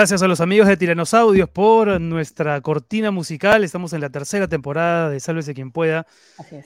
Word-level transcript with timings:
Gracias 0.00 0.22
a 0.22 0.28
los 0.28 0.40
amigos 0.40 0.66
de 0.66 0.78
Tiranosaudios 0.78 1.50
por 1.50 2.00
nuestra 2.00 2.58
cortina 2.62 3.10
musical. 3.10 3.64
Estamos 3.64 3.92
en 3.92 4.00
la 4.00 4.08
tercera 4.08 4.48
temporada 4.48 5.10
de 5.10 5.20
Sálvese 5.20 5.52
quien 5.52 5.72
pueda. 5.72 6.06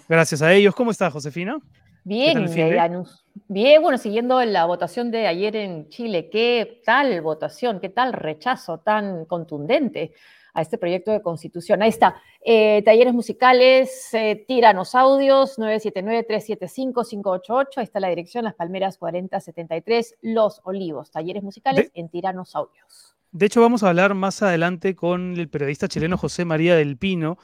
Gracias 0.08 0.40
a 0.40 0.52
ellos. 0.52 0.72
¿Cómo 0.72 0.92
estás, 0.92 1.12
Josefina? 1.12 1.58
Bien, 2.04 2.46
eh, 2.56 3.02
bien, 3.48 3.82
bueno, 3.82 3.98
siguiendo 3.98 4.40
la 4.44 4.66
votación 4.66 5.10
de 5.10 5.26
ayer 5.26 5.56
en 5.56 5.88
Chile, 5.88 6.30
¿qué 6.30 6.80
tal 6.86 7.20
votación, 7.22 7.80
qué 7.80 7.88
tal 7.88 8.12
rechazo 8.12 8.78
tan 8.78 9.24
contundente 9.24 10.12
a 10.52 10.62
este 10.62 10.78
proyecto 10.78 11.10
de 11.10 11.20
constitución? 11.20 11.82
Ahí 11.82 11.88
está, 11.88 12.22
eh, 12.40 12.82
talleres 12.84 13.14
musicales, 13.14 14.14
eh, 14.14 14.44
Tiranosaudios, 14.46 15.58
979-375-588, 15.58 17.78
ahí 17.78 17.84
está 17.84 17.98
la 17.98 18.10
dirección, 18.10 18.44
Las 18.44 18.54
Palmeras 18.54 18.96
4073, 18.96 20.18
Los 20.22 20.60
Olivos, 20.62 21.10
talleres 21.10 21.42
musicales 21.42 21.90
en 21.94 22.08
Tiranosaudios. 22.08 23.13
De 23.34 23.46
hecho, 23.46 23.60
vamos 23.60 23.82
a 23.82 23.88
hablar 23.88 24.14
más 24.14 24.42
adelante 24.42 24.94
con 24.94 25.36
el 25.36 25.48
periodista 25.48 25.88
chileno 25.88 26.16
José 26.16 26.44
María 26.44 26.76
del 26.76 26.96
Pino, 26.96 27.36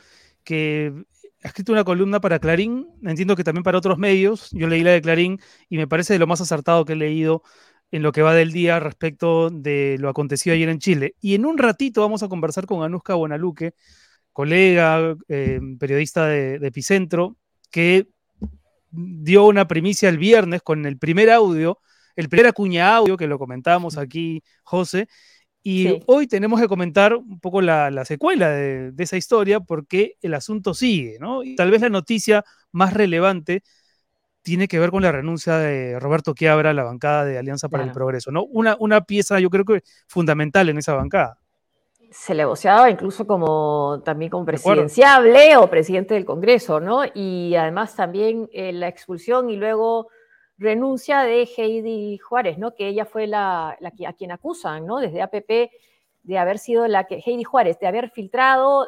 que 0.44 0.92
ha 1.42 1.48
escrito 1.48 1.72
una 1.72 1.82
columna 1.82 2.20
para 2.20 2.38
Clarín, 2.38 2.86
entiendo 3.02 3.34
que 3.34 3.42
también 3.42 3.64
para 3.64 3.78
otros 3.78 3.98
medios. 3.98 4.50
Yo 4.52 4.68
leí 4.68 4.84
la 4.84 4.92
de 4.92 5.02
Clarín 5.02 5.40
y 5.68 5.78
me 5.78 5.88
parece 5.88 6.12
de 6.12 6.20
lo 6.20 6.28
más 6.28 6.40
acertado 6.40 6.84
que 6.84 6.92
he 6.92 6.96
leído 6.96 7.42
en 7.90 8.04
lo 8.04 8.12
que 8.12 8.22
va 8.22 8.34
del 8.34 8.52
día 8.52 8.78
respecto 8.78 9.50
de 9.50 9.96
lo 9.98 10.08
acontecido 10.08 10.54
ayer 10.54 10.68
en 10.68 10.78
Chile. 10.78 11.16
Y 11.20 11.34
en 11.34 11.44
un 11.44 11.58
ratito 11.58 12.02
vamos 12.02 12.22
a 12.22 12.28
conversar 12.28 12.66
con 12.66 12.84
Anuska 12.84 13.14
Buenaluque, 13.14 13.74
colega, 14.32 15.16
eh, 15.26 15.58
periodista 15.80 16.28
de, 16.28 16.64
Epicentro, 16.64 17.36
que 17.68 18.06
dio 18.92 19.44
una 19.44 19.66
primicia 19.66 20.08
el 20.08 20.18
viernes 20.18 20.62
con 20.62 20.86
el 20.86 20.98
primer 20.98 21.30
audio, 21.32 21.80
el 22.14 22.28
primer 22.28 22.46
acuña 22.46 22.94
audio 22.94 23.16
que 23.16 23.26
lo 23.26 23.40
comentábamos 23.40 23.98
aquí, 23.98 24.44
José, 24.62 25.08
y 25.62 25.84
Sí. 25.84 26.02
hoy 26.06 26.26
tenemos 26.26 26.60
que 26.60 26.68
comentar 26.68 27.14
un 27.14 27.38
poco 27.40 27.60
la, 27.60 27.90
la 27.90 28.04
secuela 28.04 28.48
de, 28.50 28.92
de 28.92 29.04
esa 29.04 29.16
historia 29.16 29.60
porque 29.60 30.14
el 30.22 30.34
asunto 30.34 30.74
sigue, 30.74 31.18
¿no? 31.20 31.42
Y 31.42 31.54
tal 31.56 31.70
vez 31.70 31.82
la 31.82 31.90
noticia 31.90 32.44
más 32.72 32.94
relevante 32.94 33.62
tiene 34.42 34.68
que 34.68 34.78
ver 34.78 34.90
con 34.90 35.02
la 35.02 35.12
renuncia 35.12 35.58
de 35.58 35.98
Roberto 36.00 36.34
Quiabra 36.34 36.70
a 36.70 36.74
la 36.74 36.84
bancada 36.84 37.24
de 37.26 37.38
Alianza 37.38 37.68
para 37.68 37.84
el. 37.84 37.92
Progreso, 37.92 38.30
¿no? 38.32 38.44
Una, 38.44 38.76
una 38.80 39.02
pieza 39.02 39.38
yo 39.40 39.50
creo 39.50 39.64
que 39.66 39.82
fundamental 40.08 40.68
en 40.70 40.78
esa 40.78 40.94
bancada. 40.94 41.38
se 42.10 42.34
le 42.34 42.44
voceaba 42.44 42.90
incluso 42.90 43.26
como 43.26 44.02
también 44.04 44.30
como 44.30 44.44
presidenciable 44.44 45.56
o 45.56 45.70
presidente 45.70 46.14
del 46.14 46.24
Congreso, 46.24 46.80
¿no? 46.80 47.02
Y 47.14 47.54
además 47.54 47.94
también 47.94 48.48
eh, 48.52 48.72
la 48.72 48.88
expulsión 48.88 49.48
y 49.50 49.56
luego 49.56 50.08
renuncia 50.60 51.22
de 51.22 51.48
Heidi 51.56 52.18
Juárez, 52.18 52.58
¿no? 52.58 52.74
Que 52.74 52.86
ella 52.88 53.06
fue 53.06 53.26
la, 53.26 53.70
a 54.06 54.12
quien 54.12 54.30
acusan, 54.30 54.86
¿no? 54.86 54.98
Desde 54.98 55.22
APP 55.22 55.70
de 56.22 56.38
haber 56.38 56.58
sido 56.58 56.86
la 56.86 57.04
que, 57.04 57.22
Heidi 57.24 57.44
Juárez, 57.44 57.78
de 57.80 57.86
haber 57.86 58.10
filtrado, 58.10 58.86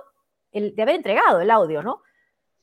el, 0.52 0.74
de 0.76 0.82
haber 0.82 0.96
entregado 0.96 1.40
el 1.40 1.50
audio, 1.50 1.82
¿no? 1.82 2.02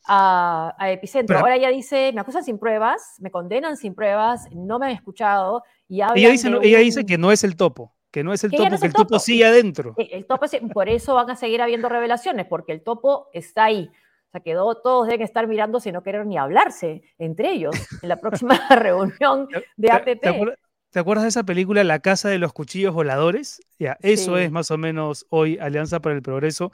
A, 0.06 0.76
a 0.78 0.92
Epicentro. 0.92 1.34
Pero- 1.36 1.40
Ahora 1.40 1.56
ella 1.56 1.70
dice, 1.70 2.12
me 2.14 2.22
acusan 2.22 2.44
sin 2.44 2.58
pruebas, 2.60 3.16
me 3.20 3.32
condenan 3.32 3.78
sin 3.78 3.96
pruebas, 3.96 4.48
no 4.52 4.78
me 4.80 4.86
han 4.86 4.92
escuchado. 4.94 5.64
Y 5.88 6.02
Ella 6.02 6.30
dice, 6.30 6.50
ella 6.62 6.80
dice 6.80 7.06
que 7.06 7.18
no 7.18 7.32
es 7.32 7.44
el 7.44 7.56
topo, 7.58 7.94
que 8.12 8.24
no 8.24 8.32
es 8.32 8.44
el 8.44 8.52
Que 8.52 8.58
topo, 8.58 8.70
no 8.70 8.76
es 8.76 8.82
que 8.82 8.86
el 8.88 8.92
el 8.92 8.96
topo 8.96 9.08
topo. 9.10 9.20
sigue 9.20 9.46
adentro. 9.46 9.96
Eh, 9.98 10.10
el 10.14 10.26
topo, 10.28 10.46
por 10.72 10.88
eso 10.88 11.16
van 11.16 11.32
a 11.32 11.36
seguir 11.36 11.62
habiendo 11.64 11.90
revelaciones, 11.90 12.46
porque 12.46 12.72
el 12.74 12.82
topo 12.84 13.28
está 13.34 13.66
ahí. 13.66 13.90
O 14.30 14.32
sea, 14.32 14.42
quedó, 14.42 14.76
todos 14.76 15.08
deben 15.08 15.24
estar 15.24 15.48
mirando 15.48 15.80
sin 15.80 15.94
no 15.94 16.04
querer 16.04 16.26
ni 16.26 16.38
hablarse 16.38 17.02
entre 17.18 17.52
ellos 17.52 17.76
en 18.04 18.10
la 18.10 18.18
próxima 18.18 18.60
reunión 18.70 19.48
de 19.76 19.88
¿Te- 19.88 19.92
APP. 19.92 20.22
¿Te, 20.22 20.30
acuer- 20.30 20.56
te 20.92 21.00
acuerdas 21.00 21.24
de 21.24 21.30
esa 21.30 21.44
película 21.44 21.84
La 21.84 22.00
Casa 22.00 22.30
de 22.30 22.38
los 22.38 22.54
Cuchillos 22.54 22.94
Voladores? 22.94 23.60
Ya, 23.80 23.98
eso 24.02 24.38
Sí. 24.38 24.44
es 24.44 24.52
más 24.52 24.70
o 24.70 24.78
menos 24.78 25.26
hoy 25.30 25.58
Alianza 25.60 26.00
para 26.00 26.16
el 26.16 26.22
Progreso, 26.22 26.72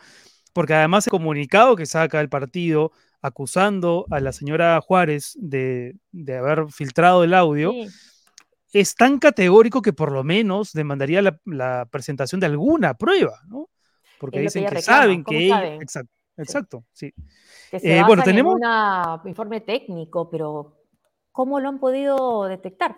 porque 0.53 0.73
además 0.73 1.07
el 1.07 1.11
comunicado 1.11 1.75
que 1.77 1.85
saca 1.85 2.19
el 2.19 2.27
partido 2.29 2.91
acusando 3.21 4.05
a 4.11 4.19
la 4.19 4.33
señora 4.33 4.79
Juárez 4.81 5.37
de, 5.39 5.95
de 6.11 6.37
haber 6.37 6.69
filtrado 6.71 7.23
el 7.23 7.33
audio 7.33 7.71
Sí, 7.71 7.87
es 8.73 8.95
tan 8.95 9.19
categórico 9.19 9.81
que 9.81 9.93
por 9.93 10.11
lo 10.11 10.25
menos 10.25 10.73
demandaría 10.73 11.21
la, 11.21 11.39
la 11.45 11.87
presentación 11.89 12.41
de 12.41 12.47
alguna 12.47 12.95
prueba, 12.95 13.39
¿no? 13.47 13.69
Porque 14.19 14.37
que 14.39 14.41
dicen 14.43 14.65
que, 14.65 14.81
saben 14.81 15.23
¿cómo 15.23 15.37
que 15.37 15.45
ella... 15.45 15.75
Exacto, 15.75 16.11
exacto, 16.37 16.85
sí. 16.91 17.13
Que 17.75 17.79
se 17.81 17.97
Eh, 17.99 18.03
bueno, 18.05 18.23
tenemos- 18.23 18.57
en 18.61 18.67
un 19.21 19.27
informe 19.27 19.61
técnico, 19.61 20.29
pero 20.29 20.77
¿cómo 21.31 21.59
lo 21.59 21.67
han 21.67 21.79
podido 21.79 22.45
detectar? 22.45 22.95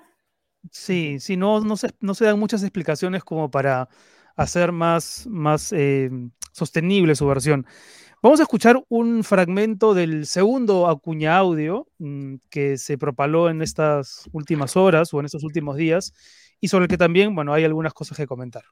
Sí, 0.71 1.19
sí, 1.19 1.35
no, 1.37 1.61
no, 1.61 1.77
se, 1.77 1.89
no 1.99 2.13
se 2.13 2.25
dan 2.25 2.39
muchas 2.39 2.61
explicaciones 2.61 3.23
como 3.23 3.49
para 3.49 3.89
hacer 4.35 4.71
más, 4.71 5.25
más 5.29 5.73
eh, 5.73 6.11
sostenible 6.51 7.15
su 7.15 7.25
versión. 7.25 7.65
Vamos 8.21 8.39
a 8.39 8.43
escuchar 8.43 8.83
un 8.89 9.23
fragmento 9.23 9.93
del 9.93 10.25
segundo 10.25 10.87
acuña 10.87 11.37
audio 11.37 11.87
mm, 11.99 12.35
que 12.49 12.77
se 12.77 12.97
propaló 12.97 13.49
en 13.49 13.61
estas 13.61 14.29
últimas 14.31 14.75
horas 14.75 15.13
o 15.13 15.19
en 15.19 15.25
estos 15.25 15.43
últimos 15.43 15.75
días 15.75 16.13
y 16.59 16.67
sobre 16.67 16.85
el 16.85 16.89
que 16.89 16.97
también, 16.97 17.33
bueno, 17.33 17.53
hay 17.53 17.63
algunas 17.63 17.93
cosas 17.93 18.17
que 18.17 18.27
comentar. 18.27 18.63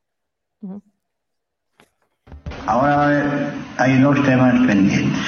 Ahora 2.67 3.53
hay 3.77 4.01
dos 4.01 4.21
temas 4.23 4.53
pendientes. 4.67 5.19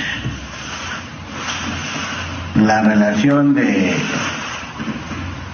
La 2.65 2.81
relación 2.81 3.53
de, 3.53 3.95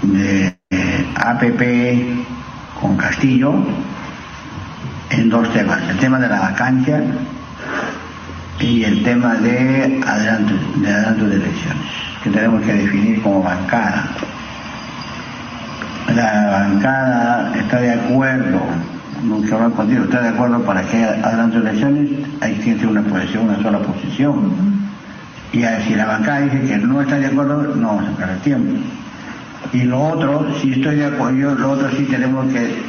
de 0.03 0.57
eh, 0.69 1.05
APP 1.15 2.81
con 2.81 2.97
Castillo 2.97 3.53
en 5.09 5.29
dos 5.29 5.51
temas. 5.53 5.81
El 5.89 5.97
tema 5.97 6.19
de 6.19 6.27
la 6.27 6.39
vacancia 6.39 7.03
y 8.59 8.83
el 8.83 9.03
tema 9.03 9.35
de 9.35 10.01
adelanto 10.05 11.25
de, 11.27 11.35
elecciones, 11.35 11.91
que 12.23 12.29
tenemos 12.29 12.61
que 12.61 12.73
definir 12.73 13.21
como 13.21 13.43
bancada. 13.43 14.05
La 16.15 16.49
bancada 16.51 17.53
está 17.55 17.77
de 17.81 17.91
acuerdo, 17.91 18.61
nunca 19.23 19.55
hablar 19.55 19.71
contigo, 19.71 20.03
está 20.03 20.21
de 20.21 20.29
acuerdo 20.29 20.63
para 20.63 20.81
que 20.83 21.03
adelanto 21.03 21.59
de 21.59 21.69
elecciones, 21.69 22.09
hay 22.41 22.55
que 22.55 22.87
una 22.87 23.01
posición, 23.01 23.49
una 23.49 23.61
sola 23.61 23.79
posición. 23.79 24.72
Y 25.53 25.63
si 25.87 25.93
la 25.93 26.05
bancada 26.05 26.41
dice 26.41 26.61
que 26.61 26.77
no 26.79 26.99
está 26.99 27.19
de 27.19 27.27
acuerdo, 27.27 27.75
no 27.75 27.87
vamos 27.87 28.09
a 28.09 28.17
perder 28.17 28.39
tiempo. 28.39 28.73
Y 29.71 29.83
lo 29.83 30.01
otro, 30.01 30.47
si 30.59 30.73
estoy 30.73 30.95
de 30.95 31.05
acuerdo, 31.05 31.53
lo 31.53 31.71
otro 31.71 31.89
sí 31.91 32.05
tenemos 32.09 32.51
que, 32.51 32.81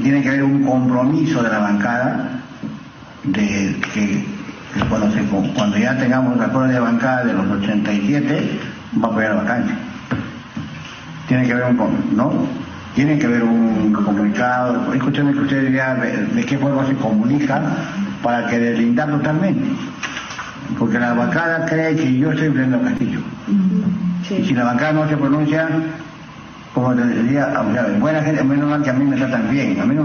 tiene 0.00 0.22
que 0.22 0.28
haber 0.28 0.44
un 0.44 0.64
compromiso 0.64 1.42
de 1.42 1.50
la 1.50 1.58
bancada 1.58 2.40
de 3.24 3.76
que, 3.92 4.24
cuando, 4.88 5.76
ya 5.76 5.98
tengamos 5.98 6.36
el 6.36 6.42
acuerdo 6.44 6.72
de 6.72 6.78
bancada 6.78 7.24
de 7.24 7.32
los 7.32 7.50
87, 7.50 8.60
va 9.02 9.08
a 9.08 9.10
apoyar 9.10 9.30
la 9.34 9.42
vacancia 9.42 9.76
tiene 11.26 11.46
que 11.46 11.52
haber 11.52 11.64
un 11.70 12.16
no 12.16 12.32
tiene 12.96 13.16
que 13.16 13.26
haber 13.26 13.44
un 13.44 13.92
comunicado. 13.92 14.92
Escúchame 14.92 15.32
que 15.32 15.38
ustedes 15.38 15.72
ya 15.72 15.94
de, 15.94 16.26
de 16.26 16.44
qué 16.44 16.58
forma 16.58 16.84
se 16.88 16.94
comunica 16.96 17.62
para 18.20 18.48
que 18.48 18.58
deslindar 18.58 19.10
totalmente 19.10 19.62
porque 20.78 20.98
la 20.98 21.14
bancada 21.14 21.66
cree 21.66 21.96
que 21.96 22.18
yo 22.18 22.32
estoy 22.32 22.50
frente 22.50 22.76
a 22.76 22.80
Castillo 22.80 23.20
y 24.30 24.44
si 24.44 24.54
la 24.54 24.64
bancada 24.64 24.92
no 24.92 25.08
se 25.08 25.16
pronuncia 25.16 25.68
como 26.74 26.94
te 26.94 27.04
decía 27.04 27.60
o 27.60 27.72
sea, 27.72 27.86
buena 27.98 28.22
gente 28.22 28.44
menos 28.44 28.68
mal 28.68 28.82
que 28.82 28.90
a 28.90 28.92
mí 28.92 29.04
me 29.04 29.16
tratan 29.16 29.50
bien 29.50 29.80
a 29.80 29.84
mí 29.86 29.94
no 29.96 30.04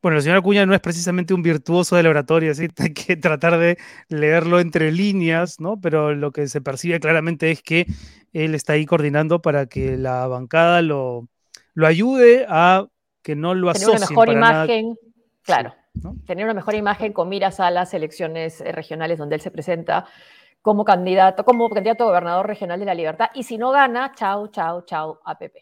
Bueno, 0.00 0.16
el 0.16 0.22
señor 0.22 0.38
Acuña 0.38 0.66
no 0.66 0.74
es 0.74 0.80
precisamente 0.80 1.34
un 1.34 1.42
virtuoso 1.42 1.96
de 1.96 2.02
la 2.02 2.10
oratoria, 2.10 2.52
así 2.52 2.68
hay 2.78 2.92
que 2.92 3.16
tratar 3.16 3.58
de 3.58 3.78
leerlo 4.08 4.60
entre 4.60 4.92
líneas, 4.92 5.60
¿no? 5.60 5.80
Pero 5.80 6.14
lo 6.14 6.30
que 6.30 6.48
se 6.48 6.60
percibe 6.60 7.00
claramente 7.00 7.50
es 7.50 7.62
que 7.62 7.86
él 8.32 8.54
está 8.54 8.74
ahí 8.74 8.86
coordinando 8.86 9.42
para 9.42 9.66
que 9.66 9.96
la 9.96 10.26
bancada 10.26 10.82
lo, 10.82 11.28
lo 11.74 11.86
ayude 11.86 12.46
a 12.48 12.86
que 13.22 13.36
no 13.36 13.54
lo 13.54 13.72
Tener 13.72 13.88
una 13.90 14.00
mejor 14.00 14.26
para 14.26 14.40
nada. 14.40 14.64
imagen, 14.64 14.96
claro, 15.42 15.74
¿no? 15.94 16.16
tener 16.26 16.44
una 16.44 16.54
mejor 16.54 16.74
imagen 16.74 17.12
con 17.12 17.28
miras 17.28 17.60
a 17.60 17.70
las 17.70 17.94
elecciones 17.94 18.60
eh, 18.60 18.72
regionales 18.72 19.18
donde 19.18 19.36
él 19.36 19.40
se 19.40 19.50
presenta 19.50 20.06
como 20.62 20.84
candidato, 20.84 21.44
como 21.44 21.68
candidato 21.68 22.04
a 22.04 22.06
gobernador 22.08 22.46
regional 22.46 22.78
de 22.78 22.86
la 22.86 22.94
libertad. 22.94 23.30
Y 23.34 23.42
si 23.42 23.58
no 23.58 23.70
gana, 23.70 24.12
chao, 24.14 24.46
chao, 24.48 24.82
chao, 24.82 25.20
APP. 25.24 25.56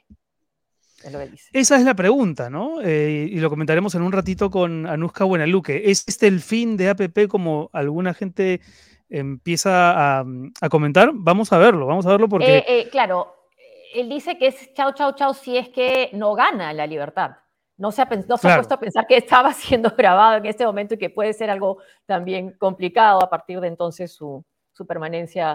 es 1.04 1.12
lo 1.12 1.18
que 1.18 1.26
dice. 1.26 1.50
Esa 1.52 1.76
es 1.76 1.84
la 1.84 1.94
pregunta, 1.94 2.50
¿no? 2.50 2.80
Eh, 2.82 3.26
y 3.30 3.40
lo 3.40 3.48
comentaremos 3.48 3.94
en 3.94 4.02
un 4.02 4.12
ratito 4.12 4.50
con 4.50 4.86
Anuska 4.86 5.24
Buenaluque. 5.24 5.90
¿Es 5.90 6.04
este 6.06 6.26
el 6.26 6.40
fin 6.40 6.76
de 6.76 6.90
APP 6.90 7.28
como 7.28 7.70
alguna 7.72 8.12
gente 8.12 8.60
empieza 9.08 10.18
a, 10.20 10.24
a 10.60 10.68
comentar? 10.68 11.10
Vamos 11.14 11.52
a 11.52 11.58
verlo, 11.58 11.86
vamos 11.86 12.04
a 12.04 12.10
verlo 12.10 12.28
porque... 12.28 12.58
Eh, 12.58 12.64
eh, 12.68 12.88
claro, 12.90 13.34
él 13.94 14.08
dice 14.08 14.36
que 14.38 14.48
es 14.48 14.74
chao, 14.74 14.92
chao, 14.92 15.14
chao 15.14 15.32
si 15.32 15.56
es 15.56 15.70
que 15.70 16.10
no 16.12 16.34
gana 16.34 16.74
la 16.74 16.86
libertad. 16.86 17.36
No 17.80 17.90
se 17.90 18.02
ha, 18.02 18.08
no 18.28 18.36
se 18.36 18.50
ha 18.50 18.56
puesto 18.56 18.74
a 18.74 18.78
pensar 18.78 19.06
que 19.06 19.16
estaba 19.16 19.52
siendo 19.54 19.90
grabado 19.96 20.36
en 20.36 20.44
este 20.44 20.66
momento 20.66 20.94
y 20.94 20.98
que 20.98 21.08
puede 21.08 21.32
ser 21.32 21.48
algo 21.48 21.78
también 22.04 22.54
complicado 22.58 23.24
a 23.24 23.30
partir 23.30 23.58
de 23.58 23.68
entonces 23.68 24.12
su, 24.12 24.44
su 24.70 24.86
permanencia 24.86 25.54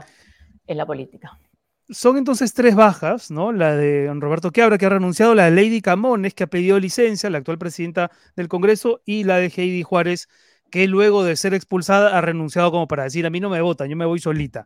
en 0.65 0.77
la 0.77 0.87
política. 0.87 1.39
Son 1.87 2.17
entonces 2.17 2.51
tres 2.55 2.73
bajas, 2.73 3.29
¿no? 3.29 3.51
La 3.51 3.75
de 3.75 4.11
Roberto 4.15 4.49
Quiabra, 4.49 4.79
que 4.79 4.87
ha 4.87 4.89
renunciado, 4.89 5.35
la 5.35 5.45
de 5.45 5.51
Lady 5.51 5.81
Camones, 5.81 6.33
que 6.33 6.45
ha 6.45 6.47
pedido 6.47 6.79
licencia, 6.79 7.29
la 7.29 7.37
actual 7.37 7.59
presidenta 7.59 8.09
del 8.35 8.47
Congreso, 8.47 9.01
y 9.05 9.23
la 9.23 9.37
de 9.37 9.53
Heidi 9.55 9.83
Juárez, 9.83 10.27
que 10.71 10.87
luego 10.87 11.23
de 11.23 11.35
ser 11.35 11.53
expulsada 11.53 12.17
ha 12.17 12.21
renunciado 12.21 12.71
como 12.71 12.87
para 12.87 13.03
decir, 13.03 13.27
a 13.27 13.29
mí 13.29 13.39
no 13.39 13.51
me 13.51 13.61
votan, 13.61 13.87
yo 13.87 13.95
me 13.95 14.05
voy 14.05 14.17
solita. 14.17 14.65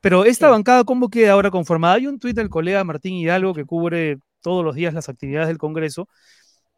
Pero 0.00 0.24
esta 0.24 0.48
bancada, 0.48 0.84
¿cómo 0.84 1.08
queda 1.08 1.32
ahora 1.32 1.50
conformada? 1.50 1.94
Hay 1.94 2.06
un 2.06 2.20
tuit 2.20 2.36
del 2.36 2.50
colega 2.50 2.84
Martín 2.84 3.14
Hidalgo 3.14 3.52
que 3.52 3.64
cubre 3.64 4.18
todos 4.40 4.64
los 4.64 4.76
días 4.76 4.94
las 4.94 5.08
actividades 5.08 5.48
del 5.48 5.58
Congreso 5.58 6.08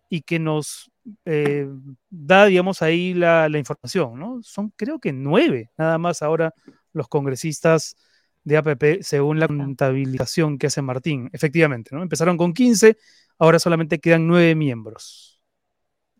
y 0.09 0.23
que 0.23 0.39
nos 0.39 0.91
eh, 1.25 1.69
da, 2.11 2.47
digamos, 2.47 2.83
ahí 2.83 3.15
la, 3.15 3.49
la, 3.49 3.59
información, 3.59 4.19
¿no? 4.19 4.41
Son 4.43 4.73
creo 4.77 4.99
que 4.99 5.13
nueve 5.13 5.71
nada 5.77 5.99
más 5.99 6.23
ahora 6.23 6.53
los 6.93 7.09
congresistas 7.09 7.97
de 8.45 8.57
APP 8.57 9.03
según 9.03 9.41
la 9.41 9.49
contabilización 9.49 10.57
que 10.57 10.69
hace 10.69 10.81
Martín. 10.81 11.29
Efectivamente, 11.33 11.95
¿no? 11.95 12.03
Empezaron 12.03 12.37
con 12.37 12.53
15, 12.53 12.97
ahora 13.39 13.59
solamente 13.59 13.99
quedan 13.99 14.27
nueve 14.27 14.55
miembros. 14.55 15.43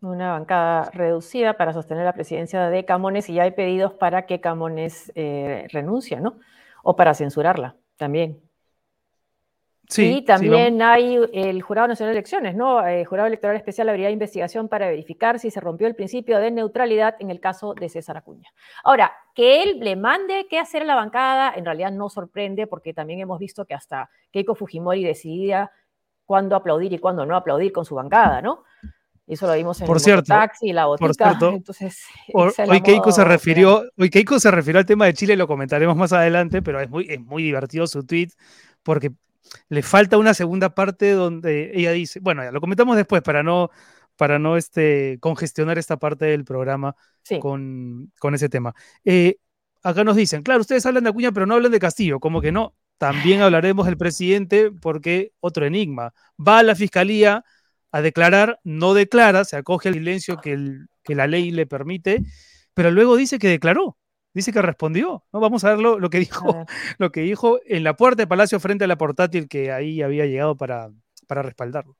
Una 0.01 0.33
bancada 0.33 0.91
reducida 0.93 1.57
para 1.57 1.73
sostener 1.73 2.03
la 2.03 2.13
presidencia 2.13 2.69
de 2.69 2.85
Camones 2.85 3.29
y 3.29 3.33
ya 3.33 3.43
hay 3.43 3.51
pedidos 3.51 3.93
para 3.93 4.25
que 4.25 4.41
Camones 4.41 5.11
eh, 5.15 5.67
renuncie, 5.71 6.19
¿no? 6.19 6.37
O 6.83 6.95
para 6.95 7.15
censurarla 7.15 7.77
también. 7.95 8.46
Sí, 9.89 10.17
y 10.17 10.21
también 10.25 10.75
sí, 10.75 10.81
hay 10.81 11.19
el 11.31 11.61
Jurado 11.61 11.87
Nacional 11.87 12.13
de 12.13 12.19
Elecciones, 12.19 12.55
¿no? 12.55 12.85
El 12.85 13.05
Jurado 13.05 13.27
Electoral 13.27 13.55
Especial 13.55 13.87
habría 13.87 14.09
investigación 14.09 14.67
para 14.67 14.89
verificar 14.89 15.39
si 15.39 15.49
se 15.49 15.61
rompió 15.61 15.87
el 15.87 15.95
principio 15.95 16.39
de 16.39 16.51
neutralidad 16.51 17.15
en 17.19 17.31
el 17.31 17.39
caso 17.39 17.73
de 17.73 17.87
César 17.87 18.17
Acuña. 18.17 18.49
Ahora, 18.83 19.13
que 19.33 19.63
él 19.63 19.79
le 19.79 19.95
mande 19.95 20.45
qué 20.49 20.59
hacer 20.59 20.81
a 20.81 20.85
la 20.85 20.95
bancada, 20.95 21.53
en 21.55 21.63
realidad 21.63 21.93
no 21.93 22.09
sorprende, 22.09 22.67
porque 22.67 22.93
también 22.93 23.21
hemos 23.21 23.39
visto 23.39 23.63
que 23.63 23.75
hasta 23.75 24.09
Keiko 24.31 24.55
Fujimori 24.55 25.05
decidía 25.05 25.71
cuándo 26.25 26.57
aplaudir 26.57 26.91
y 26.91 26.99
cuándo 26.99 27.25
no 27.25 27.37
aplaudir 27.37 27.71
con 27.71 27.85
su 27.85 27.95
bancada, 27.95 28.41
¿no? 28.41 28.65
Eso 29.25 29.47
lo 29.47 29.53
vimos 29.53 29.79
en 29.79 29.87
por 29.87 29.97
el 29.97 30.03
cierto, 30.03 30.25
taxi, 30.27 30.73
la 30.73 30.85
botica. 30.85 31.07
Por 31.07 31.15
cierto, 31.15 31.49
Entonces, 31.53 32.03
hoy, 32.33 32.81
Keiko 32.81 33.13
se 33.13 33.23
refirió, 33.23 33.83
hoy 33.97 34.09
Keiko 34.09 34.37
se 34.39 34.51
refirió 34.51 34.79
al 34.79 34.85
tema 34.85 35.05
de 35.05 35.13
Chile, 35.13 35.37
lo 35.37 35.47
comentaremos 35.47 35.95
más 35.95 36.11
adelante, 36.11 36.61
pero 36.61 36.81
es 36.81 36.89
muy, 36.89 37.07
es 37.09 37.21
muy 37.21 37.43
divertido 37.43 37.87
su 37.87 38.05
tweet, 38.05 38.29
porque 38.83 39.11
le 39.69 39.81
falta 39.81 40.17
una 40.17 40.33
segunda 40.33 40.73
parte 40.73 41.11
donde 41.11 41.71
ella 41.73 41.91
dice, 41.91 42.19
bueno, 42.19 42.43
ya 42.43 42.51
lo 42.51 42.61
comentamos 42.61 42.95
después 42.95 43.21
para 43.21 43.43
no, 43.43 43.69
para 44.15 44.39
no 44.39 44.57
este, 44.57 45.17
congestionar 45.19 45.77
esta 45.77 45.97
parte 45.97 46.25
del 46.25 46.45
programa 46.45 46.95
sí. 47.23 47.39
con, 47.39 48.11
con, 48.19 48.35
ese 48.35 48.49
tema. 48.49 48.73
Eh, 49.05 49.37
acá 49.83 50.03
nos 50.03 50.15
dicen, 50.15 50.43
claro, 50.43 50.61
ustedes 50.61 50.85
hablan 50.85 51.03
de 51.03 51.11
Acuña, 51.11 51.31
pero 51.31 51.45
no 51.45 51.55
hablan 51.55 51.71
de 51.71 51.79
Castillo, 51.79 52.19
como 52.19 52.41
que 52.41 52.51
no. 52.51 52.75
También 52.97 53.41
hablaremos 53.41 53.85
del 53.85 53.97
presidente 53.97 54.71
porque 54.71 55.31
otro 55.39 55.65
enigma. 55.65 56.13
Va 56.45 56.59
a 56.59 56.63
la 56.63 56.75
fiscalía 56.75 57.45
a 57.91 58.01
declarar, 58.01 58.59
no 58.63 58.93
declara, 58.93 59.45
se 59.45 59.55
acoge 59.55 59.89
al 59.89 59.95
silencio 59.95 60.37
que, 60.37 60.53
el, 60.53 60.87
que 61.03 61.15
la 61.15 61.27
ley 61.27 61.51
le 61.51 61.67
permite, 61.67 62.23
pero 62.73 62.91
luego 62.91 63.15
dice 63.15 63.39
que 63.39 63.47
declaró 63.47 63.97
dice 64.37 64.53
que 64.53 64.61
respondió. 64.61 65.23
¿no? 65.33 65.39
Vamos 65.39 65.63
a 65.63 65.71
ver 65.71 65.79
lo, 65.79 65.99
lo, 65.99 66.09
que 66.09 66.19
dijo, 66.19 66.65
lo 66.97 67.11
que 67.11 67.21
dijo 67.21 67.59
en 67.65 67.83
la 67.83 67.95
puerta 67.95 68.21
de 68.21 68.27
Palacio 68.27 68.59
frente 68.59 68.85
a 68.85 68.87
la 68.87 68.97
portátil 68.97 69.49
que 69.49 69.71
ahí 69.71 70.01
había 70.01 70.25
llegado 70.25 70.55
para, 70.55 70.91
para 71.27 71.41
respaldarlo. 71.41 71.95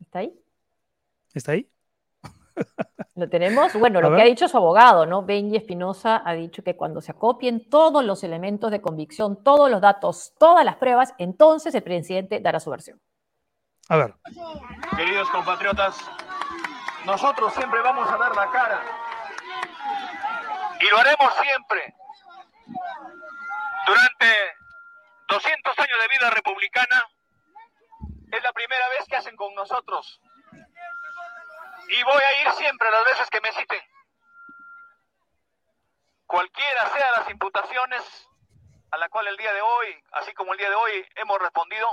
¿Está 0.00 0.20
ahí? 0.20 0.32
¿Está 1.34 1.52
ahí? 1.52 1.68
Lo 3.14 3.28
tenemos. 3.28 3.74
Bueno, 3.74 4.00
lo 4.00 4.14
que 4.14 4.22
ha 4.22 4.24
dicho 4.24 4.48
su 4.48 4.56
abogado, 4.56 5.04
¿no? 5.04 5.24
Benji 5.24 5.56
Espinosa 5.56 6.22
ha 6.24 6.34
dicho 6.34 6.62
que 6.62 6.76
cuando 6.76 7.00
se 7.00 7.10
acopien 7.10 7.68
todos 7.68 8.04
los 8.04 8.22
elementos 8.22 8.70
de 8.70 8.80
convicción, 8.80 9.42
todos 9.42 9.68
los 9.70 9.80
datos, 9.80 10.34
todas 10.38 10.64
las 10.64 10.76
pruebas, 10.76 11.14
entonces 11.18 11.74
el 11.74 11.82
presidente 11.82 12.40
dará 12.40 12.60
su 12.60 12.70
versión. 12.70 13.00
A 13.88 13.96
ver. 13.96 14.14
Queridos 14.96 15.28
compatriotas, 15.30 15.98
nosotros 17.08 17.54
siempre 17.54 17.80
vamos 17.80 18.06
a 18.12 18.18
dar 18.18 18.36
la 18.36 18.50
cara. 18.50 18.82
Y 20.78 20.88
lo 20.90 20.98
haremos 20.98 21.34
siempre. 21.36 21.94
Durante 23.86 24.56
200 25.28 25.78
años 25.78 25.98
de 26.02 26.08
vida 26.08 26.30
republicana, 26.30 27.08
es 28.30 28.42
la 28.42 28.52
primera 28.52 28.88
vez 28.90 29.08
que 29.08 29.16
hacen 29.16 29.34
con 29.36 29.54
nosotros. 29.54 30.20
Y 31.88 32.02
voy 32.02 32.22
a 32.22 32.42
ir 32.42 32.52
siempre 32.52 32.90
las 32.90 33.04
veces 33.06 33.30
que 33.30 33.40
me 33.40 33.52
citen. 33.52 33.82
Cualquiera 36.26 36.90
sea 36.90 37.10
las 37.12 37.30
imputaciones 37.30 38.28
a 38.90 38.98
la 38.98 39.08
cual 39.08 39.28
el 39.28 39.36
día 39.38 39.54
de 39.54 39.62
hoy, 39.62 40.04
así 40.12 40.34
como 40.34 40.52
el 40.52 40.58
día 40.58 40.68
de 40.68 40.76
hoy 40.76 41.08
hemos 41.16 41.38
respondido, 41.38 41.88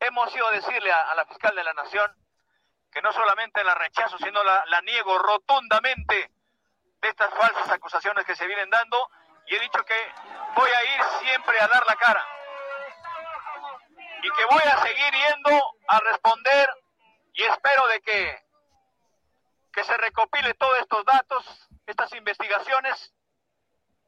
hemos 0.00 0.36
ido 0.36 0.46
a 0.46 0.52
decirle 0.52 0.92
a, 0.92 1.10
a 1.10 1.14
la 1.14 1.24
fiscal 1.24 1.56
de 1.56 1.64
la 1.64 1.72
Nación 1.72 2.27
no 3.02 3.12
solamente 3.12 3.62
la 3.64 3.74
rechazo, 3.74 4.18
sino 4.18 4.42
la, 4.42 4.64
la, 4.66 4.80
niego 4.82 5.18
rotundamente 5.18 6.30
de 7.00 7.08
estas 7.08 7.32
falsas 7.34 7.68
acusaciones 7.70 8.24
que 8.24 8.34
se 8.34 8.46
vienen 8.46 8.70
dando. 8.70 9.10
Y 9.46 9.56
he 9.56 9.60
dicho 9.60 9.84
que 9.84 10.12
voy 10.54 10.70
a 10.70 10.84
ir 10.94 11.02
siempre 11.20 11.60
a 11.60 11.68
dar 11.68 11.86
la 11.86 11.96
cara. 11.96 12.26
Y 14.22 14.30
que 14.30 14.44
voy 14.50 14.62
a 14.62 14.82
seguir 14.82 15.12
yendo 15.12 15.74
a 15.88 16.00
responder 16.00 16.68
y 17.38 17.44
espero 17.44 17.86
de 17.86 18.00
que, 18.00 18.44
que 19.72 19.84
se 19.84 19.96
recopile 19.96 20.54
todos 20.54 20.78
estos 20.78 21.04
datos, 21.04 21.68
estas 21.86 22.12
investigaciones 22.14 23.14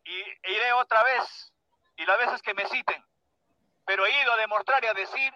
y 0.04 0.20
e 0.20 0.52
iré 0.52 0.73
otra 0.73 1.02
vez 1.04 1.52
y 1.97 2.04
las 2.06 2.18
veces 2.18 2.42
que 2.42 2.54
me 2.54 2.66
citen, 2.66 3.04
pero 3.85 4.04
he 4.04 4.23
ido 4.23 4.32
a 4.32 4.37
demostrar 4.37 4.82
y 4.82 4.88
a 4.88 4.94
decir 4.94 5.32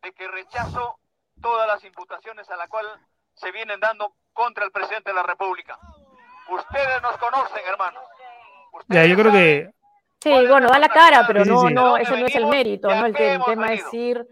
de 0.00 0.12
que 0.12 0.26
rechazo 0.28 0.98
todas 1.44 1.68
las 1.68 1.84
imputaciones 1.84 2.50
a 2.50 2.56
la 2.56 2.66
cual 2.68 2.86
se 3.34 3.52
vienen 3.52 3.78
dando 3.78 4.14
contra 4.32 4.64
el 4.64 4.72
presidente 4.72 5.10
de 5.10 5.14
la 5.14 5.22
República. 5.22 5.78
Ustedes 6.50 7.02
nos 7.02 7.18
conocen, 7.18 7.62
hermanos. 7.68 8.02
Ya, 8.88 9.04
yo 9.04 9.14
creo 9.14 9.30
que... 9.30 9.70
Sí, 10.22 10.30
bueno, 10.48 10.68
da 10.68 10.78
la 10.78 10.88
cara, 10.88 11.26
pero 11.26 11.44
sí, 11.44 11.50
no, 11.50 11.68
sí. 11.68 11.74
no, 11.74 11.96
ese 11.98 12.18
no 12.18 12.26
es 12.26 12.34
el 12.34 12.46
mérito, 12.46 12.88
¿no? 12.88 13.04
El, 13.04 13.14
el 13.14 13.44
tema 13.44 13.68
venido? 13.68 13.86
es 13.86 13.94
ir, 13.94 14.26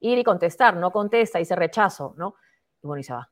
ir 0.00 0.18
y 0.18 0.24
contestar, 0.24 0.76
no 0.76 0.90
contesta, 0.90 1.38
dice 1.38 1.56
rechazo, 1.56 2.14
¿no? 2.18 2.34
Y 2.82 2.86
bueno, 2.86 3.00
y 3.00 3.04
se 3.04 3.14
va. 3.14 3.30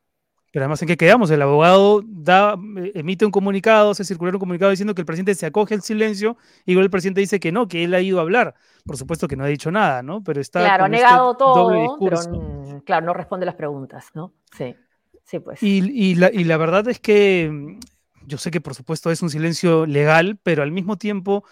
Pero 0.50 0.64
además, 0.64 0.81
¿en 0.81 0.88
qué 0.88 0.97
quedamos? 0.97 1.31
El 1.31 1.43
abogado 1.43 2.00
da, 2.07 2.57
emite 2.95 3.26
un 3.26 3.31
comunicado, 3.31 3.93
se 3.93 4.05
circula 4.05 4.33
un 4.33 4.38
comunicado 4.38 4.71
diciendo 4.71 4.95
que 4.95 5.02
el 5.02 5.07
presidente 5.07 5.35
se 5.35 5.45
acoge 5.45 5.75
al 5.75 5.83
silencio 5.83 6.38
y 6.64 6.73
luego 6.73 6.85
el 6.85 6.90
presidente 6.90 7.21
dice 7.21 7.38
que 7.38 7.52
no, 7.52 7.69
que 7.69 7.85
él 7.85 7.93
ha 7.93 8.00
ido 8.00 8.19
a 8.19 8.23
hablar. 8.23 8.55
Por 8.87 8.97
supuesto 8.97 9.26
que 9.26 9.37
no 9.37 9.45
ha 9.45 9.49
dicho 9.49 9.71
nada, 9.71 10.02
¿no? 10.02 10.23
Pero 10.23 10.40
está. 10.40 10.61
Claro, 10.61 10.85
ha 10.85 10.88
negado 10.88 11.33
este 11.33 11.38
todo, 11.38 11.99
pero 11.99 12.83
claro, 12.85 13.07
no 13.07 13.12
responde 13.12 13.47
las 13.47 13.57
preguntas, 13.57 14.11
¿no? 14.14 14.33
Sí, 14.57 14.76
sí, 15.25 15.40
pues. 15.40 15.62
Y, 15.62 15.78
y, 15.93 16.14
la, 16.14 16.31
y 16.33 16.45
la 16.45 16.57
verdad 16.57 16.87
es 16.88 17.00
que 17.00 17.78
yo 18.26 18.38
sé 18.38 18.50
que 18.50 18.61
por 18.61 18.75
supuesto 18.75 19.11
es 19.11 19.23
un 19.23 19.31
silencio 19.31 19.87
legal, 19.87 20.38
pero 20.43 20.62
al 20.62 20.73
mismo 20.73 20.97
tiempo 20.97 21.45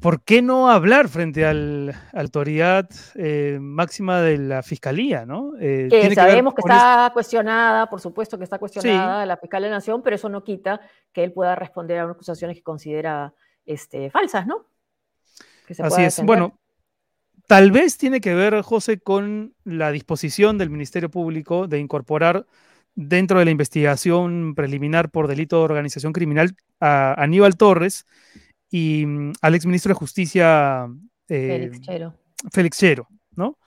¿por 0.00 0.22
qué 0.22 0.42
no 0.42 0.70
hablar 0.70 1.08
frente 1.08 1.46
a 1.46 1.54
la 1.54 1.94
autoridad 2.12 2.88
eh, 3.14 3.58
máxima 3.60 4.20
de 4.20 4.38
la 4.38 4.62
fiscalía? 4.62 5.24
¿no? 5.24 5.52
Eh, 5.60 5.88
que 5.90 6.14
sabemos 6.14 6.54
que, 6.54 6.62
que 6.62 6.68
está 6.68 7.06
eso? 7.06 7.12
cuestionada, 7.14 7.88
por 7.88 8.00
supuesto 8.00 8.38
que 8.38 8.44
está 8.44 8.58
cuestionada 8.58 9.22
sí. 9.22 9.28
la 9.28 9.36
fiscal 9.36 9.62
de 9.62 9.68
la 9.68 9.76
Nación, 9.76 10.02
pero 10.02 10.16
eso 10.16 10.28
no 10.28 10.44
quita 10.44 10.80
que 11.12 11.24
él 11.24 11.32
pueda 11.32 11.54
responder 11.54 11.98
a 11.98 12.04
unas 12.04 12.16
acusaciones 12.16 12.56
que 12.56 12.62
considera 12.62 13.34
este, 13.64 14.10
falsas, 14.10 14.46
¿no? 14.46 14.66
Así 15.78 16.02
es. 16.02 16.22
Bueno, 16.24 16.58
tal 17.46 17.70
vez 17.70 17.98
tiene 17.98 18.20
que 18.20 18.34
ver, 18.34 18.60
José, 18.62 18.98
con 18.98 19.54
la 19.64 19.90
disposición 19.90 20.58
del 20.58 20.70
Ministerio 20.70 21.10
Público 21.10 21.66
de 21.66 21.78
incorporar 21.78 22.46
dentro 22.94 23.38
de 23.38 23.44
la 23.44 23.50
investigación 23.50 24.54
preliminar 24.54 25.10
por 25.10 25.28
delito 25.28 25.58
de 25.58 25.64
organización 25.64 26.12
criminal 26.12 26.54
a 26.80 27.14
Aníbal 27.22 27.56
Torres 27.56 28.06
y 28.70 29.06
mm, 29.06 29.32
al 29.40 29.54
exministro 29.54 29.90
de 29.90 29.94
Justicia 29.94 30.88
eh, 31.28 31.48
Félix 31.48 31.80
Chero. 31.80 32.14
Félix 32.52 32.78
Chero, 32.78 33.08
¿no? 33.36 33.58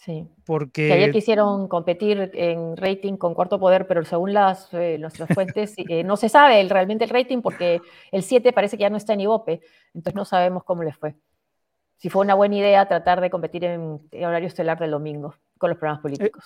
Sí. 0.00 0.26
Porque... 0.46 0.86
Que 0.86 0.92
ayer 0.94 1.12
quisieron 1.12 1.68
competir 1.68 2.30
en 2.32 2.74
rating 2.76 3.18
con 3.18 3.34
Cuarto 3.34 3.60
Poder, 3.60 3.86
pero 3.86 4.02
según 4.04 4.32
las, 4.32 4.72
eh, 4.72 4.96
nuestras 4.98 5.28
fuentes, 5.34 5.74
eh, 5.76 6.04
no 6.04 6.16
se 6.16 6.30
sabe 6.30 6.60
el, 6.60 6.70
realmente 6.70 7.04
el 7.04 7.10
rating 7.10 7.42
porque 7.42 7.80
el 8.10 8.22
7 8.22 8.52
parece 8.54 8.78
que 8.78 8.82
ya 8.82 8.90
no 8.90 8.96
está 8.96 9.12
en 9.12 9.20
IVOPE, 9.20 9.60
entonces 9.92 10.14
no 10.14 10.24
sabemos 10.24 10.64
cómo 10.64 10.82
les 10.82 10.96
fue. 10.96 11.16
si 11.98 12.08
fue 12.08 12.22
una 12.22 12.34
buena 12.34 12.56
idea 12.56 12.88
tratar 12.88 13.20
de 13.20 13.28
competir 13.28 13.64
en, 13.64 14.00
horario 14.24 14.48
estelar 14.48 14.78
del 14.78 14.92
domingo 14.92 15.34
con 15.58 15.68
los 15.68 15.78
programas 15.78 16.00
políticos. 16.00 16.44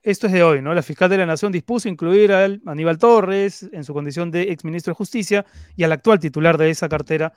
esto 0.00 0.28
es 0.28 0.32
de 0.32 0.44
hoy, 0.44 0.62
¿no? 0.62 0.72
La 0.72 0.82
fiscal 0.82 1.10
de 1.10 1.18
la 1.18 1.26
Nación 1.26 1.50
dispuso 1.50 1.88
incluir 1.88 2.32
a 2.32 2.44
Aníbal 2.66 2.98
Torres 2.98 3.68
en 3.72 3.82
su 3.82 3.92
condición 3.94 4.30
de 4.30 4.42
exministro 4.52 4.92
de 4.92 4.96
Justicia 4.96 5.44
y 5.74 5.82
al 5.82 5.90
actual 5.90 6.20
titular 6.20 6.56
de 6.56 6.70
esa 6.70 6.88
cartera 6.88 7.32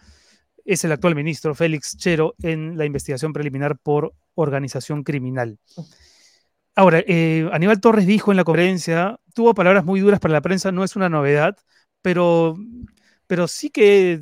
es 0.69 0.83
el 0.83 0.91
actual 0.91 1.15
ministro 1.15 1.55
Félix 1.55 1.97
Chero 1.97 2.35
en 2.43 2.77
la 2.77 2.85
investigación 2.85 3.33
preliminar 3.33 3.77
por 3.79 4.13
organización 4.35 5.03
criminal. 5.03 5.57
Ahora, 6.75 7.03
eh, 7.07 7.49
Aníbal 7.51 7.81
Torres 7.81 8.05
dijo 8.05 8.31
en 8.31 8.37
la 8.37 8.43
conferencia, 8.43 9.19
tuvo 9.33 9.55
palabras 9.55 9.83
muy 9.83 9.99
duras 9.99 10.19
para 10.19 10.33
la 10.33 10.41
prensa, 10.41 10.71
no 10.71 10.83
es 10.83 10.95
una 10.95 11.09
novedad, 11.09 11.57
pero, 12.03 12.55
pero 13.25 13.47
sí 13.47 13.71
que 13.71 14.21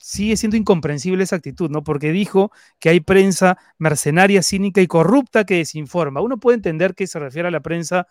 sigue 0.00 0.36
siendo 0.36 0.56
incomprensible 0.56 1.22
esa 1.22 1.36
actitud, 1.36 1.70
¿no? 1.70 1.84
Porque 1.84 2.10
dijo 2.10 2.50
que 2.80 2.88
hay 2.88 3.00
prensa 3.00 3.56
mercenaria, 3.78 4.42
cínica 4.42 4.80
y 4.80 4.88
corrupta 4.88 5.44
que 5.44 5.58
desinforma. 5.58 6.20
Uno 6.20 6.38
puede 6.38 6.56
entender 6.56 6.94
que 6.94 7.06
se 7.06 7.20
refiere 7.20 7.48
a 7.48 7.52
la 7.52 7.60
prensa 7.60 8.06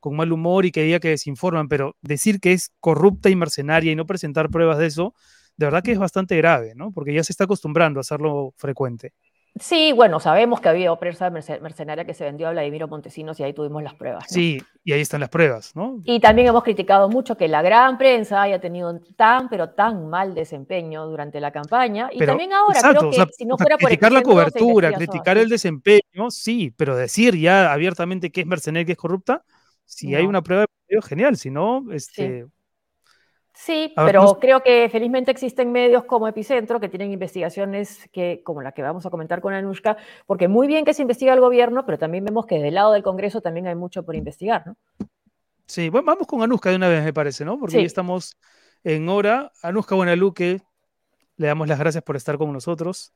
con 0.00 0.16
mal 0.16 0.32
humor 0.32 0.64
y 0.64 0.72
que 0.72 0.84
diga 0.84 1.00
que 1.00 1.10
desinforman, 1.10 1.68
pero 1.68 1.96
decir 2.00 2.40
que 2.40 2.52
es 2.52 2.72
corrupta 2.80 3.28
y 3.28 3.36
mercenaria 3.36 3.92
y 3.92 3.96
no 3.96 4.06
presentar 4.06 4.48
pruebas 4.48 4.78
de 4.78 4.86
eso, 4.86 5.14
de 5.58 5.66
verdad 5.66 5.82
que 5.82 5.92
es 5.92 5.98
bastante 5.98 6.36
grave, 6.36 6.72
¿no? 6.76 6.92
Porque 6.92 7.12
ya 7.12 7.24
se 7.24 7.32
está 7.32 7.44
acostumbrando 7.44 7.98
a 7.98 8.02
hacerlo 8.02 8.54
frecuente. 8.56 9.12
Sí, 9.58 9.92
bueno, 9.92 10.20
sabemos 10.20 10.60
que 10.60 10.68
había 10.68 10.94
prensa 10.94 11.30
mercenaria 11.30 12.04
que 12.04 12.14
se 12.14 12.22
vendió 12.22 12.46
a 12.46 12.52
Vladimiro 12.52 12.86
Montesinos 12.86 13.40
y 13.40 13.42
ahí 13.42 13.52
tuvimos 13.52 13.82
las 13.82 13.94
pruebas. 13.94 14.26
Sí, 14.28 14.62
y 14.84 14.92
ahí 14.92 15.00
están 15.00 15.18
las 15.18 15.30
pruebas, 15.30 15.74
¿no? 15.74 16.00
Y 16.04 16.20
también 16.20 16.46
hemos 16.46 16.62
criticado 16.62 17.08
mucho 17.08 17.36
que 17.36 17.48
la 17.48 17.60
gran 17.60 17.98
prensa 17.98 18.42
haya 18.42 18.60
tenido 18.60 19.00
tan, 19.16 19.48
pero 19.48 19.70
tan 19.70 20.08
mal 20.08 20.32
desempeño 20.32 21.06
durante 21.06 21.40
la 21.40 21.50
campaña. 21.50 22.08
Y 22.12 22.24
también 22.24 22.52
ahora 22.52 22.80
creo 22.80 23.10
que 23.10 23.26
si 23.36 23.44
no 23.44 23.58
fuera 23.58 23.76
por 23.78 23.88
criticar 23.88 24.12
la 24.12 24.22
cobertura, 24.22 24.92
criticar 24.92 25.38
el 25.38 25.48
desempeño, 25.48 26.30
sí, 26.30 26.72
pero 26.76 26.96
decir 26.96 27.36
ya 27.36 27.72
abiertamente 27.72 28.30
que 28.30 28.42
es 28.42 28.46
mercenaria, 28.46 28.86
que 28.86 28.92
es 28.92 28.98
corrupta, 28.98 29.42
si 29.84 30.14
hay 30.14 30.24
una 30.24 30.42
prueba 30.42 30.66
de 30.88 31.02
genial, 31.02 31.36
si 31.36 31.50
no, 31.50 31.84
este, 31.90 32.44
Sí, 32.44 32.52
pero 33.96 34.38
creo 34.40 34.62
que 34.62 34.88
felizmente 34.90 35.30
existen 35.30 35.72
medios 35.72 36.04
como 36.04 36.28
Epicentro 36.28 36.80
que 36.80 36.88
tienen 36.88 37.10
investigaciones 37.10 38.08
que, 38.12 38.42
como 38.44 38.62
la 38.62 38.72
que 38.72 38.82
vamos 38.82 39.04
a 39.06 39.10
comentar 39.10 39.40
con 39.40 39.52
Anushka, 39.52 39.96
porque 40.26 40.48
muy 40.48 40.66
bien 40.66 40.84
que 40.84 40.94
se 40.94 41.02
investiga 41.02 41.34
el 41.34 41.40
gobierno, 41.40 41.84
pero 41.84 41.98
también 41.98 42.24
vemos 42.24 42.46
que 42.46 42.58
del 42.58 42.74
lado 42.74 42.92
del 42.92 43.02
Congreso 43.02 43.40
también 43.40 43.66
hay 43.66 43.74
mucho 43.74 44.04
por 44.04 44.14
investigar, 44.14 44.66
¿no? 44.66 44.76
Sí, 45.66 45.90
bueno, 45.90 46.06
vamos 46.06 46.26
con 46.26 46.42
Anushka 46.42 46.70
de 46.70 46.76
una 46.76 46.88
vez, 46.88 47.04
me 47.04 47.12
parece, 47.12 47.44
¿no? 47.44 47.58
Porque 47.58 47.76
ya 47.76 47.86
estamos 47.86 48.38
en 48.84 49.08
hora. 49.08 49.52
Anushka 49.62 49.94
Buenaluque, 49.94 50.62
le 51.36 51.46
damos 51.46 51.68
las 51.68 51.78
gracias 51.78 52.02
por 52.02 52.16
estar 52.16 52.38
con 52.38 52.52
nosotros. 52.52 53.12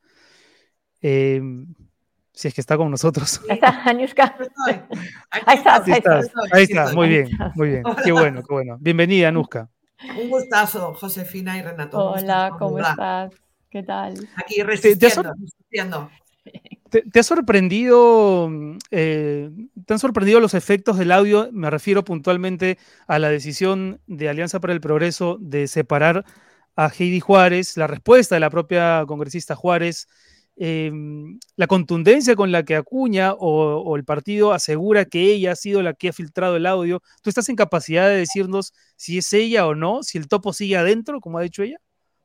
Em, 1.00 1.66
si 2.34 2.49
es 2.49 2.54
que 2.54 2.61
está 2.61 2.76
con 2.76 2.90
nosotros. 2.90 3.40
Ahí 3.49 3.54
está, 3.54 3.82
Anushka. 3.84 4.37
Ahí 5.30 5.56
está, 5.56 5.82
ahí 6.52 6.62
está. 6.64 6.92
Muy 6.92 7.08
bien, 7.08 7.30
muy 7.54 7.68
bien. 7.68 7.82
Qué 8.04 8.12
bueno, 8.12 8.42
qué 8.42 8.52
bueno. 8.52 8.76
Bienvenida, 8.78 9.28
Anushka. 9.28 9.72
Un 10.18 10.28
gustazo, 10.28 10.94
Josefina 10.94 11.59
y 11.59 11.62
Renato. 11.62 11.99
Hola, 11.99 12.52
¿cómo 12.59 12.78
estás? 12.78 13.32
¿Qué 13.71 13.82
tal? 13.82 14.28
Aquí 14.37 14.62
resistiendo, 14.62 16.11
¿Te, 16.90 17.21
ha 17.21 17.23
sorprendido, 17.23 18.50
eh, 18.90 19.50
te 19.87 19.92
han 19.94 19.99
sorprendido 19.99 20.40
los 20.40 20.52
efectos 20.52 20.99
del 20.99 21.11
audio? 21.11 21.49
Me 21.50 21.71
refiero 21.71 22.04
puntualmente 22.04 22.78
a 23.06 23.18
la 23.18 23.30
decisión 23.30 24.00
de 24.06 24.28
Alianza 24.28 24.61
para 24.61 24.75
el 24.75 24.80
Progreso 24.82 25.38
de 25.40 25.68
separar 25.68 26.26
a 26.76 26.88
Heidi 26.88 27.21
Juárez, 27.21 27.78
la 27.78 27.87
respuesta 27.87 28.35
de 28.37 28.40
la 28.40 28.50
propia 28.50 29.04
congresista 29.06 29.54
Juárez 29.54 30.06
Em, 30.64 31.40
la 31.57 31.66
contundencia 31.66 32.37
con 32.37 32.52
la 32.52 32.62
que 32.62 32.76
Acuña 32.76 33.33
o, 33.37 33.97
el 33.97 34.04
partido 34.04 34.52
asegura 34.52 35.07
que 35.07 35.33
ella 35.33 35.50
ha 35.50 35.57
sido 35.57 35.83
la 35.83 35.92
que 35.92 36.11
ha 36.11 36.12
filtrado 36.12 36.54
el 36.54 36.66
audio, 36.66 37.02
¿tú 37.21 37.31
estás 37.31 37.49
en 37.49 37.57
capacidad 37.57 38.07
de 38.07 38.19
decirnos 38.19 38.73
si 38.95 39.19
es 39.19 39.33
ella 39.33 39.66
o 39.66 39.75
no, 39.75 40.04
si 40.04 40.19
el 40.19 40.28
topo 40.28 40.52
sigue 40.52 40.76
adentro, 40.76 41.21
como 41.21 41.38
ha 41.38 41.42
dicho 41.42 41.64
ella? 41.64 41.78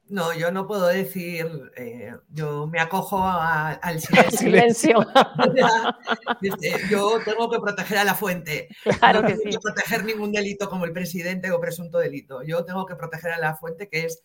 No, 0.07 0.35
yo 0.35 0.51
no 0.51 0.67
puedo 0.67 0.85
decir, 0.85 1.47
eh, 1.77 2.13
yo 2.29 2.67
me 2.67 2.79
acojo 2.79 3.23
al 3.81 3.99
silencio. 4.29 4.99
yo 6.91 7.19
tengo 7.25 7.49
que 7.49 7.59
proteger 7.59 7.97
a 7.97 8.03
la 8.03 8.13
fuente. 8.13 8.67
Claro 8.99 9.23
no 9.23 9.27
que 9.29 9.33
tengo 9.33 9.45
sí. 9.45 9.49
que 9.49 9.59
proteger 9.59 10.05
ningún 10.05 10.31
delito 10.31 10.69
como 10.69 10.85
el 10.85 10.93
presidente 10.93 11.49
o 11.49 11.59
presunto 11.59 11.97
delito. 11.97 12.43
Yo 12.43 12.63
tengo 12.65 12.85
que 12.85 12.95
proteger 12.95 13.31
a 13.31 13.39
la 13.39 13.55
fuente 13.55 13.89
que 13.89 14.05
es 14.05 14.23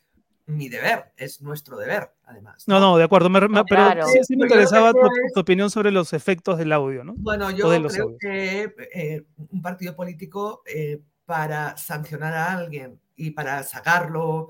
mi 0.56 0.68
deber, 0.68 1.12
es 1.16 1.40
nuestro 1.40 1.76
deber, 1.76 2.12
además. 2.24 2.64
No, 2.66 2.80
no, 2.80 2.96
de 2.96 3.04
acuerdo, 3.04 3.30
pero 3.68 4.06
sí, 4.06 4.36
me 4.36 4.44
interesaba 4.44 4.92
tu, 4.92 5.40
opinión 5.40 5.70
sobre 5.70 5.90
los 5.90 6.12
efectos 6.12 6.58
del 6.58 6.72
audio, 6.72 7.04
¿no? 7.04 7.14
Bueno, 7.16 7.50
yo 7.50 7.68
creo 7.68 8.16
que 8.18 8.74
eh, 8.94 9.24
un 9.36 9.62
partido 9.62 9.94
político 9.94 10.62
eh, 10.66 11.00
para 11.24 11.76
sancionar 11.76 12.34
a 12.34 12.52
alguien 12.52 13.00
y 13.16 13.30
para 13.30 13.62
sacarlo, 13.62 14.48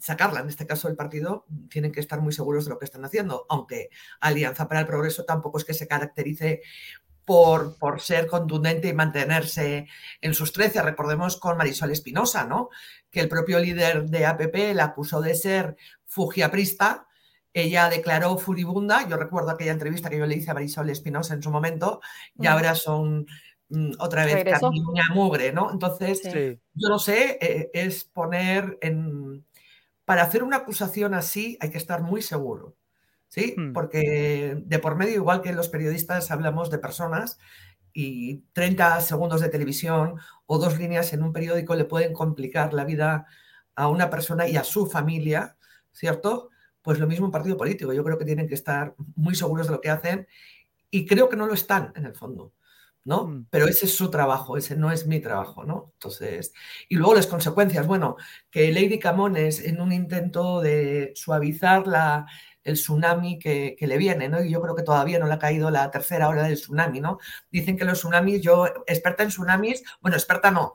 sacarla, 0.00 0.40
en 0.40 0.48
este 0.48 0.66
caso 0.66 0.88
el 0.88 0.96
partido, 0.96 1.46
tienen 1.70 1.92
que 1.92 2.00
estar 2.00 2.20
muy 2.20 2.32
seguros 2.32 2.64
de 2.64 2.70
lo 2.70 2.78
que 2.78 2.84
están 2.84 3.04
haciendo, 3.04 3.46
aunque 3.48 3.90
Alianza 4.20 4.68
para 4.68 4.80
el 4.80 4.86
Progreso 4.86 5.24
tampoco 5.24 5.58
es 5.58 5.64
que 5.64 5.74
se 5.74 5.88
caracterice 5.88 6.62
por, 7.24 7.78
por, 7.78 8.00
ser 8.00 8.26
contundente 8.26 8.88
y 8.88 8.94
mantenerse 8.94 9.86
en 10.20 10.34
sus 10.34 10.52
13. 10.52 10.82
Recordemos 10.82 11.36
con 11.36 11.56
Marisol 11.56 11.92
Espinosa, 11.92 12.46
¿no? 12.46 12.70
Que 13.12 13.20
el 13.20 13.28
propio 13.28 13.60
líder 13.60 14.08
de 14.08 14.26
APP 14.26 14.74
la 14.74 14.84
acusó 14.84 15.20
de 15.20 15.34
ser 15.34 15.76
fugiaprista. 16.06 17.06
Ella 17.52 17.90
declaró 17.90 18.38
furibunda. 18.38 19.06
Yo 19.06 19.18
recuerdo 19.18 19.50
aquella 19.50 19.72
entrevista 19.72 20.08
que 20.08 20.18
yo 20.18 20.26
le 20.26 20.34
hice 20.34 20.50
a 20.50 20.54
Marisol 20.54 20.88
Espinosa 20.88 21.34
en 21.34 21.42
su 21.42 21.50
momento 21.50 22.00
y 22.40 22.46
ahora 22.46 22.74
son 22.74 23.26
mm, 23.68 23.92
otra 23.98 24.24
vez 24.24 24.42
carniña 24.42 25.04
mugre, 25.14 25.52
¿no? 25.52 25.70
Entonces, 25.70 26.22
yo 26.24 26.88
no 26.88 26.98
sé, 26.98 27.38
eh, 27.40 27.70
es 27.74 28.04
poner 28.04 28.78
en... 28.80 29.44
Para 30.06 30.22
hacer 30.22 30.42
una 30.42 30.56
acusación 30.56 31.12
así 31.12 31.58
hay 31.60 31.70
que 31.70 31.78
estar 31.78 32.02
muy 32.02 32.22
seguro, 32.22 32.76
¿sí? 33.28 33.54
Hmm. 33.56 33.74
Porque 33.74 34.56
de 34.58 34.78
por 34.78 34.96
medio, 34.96 35.14
igual 35.14 35.42
que 35.42 35.52
los 35.52 35.68
periodistas 35.68 36.30
hablamos 36.30 36.70
de 36.70 36.78
personas, 36.78 37.38
y 37.92 38.44
30 38.52 39.00
segundos 39.00 39.40
de 39.40 39.48
televisión 39.48 40.18
o 40.46 40.58
dos 40.58 40.78
líneas 40.78 41.12
en 41.12 41.22
un 41.22 41.32
periódico 41.32 41.74
le 41.74 41.84
pueden 41.84 42.12
complicar 42.12 42.72
la 42.72 42.84
vida 42.84 43.26
a 43.74 43.88
una 43.88 44.10
persona 44.10 44.48
y 44.48 44.56
a 44.56 44.64
su 44.64 44.86
familia, 44.86 45.56
¿cierto? 45.92 46.50
Pues 46.82 46.98
lo 46.98 47.06
mismo 47.06 47.26
un 47.26 47.32
partido 47.32 47.56
político. 47.56 47.92
Yo 47.92 48.04
creo 48.04 48.18
que 48.18 48.24
tienen 48.24 48.48
que 48.48 48.54
estar 48.54 48.94
muy 49.14 49.34
seguros 49.34 49.66
de 49.66 49.72
lo 49.72 49.80
que 49.80 49.90
hacen 49.90 50.26
y 50.90 51.06
creo 51.06 51.28
que 51.28 51.36
no 51.36 51.46
lo 51.46 51.54
están 51.54 51.92
en 51.96 52.06
el 52.06 52.14
fondo, 52.14 52.52
¿no? 53.04 53.26
Mm. 53.26 53.46
Pero 53.50 53.66
ese 53.66 53.86
es 53.86 53.94
su 53.94 54.10
trabajo, 54.10 54.56
ese 54.56 54.76
no 54.76 54.90
es 54.90 55.06
mi 55.06 55.20
trabajo, 55.20 55.64
¿no? 55.64 55.92
Entonces, 55.94 56.52
y 56.88 56.96
luego 56.96 57.14
las 57.14 57.26
consecuencias. 57.26 57.86
Bueno, 57.86 58.16
que 58.50 58.72
Lady 58.72 58.98
Camones 58.98 59.60
en 59.60 59.80
un 59.80 59.92
intento 59.92 60.60
de 60.60 61.12
suavizar 61.14 61.86
la, 61.86 62.26
el 62.64 62.74
tsunami 62.74 63.38
que, 63.38 63.76
le 63.80 63.98
viene, 63.98 64.28
¿no? 64.28 64.42
Y 64.42 64.50
yo 64.50 64.60
creo 64.60 64.74
que 64.74 64.82
todavía 64.82 65.18
no 65.18 65.26
le 65.26 65.34
ha 65.34 65.38
caído 65.38 65.70
la 65.70 65.90
tercera 65.90 66.28
hora 66.28 66.44
del 66.44 66.54
tsunami, 66.54 67.00
¿no? 67.00 67.18
Dicen 67.50 67.76
que 67.76 67.84
los 67.84 67.98
tsunamis, 67.98 68.40
yo, 68.40 68.66
experta 68.86 69.22
en 69.22 69.30
tsunamis, 69.30 69.82
bueno, 70.00 70.16
experta 70.16 70.50
no, 70.50 70.74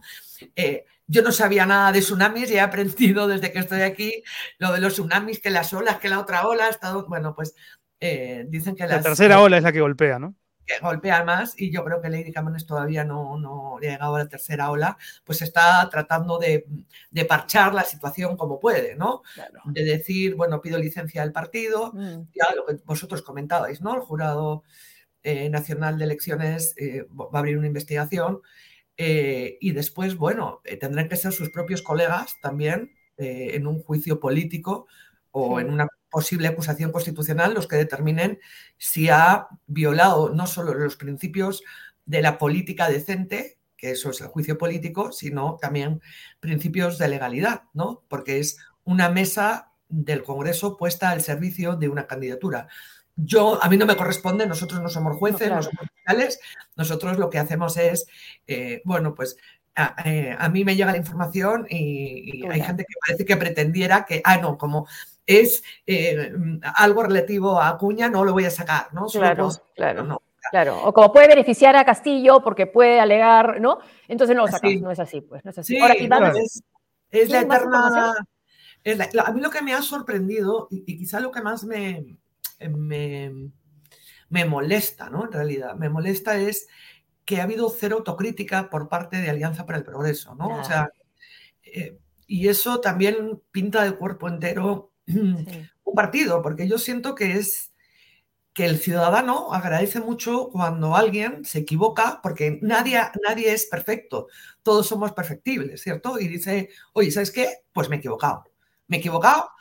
eh, 0.55 0.85
yo 1.07 1.21
no 1.21 1.31
sabía 1.31 1.65
nada 1.65 1.91
de 1.91 2.01
tsunamis 2.01 2.51
y 2.51 2.55
he 2.55 2.59
aprendido 2.59 3.27
desde 3.27 3.51
que 3.51 3.59
estoy 3.59 3.81
aquí 3.81 4.23
lo 4.57 4.73
de 4.73 4.81
los 4.81 4.93
tsunamis, 4.93 5.39
que 5.39 5.49
las 5.49 5.73
olas, 5.73 5.99
que 5.99 6.09
la 6.09 6.19
otra 6.19 6.47
ola, 6.47 6.65
ha 6.65 6.69
estado, 6.69 7.05
bueno, 7.07 7.33
pues 7.33 7.55
eh, 7.99 8.45
dicen 8.49 8.75
que 8.75 8.85
la 8.85 9.01
tercera 9.01 9.39
ola 9.39 9.57
es 9.57 9.63
la 9.63 9.71
que 9.71 9.81
golpea, 9.81 10.19
¿no? 10.19 10.35
Que 10.67 10.79
golpea 10.79 11.23
más 11.23 11.53
y 11.57 11.71
yo 11.71 11.83
creo 11.83 12.01
que 12.01 12.09
Lady 12.09 12.31
Camones 12.31 12.65
todavía 12.65 13.05
no, 13.05 13.39
no 13.39 13.77
ha 13.77 13.79
llegado 13.79 14.15
a 14.15 14.19
la 14.19 14.27
tercera 14.27 14.69
ola, 14.69 14.97
pues 15.23 15.41
está 15.41 15.87
tratando 15.89 16.37
de, 16.37 16.65
parchar 17.27 17.73
la 17.73 17.83
situación 17.83 18.35
como 18.35 18.59
puede, 18.59 18.95
¿no? 18.95 19.23
De 19.65 19.83
decir, 19.83 20.35
bueno, 20.35 20.61
pido 20.61 20.77
licencia 20.77 21.21
del 21.21 21.31
partido, 21.31 21.93
mm. 21.93 22.27
ya 22.33 22.53
lo 22.55 22.65
que 22.65 22.75
vosotros 22.85 23.21
comentabais, 23.21 23.81
¿no? 23.81 23.95
El 23.95 24.01
Jurado 24.01 24.63
eh, 25.23 25.49
Nacional 25.49 25.97
de 25.97 26.03
Elecciones 26.03 26.75
eh, 26.77 27.07
va 27.09 27.29
a 27.33 27.39
abrir 27.39 27.57
una 27.57 27.67
investigación 27.67 28.41
eh, 28.97 29.57
y 29.61 29.71
después, 29.71 30.15
bueno, 30.15 30.61
tendrán 30.79 31.07
que 31.07 31.15
ser 31.15 31.31
sus 31.31 31.49
propios 31.49 31.81
colegas 31.81 32.35
también 32.41 32.93
en 33.19 33.65
un 33.65 33.81
juicio 33.81 34.19
político 34.19 34.85
o 35.31 35.59
en 35.59 35.71
una 35.71 35.87
posible 36.17 36.47
acusación 36.47 36.91
constitucional 36.91 37.53
los 37.53 37.67
que 37.67 37.75
determinen 37.75 38.39
si 38.79 39.07
ha 39.07 39.49
violado 39.67 40.31
no 40.33 40.47
solo 40.47 40.73
los 40.73 40.95
principios 40.95 41.61
de 42.07 42.23
la 42.23 42.39
política 42.39 42.89
decente, 42.89 43.59
que 43.77 43.91
eso 43.91 44.09
es 44.09 44.19
el 44.21 44.27
juicio 44.29 44.57
político, 44.57 45.11
sino 45.11 45.59
también 45.61 46.01
principios 46.39 46.97
de 46.97 47.07
legalidad, 47.07 47.65
¿no? 47.75 48.01
Porque 48.07 48.39
es 48.39 48.57
una 48.83 49.09
mesa 49.09 49.73
del 49.89 50.23
Congreso 50.23 50.75
puesta 50.75 51.11
al 51.11 51.21
servicio 51.21 51.75
de 51.75 51.87
una 51.87 52.07
candidatura. 52.07 52.67
Yo, 53.15 53.63
a 53.63 53.69
mí 53.69 53.77
no 53.77 53.85
me 53.85 53.95
corresponde, 53.95 54.47
nosotros 54.47 54.81
no 54.81 54.89
somos 54.89 55.17
jueces, 55.17 55.51
no, 55.51 55.61
somos 55.61 55.85
fiscales, 55.93 56.39
nosotros 56.75 57.19
lo 57.19 57.29
que 57.29 57.37
hacemos 57.37 57.77
es, 57.77 58.07
eh, 58.47 58.81
bueno, 58.85 59.13
pues 59.13 59.37
eh, 60.03 60.35
a, 60.35 60.49
mí 60.49 60.65
me 60.65 60.75
llega 60.75 60.93
la 60.93 60.97
información 60.97 61.67
y, 61.69 62.43
hay 62.47 62.61
gente 62.63 62.85
que 62.85 62.95
parece 63.05 63.23
que 63.23 63.37
pretendiera 63.37 64.03
que, 64.03 64.23
ah, 64.23 64.37
no, 64.37 64.57
como 64.57 64.87
es 65.27 65.63
eh, 65.85 66.31
algo 66.75 67.03
relativo 67.03 67.61
a 67.61 67.67
Acuña, 67.69 68.09
no 68.09 68.25
lo 68.25 68.33
voy 68.33 68.45
a 68.45 68.49
sacar, 68.49 68.91
¿no? 68.93 69.05
claro, 69.07 69.49
claro. 69.75 70.03
No, 70.03 70.21
Claro, 70.49 70.81
o 70.81 70.93
como 70.93 71.11
puede 71.11 71.27
beneficiar 71.27 71.75
a 71.75 71.83
Castillo 71.83 72.41
porque 72.41 72.67
puede 72.67 73.01
alegar, 73.01 73.59
¿no? 73.59 73.79
Entonces 74.07 74.33
no 74.35 74.45
lo 74.45 74.47
sacas, 74.51 74.71
no 74.81 74.91
es 74.91 74.99
así, 74.99 75.19
pues, 75.19 75.43
no 75.43 75.51
es 75.51 75.57
así. 75.57 75.75
Sí, 75.75 75.81
Ahora, 75.81 75.93
es, 77.09 77.29
la 77.29 77.41
eterna... 77.41 78.13
a 79.25 79.31
mí 79.33 79.41
lo 79.41 79.49
que 79.49 79.61
me 79.61 79.73
ha 79.73 79.81
sorprendido 79.81 80.69
y, 80.71 80.83
y 80.87 80.97
quizá 80.97 81.19
lo 81.19 81.31
que 81.31 81.41
más 81.41 81.65
me, 81.65 82.17
me, 82.69 83.51
me 84.29 84.45
molesta, 84.45 85.09
¿no? 85.09 85.25
En 85.25 85.31
realidad, 85.31 85.75
me 85.75 85.89
molesta 85.89 86.37
es 86.37 86.67
que 87.25 87.41
ha 87.41 87.43
habido 87.43 87.69
cero 87.69 87.97
autocrítica 87.97 88.69
por 88.69 88.87
parte 88.87 89.17
de 89.17 89.29
Alianza 89.29 89.65
para 89.65 89.79
el 89.79 89.83
Progreso, 89.83 90.33
¿no? 90.35 90.59
O 90.59 90.63
sea, 90.63 90.89
eh, 91.63 91.97
y 92.25 92.47
eso 92.47 92.79
también 92.79 93.41
pinta 93.51 93.83
de 93.83 93.93
cuerpo 93.93 94.29
entero 94.29 94.91
un 95.83 95.95
partido, 95.95 96.41
porque 96.41 96.67
yo 96.67 96.77
siento 96.77 97.15
que 97.15 97.33
es 97.33 97.73
que 98.53 98.65
el 98.65 98.79
ciudadano 98.79 99.53
agradece 99.53 99.99
mucho 99.99 100.49
cuando 100.49 100.95
alguien 100.95 101.45
se 101.45 101.59
equivoca, 101.59 102.19
porque 102.23 102.57
nadie, 102.63 102.99
nadie 103.27 103.53
es 103.53 103.67
perfecto, 103.67 104.29
todos 104.63 104.87
somos 104.87 105.13
perfectibles, 105.13 105.81
¿cierto? 105.81 106.19
Y 106.19 106.27
dice, 106.27 106.69
oye, 106.93 107.11
¿sabes 107.11 107.29
qué? 107.29 107.59
Pues 107.71 107.87
me 107.87 107.97
he 107.97 107.99
equivocado, 107.99 108.45
me 108.87 108.97
he 108.97 108.99
equivocado 108.99 109.51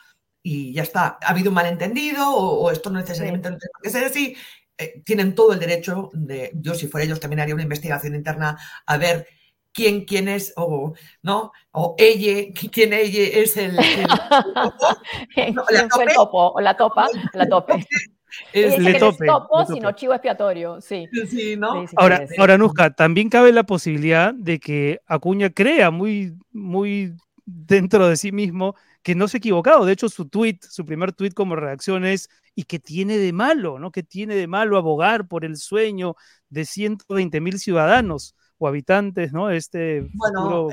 y 0.41 0.73
ya 0.73 0.81
está. 0.81 1.19
Ha 1.21 1.29
habido 1.29 1.49
un 1.49 1.55
malentendido 1.55 2.27
o, 2.27 2.71
esto 2.71 2.89
no 2.89 2.99
necesariamente 2.99 3.51
no 3.51 3.57
tiene 3.57 3.71
que 3.83 3.89
ser 3.91 4.03
así. 4.05 4.35
Eh, 4.77 5.03
tienen 5.05 5.35
todo 5.35 5.53
el 5.53 5.59
derecho 5.59 6.09
de, 6.13 6.51
yo 6.55 6.73
si 6.73 6.87
fuera 6.87 7.05
ellos 7.05 7.19
también 7.19 7.41
haría 7.41 7.53
una 7.53 7.63
investigación 7.63 8.15
interna 8.15 8.57
a 8.85 8.97
ver 8.97 9.27
quién, 9.73 10.05
quién 10.05 10.27
es, 10.27 10.53
o 10.55 10.93
no, 11.21 11.51
o 11.71 11.95
ella, 11.97 12.51
quién 12.71 12.93
ella 12.93 13.41
es 13.41 13.57
el, 13.57 13.75
la 15.35 15.67
tope, 15.87 16.13
o 16.17 16.61
la 16.61 16.75
topa, 16.75 17.07
la 17.33 17.47
tope. 17.47 17.85
Es, 18.53 18.77
le 18.77 18.95
tope, 18.95 19.25
topo, 19.25 19.65
sino 19.65 19.91
chivo 19.93 20.13
expiatorio, 20.13 20.81
sí. 20.81 21.07
sí, 21.27 21.55
¿no? 21.57 21.85
ahora, 21.95 22.25
ahora, 22.37 22.57
Nusca, 22.57 22.93
también 22.93 23.29
cabe 23.29 23.51
la 23.51 23.63
posibilidad 23.63 24.33
de 24.33 24.59
que 24.59 24.99
Acuña 25.07 25.49
crea 25.49 25.91
muy, 25.91 26.35
muy 26.51 27.13
dentro 27.45 28.07
de 28.07 28.17
sí 28.17 28.31
mismo 28.31 28.75
que 29.01 29.15
no 29.15 29.27
se 29.27 29.37
ha 29.37 29.39
equivocado. 29.39 29.85
De 29.85 29.93
hecho, 29.93 30.09
su 30.09 30.27
tweet, 30.27 30.59
su 30.61 30.85
primer 30.85 31.13
tweet 31.13 31.31
como 31.31 31.55
reacción 31.55 32.05
es 32.05 32.29
¿y 32.53 32.63
qué 32.63 32.79
tiene 32.79 33.17
de 33.17 33.31
malo? 33.31 33.79
¿no? 33.79 33.91
¿Qué 33.91 34.03
tiene 34.03 34.35
de 34.35 34.47
malo 34.47 34.77
abogar 34.77 35.27
por 35.27 35.45
el 35.45 35.55
sueño 35.55 36.15
de 36.49 36.65
120 36.65 37.39
mil 37.39 37.59
ciudadanos 37.59 38.35
o 38.57 38.67
habitantes, 38.67 39.33
¿no? 39.33 39.49
Este 39.49 40.07
bueno, 40.13 40.69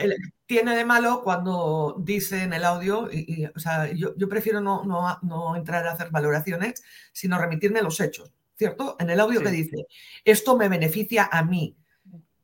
tiene 0.46 0.76
de 0.76 0.84
malo 0.84 1.22
cuando 1.22 1.96
dice 1.98 2.42
en 2.42 2.52
el 2.52 2.64
audio, 2.64 3.08
y, 3.12 3.46
o 3.46 3.58
sea, 3.58 3.92
yo, 3.92 4.14
prefiero 4.28 4.60
no, 4.60 4.84
no, 4.84 5.56
entrar 5.56 5.86
a 5.86 5.92
hacer 5.92 6.10
valoraciones, 6.10 6.82
sino 7.12 7.38
remitirme 7.38 7.80
a 7.80 7.82
los 7.82 8.00
hechos, 8.00 8.32
¿cierto? 8.56 8.96
En 8.98 9.10
el 9.10 9.20
audio 9.20 9.42
que 9.42 9.50
dice, 9.50 9.86
esto 10.24 10.56
me 10.56 10.68
beneficia 10.68 11.28
a 11.30 11.42
mí, 11.44 11.76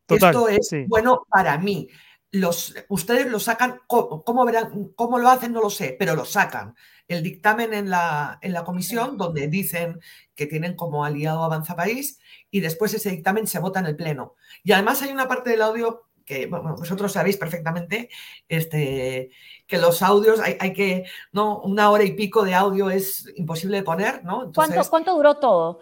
esto 0.09 0.49
es 0.49 0.71
bueno 0.89 1.27
para 1.31 1.57
mí 1.59 1.89
los, 2.33 2.75
ustedes 2.89 3.27
lo 3.27 3.41
sacan, 3.41 3.81
¿cómo, 3.87 4.45
verán, 4.45 4.93
¿cómo 4.95 5.19
lo 5.19 5.29
hacen? 5.29 5.53
No 5.53 5.61
lo 5.61 5.71
sé, 5.71 5.97
pero 5.99 6.15
lo 6.15 6.25
sacan. 6.25 6.75
El 7.09 7.23
dictamen 7.23 7.75
en 7.75 7.91
la, 7.91 8.39
en 8.41 8.53
la 8.53 8.65
comisión, 8.65 9.17
donde 9.17 9.49
dicen 9.49 9.99
que 10.35 10.47
tienen 10.47 10.77
como 10.77 11.05
aliado 11.05 11.43
Avanza 11.43 11.75
País, 11.75 12.20
y 12.51 12.61
después 12.61 12.95
ese 12.95 13.11
dictamen 13.11 13.47
se 13.47 13.59
vota 13.59 13.81
en 13.81 13.87
el 13.87 13.97
Pleno. 13.97 14.35
Y 14.63 14.73
además 14.73 15.03
hay 15.03 15.11
una 15.11 15.29
parte 15.29 15.51
del 15.51 15.63
audio 15.63 16.07
que 16.25 16.47
vosotros 16.47 17.13
sabéis 17.13 17.37
perfectamente 17.37 18.09
este, 18.49 19.31
que 19.67 19.79
los 19.79 20.01
audios 20.03 20.39
hay, 20.39 20.57
hay, 20.61 20.73
que, 20.73 21.05
¿no? 21.33 21.61
Una 21.61 21.91
hora 21.91 22.05
y 22.05 22.13
pico 22.13 22.45
de 22.45 22.55
audio 22.55 22.89
es 22.89 23.33
imposible 23.37 23.79
de 23.79 23.83
poner, 23.83 24.25
¿no? 24.25 24.53
¿Cuánto, 24.55 24.81
¿Cuánto 24.89 25.15
duró 25.17 25.37
todo? 25.37 25.81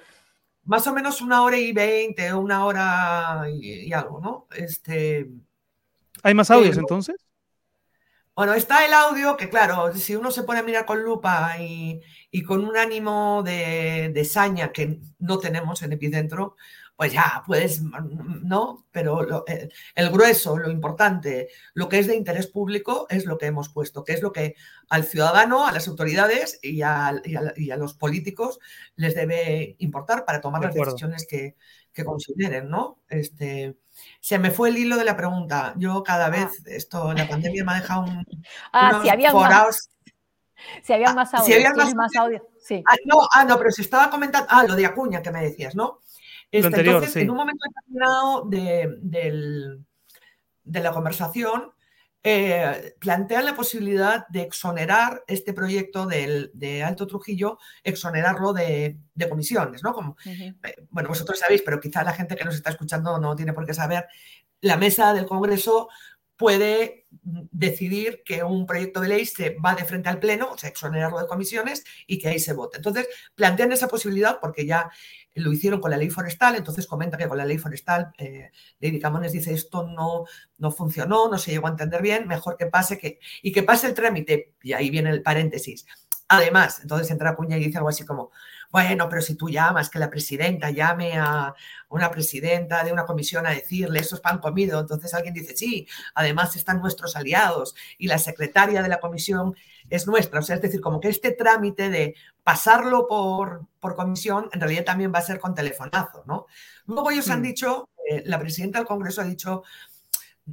Más 0.64 0.86
o 0.86 0.94
menos 0.94 1.20
una 1.20 1.42
hora 1.42 1.58
y 1.58 1.72
veinte, 1.72 2.32
una 2.32 2.64
hora 2.64 3.44
y, 3.52 3.88
y 3.88 3.92
algo, 3.92 4.20
¿no? 4.20 4.46
Este, 4.56 5.28
¿Hay 6.22 6.34
más 6.34 6.50
audios 6.50 6.76
entonces? 6.76 7.27
Bueno, 8.38 8.54
está 8.54 8.86
el 8.86 8.92
audio 8.92 9.36
que, 9.36 9.48
claro, 9.48 9.92
si 9.94 10.14
uno 10.14 10.30
se 10.30 10.44
pone 10.44 10.60
a 10.60 10.62
mirar 10.62 10.86
con 10.86 11.02
lupa 11.02 11.56
y, 11.58 12.00
con 12.46 12.64
un 12.64 12.76
ánimo 12.76 13.42
de, 13.42 14.12
de, 14.14 14.24
saña 14.24 14.70
que 14.70 15.00
no 15.18 15.40
tenemos 15.40 15.82
en 15.82 15.94
Epicentro, 15.94 16.54
pues 16.98 17.12
ya, 17.12 17.44
pues, 17.46 17.80
¿no? 17.80 18.84
Pero 18.90 19.46
eh, 19.46 19.68
el, 19.94 20.10
grueso, 20.10 20.58
lo 20.58 20.68
importante, 20.68 21.48
lo 21.74 21.88
que 21.88 22.00
es 22.00 22.08
de 22.08 22.16
interés 22.16 22.48
público 22.48 23.06
es 23.08 23.24
lo 23.24 23.38
que 23.38 23.46
hemos 23.46 23.68
puesto, 23.68 24.02
que 24.02 24.14
es 24.14 24.20
lo 24.20 24.32
que 24.32 24.56
al 24.88 25.04
ciudadano, 25.04 25.64
a 25.64 25.70
las 25.70 25.86
autoridades 25.86 26.58
y 26.60 26.82
a, 26.82 27.12
y 27.54 27.70
a 27.70 27.76
los 27.76 27.94
políticos 27.94 28.58
les 28.96 29.14
debe 29.14 29.76
importar 29.78 30.24
para 30.24 30.40
tomar 30.40 30.60
las 30.60 30.74
decisiones 30.74 31.24
que, 31.30 31.54
que 31.92 32.04
consideren, 32.04 32.68
¿no? 32.68 32.98
Este, 33.08 33.76
se 34.20 34.40
me 34.40 34.50
fue 34.50 34.70
el 34.70 34.78
hilo 34.78 34.96
de 34.96 35.04
la 35.04 35.16
pregunta. 35.16 35.74
Yo 35.76 36.02
cada 36.02 36.26
ah. 36.26 36.30
vez, 36.30 36.66
esto, 36.66 37.12
la 37.12 37.28
pandemia 37.28 37.64
me 37.64 37.72
ha 37.74 37.76
dejado 37.76 38.02
un, 38.06 38.26
ah, 38.72 38.98
si 39.04 39.08
había 39.08 39.30
si 40.82 40.92
había 40.92 41.14
más 41.14 41.32
audio. 41.32 41.46
Si 41.46 41.52
había 41.52 41.94
más, 41.94 42.16
audio, 42.16 42.44
sí. 42.60 42.82
Ah, 42.88 42.96
no, 43.04 43.20
ah, 43.32 43.44
no, 43.44 43.56
pero 43.56 43.70
se 43.70 43.82
estaba 43.82 44.10
comentando, 44.10 44.48
ah, 44.50 44.64
lo 44.64 44.74
de 44.74 44.84
Acuña 44.84 45.22
que 45.22 45.30
me 45.30 45.44
decías, 45.44 45.76
¿no? 45.76 46.00
Este, 46.50 46.80
entonces, 46.80 47.16
en 47.16 47.30
un 47.30 47.36
momento 47.36 47.64
determinado 47.68 48.44
de, 48.48 49.78
de 50.64 50.80
la 50.80 50.92
conversación, 50.92 51.72
eh, 52.24 52.94
plantean 52.98 53.44
la 53.44 53.54
posibilidad 53.54 54.26
de 54.28 54.42
exonerar 54.42 55.22
este 55.28 55.52
proyecto 55.52 56.04
de 56.06 56.82
Alto 56.82 57.06
Trujillo, 57.06 57.58
exonerarlo 57.84 58.52
de, 58.52 58.98
comisiones, 59.28 59.84
¿no? 59.84 59.94
Como, 59.94 60.16
eh, 60.26 60.54
bueno, 60.90 61.08
vosotros 61.08 61.38
sabéis, 61.38 61.62
pero 61.62 61.80
quizá 61.80 62.02
la 62.02 62.12
gente 62.12 62.34
que 62.34 62.44
nos 62.44 62.56
está 62.56 62.70
escuchando 62.70 63.18
no 63.18 63.36
tiene 63.36 63.52
por 63.52 63.64
qué 63.64 63.72
saber, 63.72 64.06
la 64.60 64.76
mesa 64.76 65.14
del 65.14 65.26
Congreso 65.26 65.88
puede 66.36 67.06
decidir 67.10 68.22
que 68.24 68.42
un 68.42 68.66
proyecto 68.66 69.00
de 69.00 69.08
ley 69.08 69.24
se 69.24 69.56
va 69.64 69.74
de 69.74 69.84
frente 69.84 70.08
al 70.08 70.18
Pleno, 70.18 70.50
o 70.52 70.58
sea, 70.58 70.70
exonerarlo 70.70 71.20
de 71.20 71.26
comisiones 71.28 71.84
y 72.06 72.18
que 72.18 72.28
ahí 72.28 72.40
se 72.40 72.52
vote. 72.52 72.78
Entonces, 72.78 73.08
plantean 73.36 73.72
esa 73.72 73.88
posibilidad 73.88 74.38
porque 74.40 74.66
ya 74.66 74.90
lo 75.38 75.52
hicieron 75.52 75.80
con 75.80 75.90
la 75.90 75.96
ley 75.96 76.10
forestal, 76.10 76.56
entonces 76.56 76.86
comenta 76.86 77.16
que 77.16 77.28
con 77.28 77.38
la 77.38 77.44
ley 77.44 77.58
forestal 77.58 78.12
eh, 78.18 78.50
Lady 78.80 79.00
Camones 79.00 79.32
dice 79.32 79.52
esto 79.52 79.86
no, 79.86 80.24
no 80.58 80.70
funcionó, 80.70 81.28
no 81.28 81.38
se 81.38 81.50
llegó 81.50 81.66
a 81.66 81.70
entender 81.70 82.02
bien, 82.02 82.26
mejor 82.28 82.56
que 82.56 82.66
pase 82.66 82.98
que, 82.98 83.20
y 83.42 83.52
que 83.52 83.62
pase 83.62 83.86
el 83.86 83.94
trámite, 83.94 84.54
y 84.62 84.72
ahí 84.72 84.90
viene 84.90 85.10
el 85.10 85.22
paréntesis. 85.22 85.86
Además, 86.30 86.80
entonces 86.82 87.10
entra 87.10 87.34
Puña 87.34 87.56
y 87.56 87.64
dice 87.64 87.78
algo 87.78 87.88
así 87.88 88.04
como, 88.04 88.30
bueno, 88.70 89.08
pero 89.08 89.22
si 89.22 89.34
tú 89.34 89.48
llamas, 89.48 89.88
que 89.88 89.98
la 89.98 90.10
presidenta 90.10 90.70
llame 90.70 91.16
a 91.18 91.54
una 91.88 92.10
presidenta 92.10 92.84
de 92.84 92.92
una 92.92 93.06
comisión 93.06 93.46
a 93.46 93.50
decirle, 93.50 94.00
eso 94.00 94.16
es 94.16 94.20
pan 94.20 94.38
comido, 94.38 94.78
entonces 94.78 95.14
alguien 95.14 95.32
dice, 95.32 95.56
sí, 95.56 95.88
además 96.14 96.54
están 96.54 96.80
nuestros 96.82 97.16
aliados 97.16 97.74
y 97.96 98.08
la 98.08 98.18
secretaria 98.18 98.82
de 98.82 98.88
la 98.88 99.00
comisión 99.00 99.56
es 99.90 100.06
nuestra. 100.06 100.40
O 100.40 100.42
sea, 100.42 100.56
es 100.56 100.62
decir, 100.62 100.80
como 100.80 101.00
que 101.00 101.08
este 101.08 101.32
trámite 101.32 101.90
de 101.90 102.14
pasarlo 102.42 103.06
por, 103.06 103.66
por 103.80 103.94
comisión 103.94 104.48
en 104.52 104.60
realidad 104.60 104.84
también 104.84 105.12
va 105.14 105.18
a 105.18 105.22
ser 105.22 105.38
con 105.38 105.54
telefonazo, 105.54 106.24
¿no? 106.26 106.46
Luego 106.86 107.10
ellos 107.10 107.28
han 107.30 107.40
hmm. 107.40 107.42
dicho, 107.42 107.88
eh, 108.08 108.22
la 108.26 108.38
presidenta 108.38 108.78
del 108.78 108.88
Congreso 108.88 109.20
ha 109.20 109.24
dicho, 109.24 109.62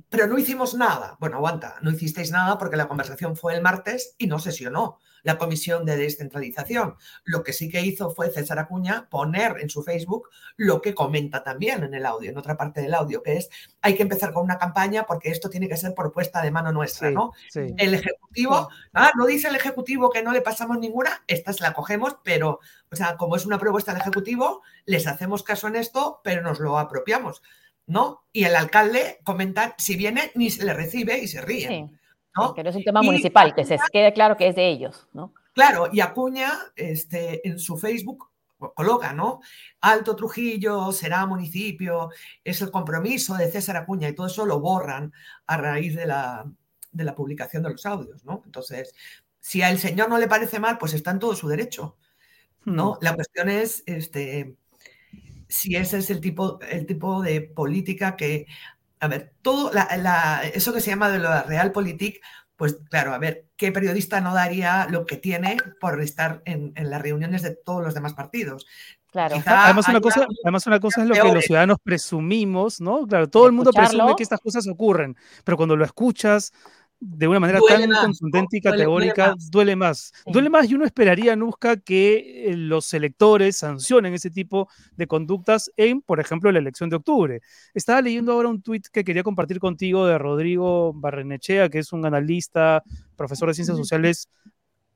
pero 0.10 0.28
no 0.28 0.38
hicimos 0.38 0.74
nada. 0.74 1.18
Bueno, 1.20 1.38
aguanta, 1.38 1.78
no 1.82 1.92
hicisteis 1.92 2.32
nada 2.32 2.58
porque 2.58 2.78
la 2.78 2.88
conversación 2.88 3.36
fue 3.36 3.56
el 3.56 3.62
martes 3.62 4.16
y 4.18 4.28
no 4.28 4.40
sesionó 4.40 5.00
la 5.26 5.40
comisión 5.40 5.86
de 5.86 5.98
descentralización. 5.98 6.96
Lo 7.24 7.44
que 7.44 7.52
sí 7.52 7.68
que 7.68 7.82
hizo 7.82 8.12
fue 8.12 8.30
César 8.30 8.60
Acuña 8.60 9.10
poner 9.10 9.56
en 9.60 9.70
su 9.70 9.82
Facebook 9.82 10.30
lo 10.56 10.82
que 10.84 10.94
comenta 10.94 11.44
también 11.44 11.84
en 11.84 11.96
el 11.96 12.06
audio, 12.06 12.30
en 12.30 12.38
otra 12.38 12.56
parte 12.56 12.82
del 12.82 12.94
audio, 12.94 13.24
que 13.24 13.38
es 13.38 13.50
hay 13.82 13.96
que 13.96 14.04
empezar 14.04 14.34
con 14.34 14.44
una 14.44 14.60
campaña 14.60 15.06
porque 15.08 15.32
esto 15.32 15.50
tiene 15.50 15.68
que 15.68 15.78
ser 15.78 15.96
propuesta 15.96 16.44
de 16.44 16.52
mano 16.52 16.72
nuestra, 16.72 17.10
¿no? 17.10 17.34
El 17.56 17.96
Ejecutivo, 17.96 18.70
ah, 18.94 19.12
no 19.18 19.26
dice 19.26 19.48
el 19.48 19.56
Ejecutivo 19.56 20.12
que 20.12 20.22
no 20.22 20.32
le 20.32 20.42
pasamos 20.42 20.78
ninguna, 20.78 21.24
esta 21.26 21.52
la 21.60 21.74
cogemos, 21.74 22.18
pero, 22.24 22.60
o 22.92 22.96
sea, 22.96 23.18
como 23.18 23.36
es 23.36 23.48
una 23.48 23.58
propuesta 23.58 23.94
del 23.94 24.02
Ejecutivo, 24.02 24.62
les 24.86 25.08
hacemos 25.08 25.42
caso 25.42 25.68
en 25.68 25.76
esto, 25.76 26.22
pero 26.24 26.44
nos 26.44 26.60
lo 26.60 26.78
apropiamos. 26.78 27.42
¿No? 27.88 28.24
Y 28.32 28.44
el 28.46 28.56
alcalde 28.56 29.20
comenta, 29.24 29.76
si 29.78 29.96
viene, 29.96 30.32
ni 30.36 30.50
se 30.50 30.66
le 30.66 30.74
recibe 30.74 31.18
y 31.20 31.28
se 31.28 31.42
ríe. 31.42 31.90
Que 32.56 32.64
no 32.64 32.70
es 32.70 32.76
un 32.76 32.84
tema 32.84 33.02
municipal, 33.02 33.56
que 33.56 33.64
se 33.64 33.78
quede 33.92 34.14
claro 34.14 34.36
que 34.36 34.48
es 34.48 34.56
de 34.56 34.68
ellos, 34.68 35.08
¿no? 35.14 35.34
Claro, 35.54 35.88
y 35.92 36.02
Acuña 36.02 36.52
este, 36.76 37.48
en 37.48 37.60
su 37.60 37.78
Facebook 37.78 38.30
coloca, 38.74 39.14
¿no? 39.14 39.42
Alto 39.82 40.16
Trujillo 40.16 40.92
será 40.92 41.26
municipio, 41.26 42.10
es 42.44 42.62
el 42.62 42.72
compromiso 42.72 43.36
de 43.36 43.50
César 43.50 43.78
Acuña 43.78 44.10
y 44.10 44.16
todo 44.16 44.28
eso 44.28 44.46
lo 44.46 44.60
borran 44.60 45.14
a 45.48 45.58
raíz 45.58 45.96
de 45.96 46.08
la, 46.08 46.46
de 46.92 47.04
la 47.04 47.16
publicación 47.16 47.64
de 47.64 47.70
los 47.70 47.86
audios, 47.86 48.26
¿no? 48.26 48.42
Entonces, 48.46 48.94
si 49.40 49.62
al 49.62 49.78
señor 49.78 50.10
no 50.10 50.18
le 50.18 50.28
parece 50.28 50.60
mal, 50.60 50.78
pues 50.78 50.94
está 50.94 51.12
en 51.12 51.20
todo 51.20 51.36
su 51.36 51.48
derecho, 51.48 51.98
¿no? 52.66 52.94
Hmm. 52.94 52.98
La 53.02 53.16
cuestión 53.16 53.50
es, 53.50 53.84
este, 53.86 54.58
si 55.48 55.76
ese 55.76 56.00
es 56.00 56.10
el 56.10 56.22
tipo, 56.22 56.60
el 56.62 56.86
tipo 56.86 57.22
de 57.22 57.42
política 57.42 58.16
que 58.16 58.48
a 59.00 59.08
ver, 59.08 59.34
todo 59.42 59.72
eso 60.54 60.74
que 60.74 60.82
se 60.82 60.90
llama 60.90 61.10
de 61.10 61.20
la 61.20 61.44
realpolitik, 61.44 62.22
pues 62.56 62.78
claro, 62.90 63.14
a 63.14 63.18
ver, 63.18 63.46
¿qué 63.58 63.72
periodista 63.72 64.22
no 64.22 64.34
daría 64.34 64.88
lo 64.90 65.06
que 65.06 65.18
tiene 65.18 65.58
por 65.80 66.02
estar 66.02 66.42
en, 66.46 66.74
las 66.76 67.02
reuniones 67.02 67.42
de 67.42 67.52
todos 67.52 67.84
los 67.84 67.94
demás 67.94 68.14
partidos? 68.14 68.66
Claro. 69.12 69.42
además, 69.46 69.88
una 69.88 70.02
cosa, 70.02 70.26
además, 70.44 70.68
una 70.68 70.80
cosa 70.80 71.02
es 71.04 71.08
lo 71.08 71.16
que 71.16 71.34
los 71.34 71.46
ciudadanos 71.46 71.78
presumimos, 71.82 72.82
¿no? 72.82 73.06
Claro, 73.08 73.30
todo 73.30 73.46
el 73.48 73.54
mundo 73.54 73.72
presume 73.72 74.14
que 74.18 74.24
estas 74.24 74.42
cosas 74.42 74.68
ocurren, 74.68 75.16
pero 75.44 75.56
cuando 75.56 75.76
lo 75.76 75.86
escuchas, 75.86 76.52
de 77.08 77.28
una 77.28 77.40
manera 77.40 77.60
tan 77.68 77.90
contundente 77.90 78.58
y 78.58 78.62
categórica, 78.62 79.36
duele, 79.52 79.76
más. 79.76 80.12
Duele 80.26 80.50
más 80.50 80.70
y 80.70 80.76
uno 80.76 80.86
esperaría, 80.86 81.36
Nusca, 81.36 81.78
que 81.78 82.50
eh, 82.50 82.58
los 82.58 82.94
electores 82.94 83.58
sancionen 83.58 84.14
ese 84.14 84.32
tipo 84.32 84.68
de 84.96 85.06
conductas 85.06 85.72
en, 85.78 86.02
por 86.02 86.20
ejemplo, 86.20 86.52
la 86.52 86.60
elección 86.60 86.90
de 86.90 86.96
octubre. 86.96 87.42
Estaba 87.74 88.02
leyendo 88.02 88.34
ahora 88.34 88.50
un 88.50 88.62
tuit 88.62 88.88
que 88.88 89.04
quería 89.04 89.24
compartir 89.24 89.60
contigo 89.60 90.06
de 90.08 90.18
Rodrigo 90.18 90.94
Barrenechea, 90.94 91.70
que 91.70 91.80
es 91.80 91.94
un 91.94 92.06
analista, 92.06 92.84
profesor 93.16 93.50
de 93.50 93.54
ciencias 93.54 93.78
sociales 93.78 94.30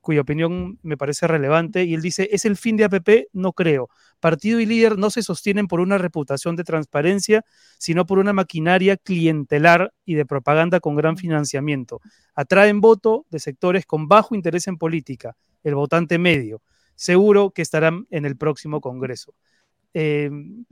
cuya 0.02 0.22
opinión 0.22 0.80
me 0.82 0.98
parece 0.98 1.28
relevante, 1.28 1.84
y 1.84 1.94
él 1.94 2.02
dice, 2.02 2.30
¿es 2.32 2.46
el 2.46 2.58
fin 2.58 2.78
de 2.78 2.86
APP? 2.86 3.28
No 3.34 3.54
creo. 3.54 3.90
Partido 4.20 4.60
y 4.60 4.66
líder 4.66 4.98
no 4.98 5.10
se 5.10 5.24
sostienen 5.24 5.68
por 5.68 5.80
una 5.80 5.98
reputación 5.98 6.56
de 6.56 6.64
transparencia, 6.64 7.46
sino 7.78 8.06
por 8.06 8.20
una 8.20 8.34
maquinaria 8.34 8.98
clientelar 8.98 9.94
y 10.06 10.16
de 10.16 10.26
propaganda 10.26 10.80
con 10.80 10.96
gran 10.96 11.18
financiamiento. 11.18 12.02
Atraen 12.36 12.82
voto 12.82 13.26
de 13.30 13.40
sectores 13.40 13.86
con 13.86 14.08
bajo 14.08 14.36
interés 14.36 14.68
en 14.68 14.78
política, 14.78 15.36
el 15.64 15.76
votante 15.76 16.18
medio. 16.18 16.62
Seguro 16.96 17.52
que 17.52 17.62
estarán 17.62 18.08
en 18.10 18.26
el 18.26 18.38
próximo 18.38 18.82
Congreso. 18.82 19.34
Em, 19.94 20.66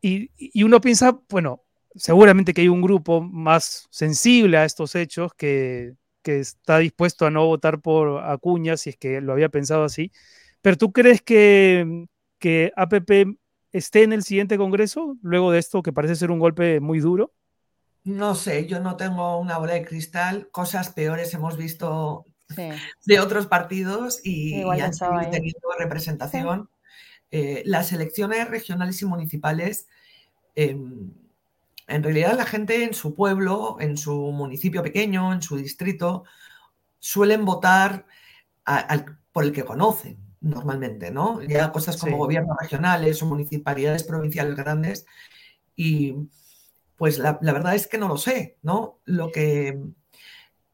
y, 0.00 0.30
y 0.36 0.62
uno 0.62 0.80
piensa, 0.80 1.18
bueno, 1.28 1.62
seguramente 1.94 2.54
que 2.54 2.62
hay 2.62 2.68
un 2.68 2.82
grupo 2.82 3.20
más 3.20 3.86
sensible 3.90 4.56
a 4.56 4.64
estos 4.64 4.94
hechos 4.94 5.32
que 5.34 5.94
que 6.22 6.40
está 6.40 6.78
dispuesto 6.78 7.26
a 7.26 7.30
no 7.30 7.46
votar 7.46 7.80
por 7.80 8.22
Acuña, 8.24 8.76
si 8.76 8.90
es 8.90 8.96
que 8.96 9.20
lo 9.20 9.32
había 9.32 9.48
pensado 9.48 9.84
así. 9.84 10.12
Pero 10.62 10.76
tú 10.76 10.92
crees 10.92 11.22
que, 11.22 12.06
que 12.38 12.72
APP 12.76 13.38
esté 13.72 14.02
en 14.02 14.12
el 14.12 14.22
siguiente 14.22 14.58
Congreso, 14.58 15.16
luego 15.22 15.52
de 15.52 15.58
esto 15.58 15.82
que 15.82 15.92
parece 15.92 16.16
ser 16.16 16.30
un 16.30 16.38
golpe 16.38 16.80
muy 16.80 17.00
duro? 17.00 17.32
No 18.04 18.34
sé, 18.34 18.66
yo 18.66 18.80
no 18.80 18.96
tengo 18.96 19.38
una 19.38 19.58
bola 19.58 19.74
de 19.74 19.84
cristal. 19.84 20.48
Cosas 20.50 20.90
peores 20.90 21.32
hemos 21.34 21.56
visto 21.56 22.26
de 23.06 23.20
otros 23.20 23.46
partidos 23.46 24.20
y, 24.24 24.62
han 24.62 25.30
tenido 25.30 25.60
representación. 25.78 26.68
Eh, 27.30 27.62
las 27.64 27.92
elecciones 27.92 28.48
regionales 28.48 29.00
y 29.02 29.04
municipales 29.04 29.86
em, 30.56 31.12
en 31.90 32.02
realidad 32.02 32.36
la 32.36 32.46
gente 32.46 32.84
en 32.84 32.94
su 32.94 33.14
pueblo, 33.14 33.76
en 33.80 33.96
su 33.96 34.14
municipio 34.32 34.82
pequeño, 34.82 35.32
en 35.32 35.42
su 35.42 35.56
distrito, 35.56 36.24
suelen 36.98 37.44
votar 37.44 38.06
por 39.32 39.44
el 39.44 39.52
que 39.52 39.64
conocen 39.64 40.18
normalmente, 40.40 41.10
¿no? 41.10 41.42
Ya 41.42 41.72
cosas 41.72 41.96
como 41.96 42.16
gobiernos 42.16 42.56
regionales 42.60 43.22
o 43.22 43.26
municipalidades 43.26 44.04
provinciales 44.04 44.56
grandes. 44.56 45.04
Y 45.76 46.14
pues 46.96 47.18
la, 47.18 47.38
verdad 47.40 47.74
es 47.74 47.86
que 47.86 47.98
no 47.98 48.08
lo 48.08 48.16
sé, 48.16 48.58
¿no? 48.62 49.00
Lo 49.04 49.32
que, 49.32 49.82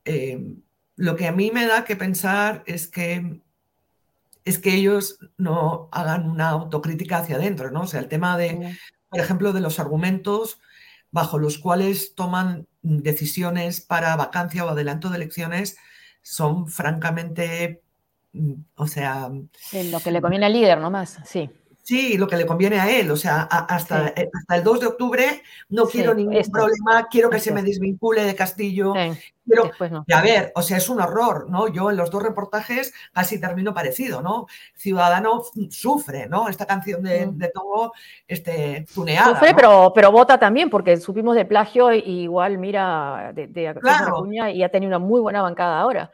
eh, 0.05 0.55
lo 0.97 1.17
que 1.17 1.27
a 1.27 1.33
mí 1.33 1.51
me 1.51 1.67
da 1.67 1.85
que 1.85 1.97
pensar 1.97 2.63
es 2.67 2.89
que 2.89 3.41
es 4.45 4.61
que 4.61 4.75
ellos 4.75 5.19
no 5.39 5.89
hagan 5.91 6.31
una 6.31 6.51
autocrítica 6.51 7.19
hacia 7.19 7.35
adentro, 7.35 7.73
¿no? 7.73 7.83
O 7.83 7.87
sea, 7.89 7.99
el 7.99 8.07
tema 8.07 8.39
de, 8.39 8.79
por 9.09 9.19
ejemplo, 9.19 9.53
de 9.53 9.61
los 9.61 9.81
argumentos 9.81 10.61
bajo 11.17 11.39
los 11.39 11.57
cuales 11.57 12.15
toman 12.15 12.67
decisiones 12.83 13.81
para 13.81 14.15
vacancia 14.17 14.67
o 14.67 14.69
adelanto 14.69 15.09
de 15.09 15.17
elecciones 15.17 15.79
son 16.21 16.69
francamente, 16.69 17.81
mm, 18.35 18.53
o 18.75 18.87
sea... 18.87 19.31
lo 19.31 20.01
que 20.01 20.11
le 20.11 20.21
conviene 20.21 20.45
al 20.45 20.53
líder 20.53 20.79
nomás, 20.79 21.19
sí. 21.25 21.49
Sí, 21.87 22.19
lo 22.19 22.27
que 22.27 22.37
le 22.37 22.47
conviene 22.47 22.81
a 22.81 22.91
él. 22.91 23.09
O 23.13 23.17
sea, 23.17 23.43
hasta, 23.43 24.09
eh, 24.09 24.29
hasta 24.35 24.57
el 24.57 24.65
2 24.65 24.81
de 24.81 24.87
octubre 24.89 25.43
no 25.69 25.87
quiero 25.87 26.15
ningún 26.15 26.43
problema, 26.51 27.07
quiero 27.09 27.31
que 27.31 27.39
se 27.39 27.53
me 27.53 27.63
desvincule 27.63 28.25
de 28.25 28.35
Castillo. 28.35 28.93
Pero, 29.49 29.71
a 30.13 30.21
ver, 30.21 30.51
o 30.57 30.63
sea, 30.63 30.79
es 30.79 30.89
un 30.89 31.01
horror, 31.01 31.49
¿no? 31.49 31.69
Yo 31.69 31.89
en 31.93 31.97
los 31.97 32.11
dos 32.11 32.25
reportajes 32.25 32.93
casi 33.13 33.41
termino 33.41 33.73
parecido, 33.73 34.21
¿no? 34.21 34.49
Ciudadano 34.75 35.45
sufre, 35.71 36.27
¿no? 36.27 36.49
Esta 36.49 36.67
canción 36.67 37.05
de, 37.05 37.29
de 37.31 37.51
Togo, 37.51 37.93
este, 38.27 38.85
tuneada. 38.93 39.35
Sufre, 39.35 39.55
pero, 39.55 39.93
pero 39.95 40.11
vota 40.11 40.41
también, 40.41 40.69
porque 40.69 40.97
supimos 40.97 41.37
de 41.37 41.45
plagio 41.45 41.93
y 41.93 42.23
igual 42.23 42.59
mira 42.59 43.31
de, 43.33 43.47
de 43.47 43.73
claro. 43.81 44.27
y 44.29 44.65
ha 44.65 44.69
tenido 44.71 44.89
una 44.89 44.99
muy 44.99 45.21
buena 45.21 45.41
bancada 45.41 45.79
ahora. 45.79 46.11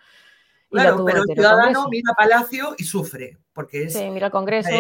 Claro, 0.72 1.04
pero 1.04 1.22
el 1.22 1.34
ciudadano 1.34 1.86
mira 1.90 2.14
Palacio 2.14 2.74
y 2.78 2.84
sufre, 2.84 3.38
porque 3.52 3.84
es, 3.84 3.92
sí, 3.92 4.08
mira 4.08 4.26
el 4.26 4.32
Congreso. 4.32 4.70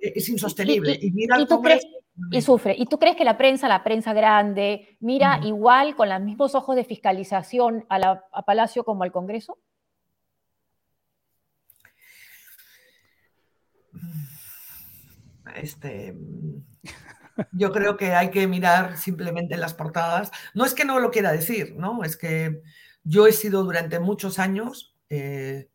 es, 0.00 0.28
insostenible. 0.28 0.96
Y, 1.00 1.10
mira 1.10 1.38
y, 1.40 2.40
sufre. 2.40 2.76
¿Y 2.78 2.86
tú 2.86 3.00
crees 3.00 3.16
que 3.16 3.24
la 3.24 3.36
prensa, 3.36 3.66
la 3.66 3.82
prensa 3.82 4.12
grande, 4.12 4.96
mira 5.00 5.40
igual 5.42 5.96
con 5.96 6.08
los 6.08 6.20
mismos 6.20 6.54
ojos 6.54 6.76
de 6.76 6.84
fiscalización 6.84 7.84
a, 7.88 8.44
Palacio 8.46 8.84
como 8.84 9.02
al 9.02 9.10
Congreso? 9.10 9.58
Este, 15.56 16.16
yo 17.50 17.72
creo 17.72 17.96
que 17.96 18.12
hay 18.14 18.30
que 18.30 18.46
mirar 18.46 18.98
simplemente 18.98 19.56
las 19.56 19.74
portadas. 19.74 20.30
No 20.54 20.64
es 20.64 20.74
que 20.74 20.84
no 20.84 21.00
lo 21.00 21.10
quiera 21.10 21.32
decir, 21.32 21.74
¿no? 21.76 22.04
Es 22.04 22.16
que 22.16 22.62
yo 23.02 23.26
he 23.26 23.32
sido 23.32 23.64
durante 23.64 23.98
muchos 23.98 24.38
años 24.38 24.89
eh, 25.10 25.68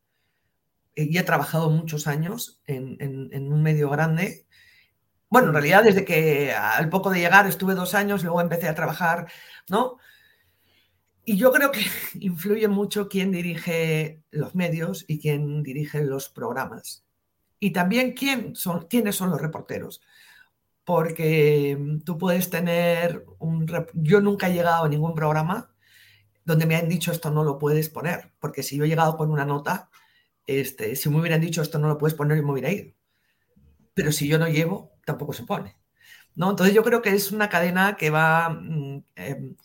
y 0.96 1.18
he 1.18 1.22
trabajado 1.22 1.70
muchos 1.70 2.06
años 2.06 2.62
en, 2.66 3.52
un 3.52 3.62
medio 3.62 3.90
grande. 3.90 4.46
Bueno, 5.28 5.48
en 5.48 5.52
realidad 5.52 5.84
desde 5.84 6.04
que 6.04 6.52
al 6.52 6.88
poco 6.88 7.10
de 7.10 7.20
llegar 7.20 7.46
estuve 7.46 7.74
dos 7.74 7.94
años, 7.94 8.24
luego 8.24 8.40
empecé 8.40 8.66
a 8.66 8.74
trabajar, 8.74 9.30
¿no? 9.68 9.98
Y 11.24 11.36
yo 11.36 11.52
creo 11.52 11.70
que 11.70 11.82
influye 12.20 12.66
mucho 12.68 13.08
quién 13.08 13.30
dirige 13.30 14.22
los 14.30 14.54
medios 14.54 15.04
y 15.06 15.20
quién 15.20 15.62
dirige 15.62 16.02
los 16.02 16.30
programas. 16.30 17.04
Y 17.60 17.72
también 17.72 18.12
quién 18.12 18.54
son, 18.56 18.86
quiénes 18.86 19.16
son 19.16 19.30
los 19.30 19.40
reporteros. 19.40 20.00
Porque 20.84 21.76
tú 22.04 22.16
puedes 22.16 22.48
tener. 22.48 23.26
Yo 23.94 24.20
nunca 24.20 24.48
he 24.48 24.54
llegado 24.54 24.84
a 24.84 24.88
ningún 24.88 25.14
programa 25.14 25.75
donde 26.46 26.64
me 26.64 26.76
han 26.76 26.88
dicho 26.88 27.12
esto 27.12 27.30
no 27.30 27.44
lo 27.44 27.58
puedes 27.58 27.90
poner, 27.90 28.32
porque 28.38 28.62
si 28.62 28.76
yo 28.76 28.84
he 28.84 28.88
llegado 28.88 29.16
con 29.16 29.30
una 29.30 29.44
nota, 29.44 29.90
este, 30.46 30.96
si 30.96 31.10
me 31.10 31.20
hubieran 31.20 31.40
dicho 31.40 31.60
esto 31.60 31.78
no 31.78 31.88
lo 31.88 31.98
puedes 31.98 32.14
poner, 32.14 32.38
yo 32.38 32.44
me 32.44 32.52
hubiera 32.52 32.72
ido. 32.72 32.94
Pero 33.94 34.12
si 34.12 34.28
yo 34.28 34.38
no 34.38 34.48
llevo, 34.48 34.92
tampoco 35.04 35.32
se 35.32 35.42
pone. 35.42 35.76
¿no? 36.36 36.50
Entonces 36.50 36.74
yo 36.74 36.84
creo 36.84 37.02
que 37.02 37.10
es 37.10 37.32
una 37.32 37.48
cadena 37.48 37.96
que 37.96 38.10
va... 38.10 38.50
Mm, 38.50 39.04
em, 39.16 39.56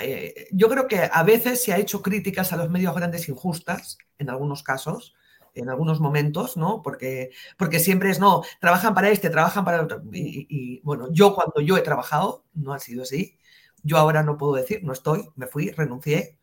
eh, 0.00 0.48
yo 0.52 0.68
creo 0.68 0.88
que 0.88 1.08
a 1.12 1.22
veces 1.22 1.62
se 1.62 1.72
ha 1.72 1.78
hecho 1.78 2.02
críticas 2.02 2.52
a 2.52 2.56
los 2.56 2.70
medios 2.70 2.94
grandes 2.94 3.28
injustas, 3.28 3.98
en 4.18 4.30
algunos 4.30 4.62
casos, 4.64 5.14
en 5.54 5.68
algunos 5.68 6.00
momentos, 6.00 6.56
¿no? 6.56 6.82
Porque, 6.82 7.30
porque 7.56 7.78
siempre 7.78 8.10
es, 8.10 8.18
no, 8.18 8.42
trabajan 8.60 8.94
para 8.94 9.10
este, 9.10 9.30
trabajan 9.30 9.64
para 9.64 9.82
otro. 9.82 10.02
Y, 10.12 10.46
y, 10.48 10.80
bueno, 10.80 11.08
yo 11.12 11.34
cuando 11.34 11.60
yo 11.60 11.76
he 11.76 11.82
trabajado, 11.82 12.44
no 12.54 12.72
ha 12.72 12.78
sido 12.80 13.02
así. 13.02 13.38
Yo 13.82 13.98
ahora 13.98 14.22
no 14.22 14.36
puedo 14.38 14.54
decir, 14.54 14.82
no 14.84 14.92
estoy, 14.92 15.28
me 15.36 15.46
fui, 15.46 15.70
renuncié. 15.70 16.38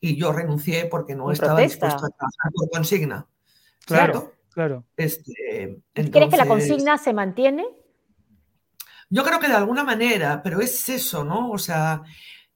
Y 0.00 0.16
yo 0.16 0.32
renuncié 0.32 0.86
porque 0.86 1.14
no 1.14 1.30
estaba 1.32 1.60
dispuesto 1.60 2.04
a 2.04 2.10
trabajar 2.10 2.52
por 2.54 2.70
consigna. 2.70 3.26
Claro, 3.86 4.34
claro. 4.50 4.84
Este, 4.96 5.82
¿Crees 5.94 6.30
que 6.30 6.36
la 6.36 6.46
consigna 6.46 6.98
se 6.98 7.14
mantiene? 7.14 7.64
Yo 9.08 9.22
creo 9.24 9.38
que 9.38 9.48
de 9.48 9.54
alguna 9.54 9.84
manera, 9.84 10.42
pero 10.42 10.60
es 10.60 10.88
eso, 10.88 11.24
¿no? 11.24 11.50
O 11.50 11.58
sea, 11.58 12.02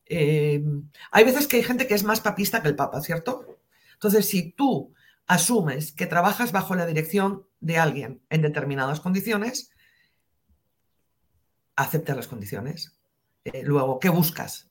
eh, 0.07 0.63
hay 1.11 1.25
veces 1.25 1.47
que 1.47 1.57
hay 1.57 1.63
gente 1.63 1.87
que 1.87 1.95
es 1.95 2.05
más 2.05 2.21
papista 2.21 2.63
que 2.63 2.69
el 2.69 2.77
Papa, 2.77 3.01
¿cierto? 3.01 3.59
Entonces, 3.95 4.27
si 4.29 4.53
tú 4.53 4.95
asumes 5.27 5.93
que 5.93 6.07
trabajas 6.07 6.53
bajo 6.53 6.75
la 6.75 6.87
dirección 6.87 7.47
de 7.61 7.79
alguien 7.79 8.23
en 8.31 8.43
determinadas 8.43 9.01
condiciones, 9.01 9.71
acepta 11.77 12.15
las 12.15 12.29
condiciones. 12.29 12.98
Eh, 13.53 13.63
luego, 13.65 13.99
¿qué 13.99 14.09
buscas? 14.09 14.71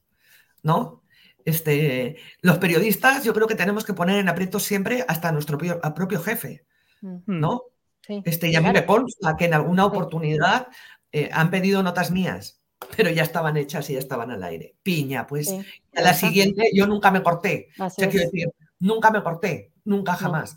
¿No? 0.63 1.03
Este, 1.45 2.17
los 2.41 2.57
periodistas 2.57 3.23
yo 3.23 3.33
creo 3.33 3.47
que 3.47 3.55
tenemos 3.55 3.85
que 3.85 3.93
poner 3.93 4.17
en 4.19 4.27
aprieto 4.27 4.59
siempre 4.59 5.05
hasta 5.07 5.31
nuestro 5.31 5.57
propio, 5.57 6.21
jefe, 6.21 6.65
mm. 7.01 7.19
¿no? 7.25 7.63
este, 8.07 8.49
y 8.49 8.55
a 8.55 8.61
mí 8.61 8.69
me 8.71 8.85
consta 8.85 9.35
que 9.37 9.45
en 9.45 9.53
alguna 9.53 9.85
oportunidad 9.85 10.67
eh, 11.11 11.29
han 11.31 11.49
pedido 11.49 11.83
notas 11.83 12.11
mías, 12.11 12.61
pero 12.95 13.09
ya 13.09 13.23
estaban 13.23 13.57
hechas 13.57 13.89
y 13.89 13.93
ya 13.93 13.99
estaban 13.99 14.31
al 14.31 14.43
aire. 14.43 14.75
Piña, 14.83 15.25
pues. 15.25 15.49
A 15.95 16.01
la 16.01 16.13
siguiente 16.13 16.69
yo 16.73 16.85
nunca 16.85 17.11
me 17.11 17.23
corté. 17.23 17.69
quiero 17.95 18.11
decir, 18.11 18.51
nunca 18.79 19.11
me 19.11 19.23
corté, 19.23 19.71
nunca 19.85 20.13
jamás. 20.13 20.55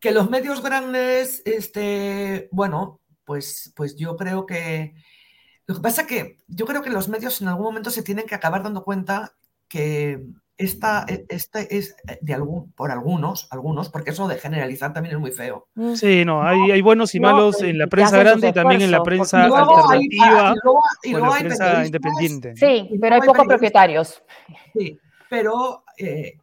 Que 0.00 0.10
los 0.10 0.30
medios 0.30 0.62
grandes, 0.62 1.42
este, 1.44 2.48
bueno, 2.50 3.00
pues, 3.24 3.72
pues 3.76 3.96
yo 3.96 4.16
creo 4.16 4.46
que 4.46 4.94
Lo 5.66 5.74
que 5.74 5.80
pasa 5.80 6.02
es 6.02 6.08
que 6.08 6.38
yo 6.46 6.66
creo 6.66 6.82
que 6.82 6.90
los 6.90 7.08
medios 7.08 7.40
en 7.40 7.48
algún 7.48 7.64
momento 7.64 7.90
se 7.90 8.02
tienen 8.02 8.26
que 8.26 8.34
acabar 8.34 8.62
dando 8.62 8.84
cuenta 8.84 9.34
que 9.68 10.22
esta, 10.56 11.04
e, 11.08 11.24
este 11.28 11.76
es 11.76 11.96
de 12.20 12.34
algún, 12.34 12.70
por 12.72 12.90
algunos, 12.90 13.48
algunos, 13.50 13.88
porque 13.88 14.10
eso 14.10 14.28
de 14.28 14.36
generalizar 14.36 14.92
también 14.92 15.14
es 15.14 15.20
muy 15.20 15.32
feo. 15.32 15.66
Mm. 15.74 15.94
Sí, 15.94 16.24
no, 16.24 16.42
hay, 16.42 16.70
hay 16.70 16.80
buenos 16.80 17.14
y 17.14 17.20
malos 17.20 17.62
en 17.62 17.78
la 17.78 17.86
prensa 17.86 18.18
grande 18.18 18.48
y 18.48 18.52
también 18.52 18.82
en 18.82 18.90
la 18.90 19.02
prensa 19.02 19.44
alternativa 19.44 20.54
y 21.02 21.10
luego 21.10 21.32
hay 21.32 21.44
prensa 21.44 21.84
independiente. 21.84 22.54
Sí, 22.56 22.90
pero 23.00 23.16
hay 23.16 23.22
pocos 23.22 23.46
propietarios. 23.46 24.22
Sí, 24.76 24.98
pero 25.28 25.84
eh, 25.96 26.38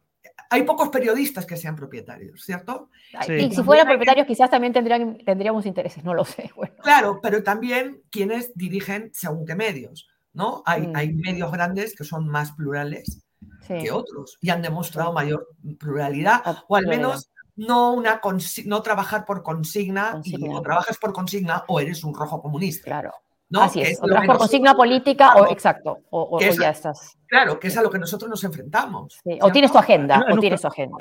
hay 0.52 0.62
pocos 0.64 0.90
periodistas 0.90 1.46
que 1.46 1.56
sean 1.56 1.74
propietarios, 1.74 2.42
¿cierto? 2.44 2.90
Y 3.26 3.54
si 3.54 3.62
fueran 3.62 3.86
propietarios 3.86 4.26
quizás 4.26 4.50
también 4.50 4.72
tendrían, 4.72 5.16
tendríamos 5.24 5.64
intereses, 5.64 6.04
no 6.04 6.14
lo 6.14 6.24
sé. 6.24 6.50
Claro, 6.82 7.20
pero 7.22 7.42
también 7.42 8.02
quienes 8.10 8.52
dirigen 8.54 9.10
según 9.14 9.46
qué 9.46 9.54
medios, 9.54 10.08
¿no? 10.34 10.62
Hay, 10.66 10.88
mm. 10.88 10.96
hay 10.96 11.12
medios 11.14 11.50
grandes 11.50 11.94
que 11.96 12.04
son 12.04 12.28
más 12.28 12.52
plurales 12.52 13.24
que 13.66 13.90
otros 13.90 14.36
y 14.40 14.50
han 14.50 14.60
demostrado 14.60 15.12
mayor 15.12 15.48
pluralidad, 15.78 16.42
ah, 16.44 16.62
o 16.68 16.76
al 16.76 16.86
menos 16.86 17.30
no, 17.56 17.94
una 17.94 18.20
no 18.66 18.82
trabajar 18.82 19.24
por 19.24 19.42
consigna, 19.42 20.20
y 20.24 20.36
o 20.48 20.60
trabajas 20.60 20.98
por 20.98 21.12
consigna 21.12 21.64
o 21.68 21.80
eres 21.80 22.04
un 22.04 22.14
rojo 22.14 22.42
comunista. 22.42 22.84
Claro. 22.84 23.12
Así 23.60 23.82
es, 23.82 23.98
o 24.00 24.06
por 24.26 24.38
consigna 24.38 24.74
política 24.74 25.34
o 25.34 25.50
exacto, 25.50 26.00
o, 26.10 26.40
ya 26.40 26.70
estás. 26.70 27.16
Claro, 27.26 27.58
que 27.58 27.68
es 27.68 27.76
a 27.76 27.82
lo 27.82 27.90
que 27.90 27.98
nosotros 27.98 28.28
nos 28.30 28.44
enfrentamos. 28.44 29.20
o 29.40 29.52
tienes 29.52 29.72
tu 29.72 29.78
agenda, 29.78 30.24
o 30.30 30.38
tienes 30.38 30.60
tu 30.60 30.68
agenda. 30.68 30.96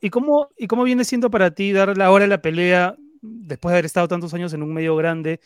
Y, 0.00 0.10
cómo, 0.10 0.48
¿Y 0.56 0.66
cómo 0.66 0.84
viene 0.84 1.04
siendo 1.04 1.30
para 1.30 1.50
ti 1.50 1.72
dar 1.72 1.96
la 1.96 2.10
hora 2.10 2.24
de 2.24 2.28
la 2.28 2.42
pelea 2.42 2.96
después 3.22 3.70
de 3.70 3.76
haber 3.76 3.84
estado 3.84 4.08
tantos 4.08 4.34
años 4.34 4.52
en 4.52 4.62
un 4.62 4.74
medio 4.74 4.96
grande, 4.96 5.40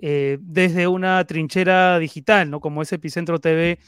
eh, 0.00 0.38
desde 0.40 0.88
una 0.88 1.24
trinchera 1.24 1.98
digital, 1.98 2.50
¿no? 2.50 2.60
Como 2.60 2.82
es 2.82 2.92
Epicentro 2.92 3.40
TV, 3.40 3.78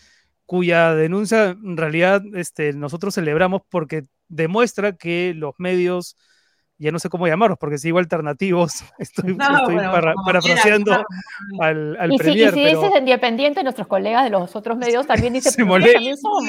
cuya 0.47 0.95
denuncia 0.95 1.51
en 1.51 1.77
realidad 1.77 2.23
este, 2.35 2.73
nosotros 2.73 3.15
celebramos 3.15 3.63
porque 3.69 4.07
demuestra 4.29 4.97
que 4.97 5.35
los 5.35 5.55
medios 5.59 6.17
ya 6.85 6.93
no 6.93 6.99
sé 6.99 7.09
cómo 7.09 7.27
llamarlos, 7.27 7.59
porque 7.59 7.79
sigo 7.79 7.99
alternativos, 7.99 8.85
estoy, 8.99 9.35
parafraseando 9.35 11.03
al, 11.61 11.97
al 11.99 12.13
y 12.13 12.19
si, 12.19 12.31
y 12.31 12.51
si 12.51 12.65
dices 12.65 12.91
independiente, 12.99 13.63
nuestros 13.63 13.89
colegas 13.89 14.25
de 14.25 14.31
los 14.31 14.55
otros 14.55 14.77
medios 14.77 15.07
también 15.07 15.33
dicen, 15.33 15.53
se 15.53 15.65
también 15.65 16.17
somos. 16.19 16.45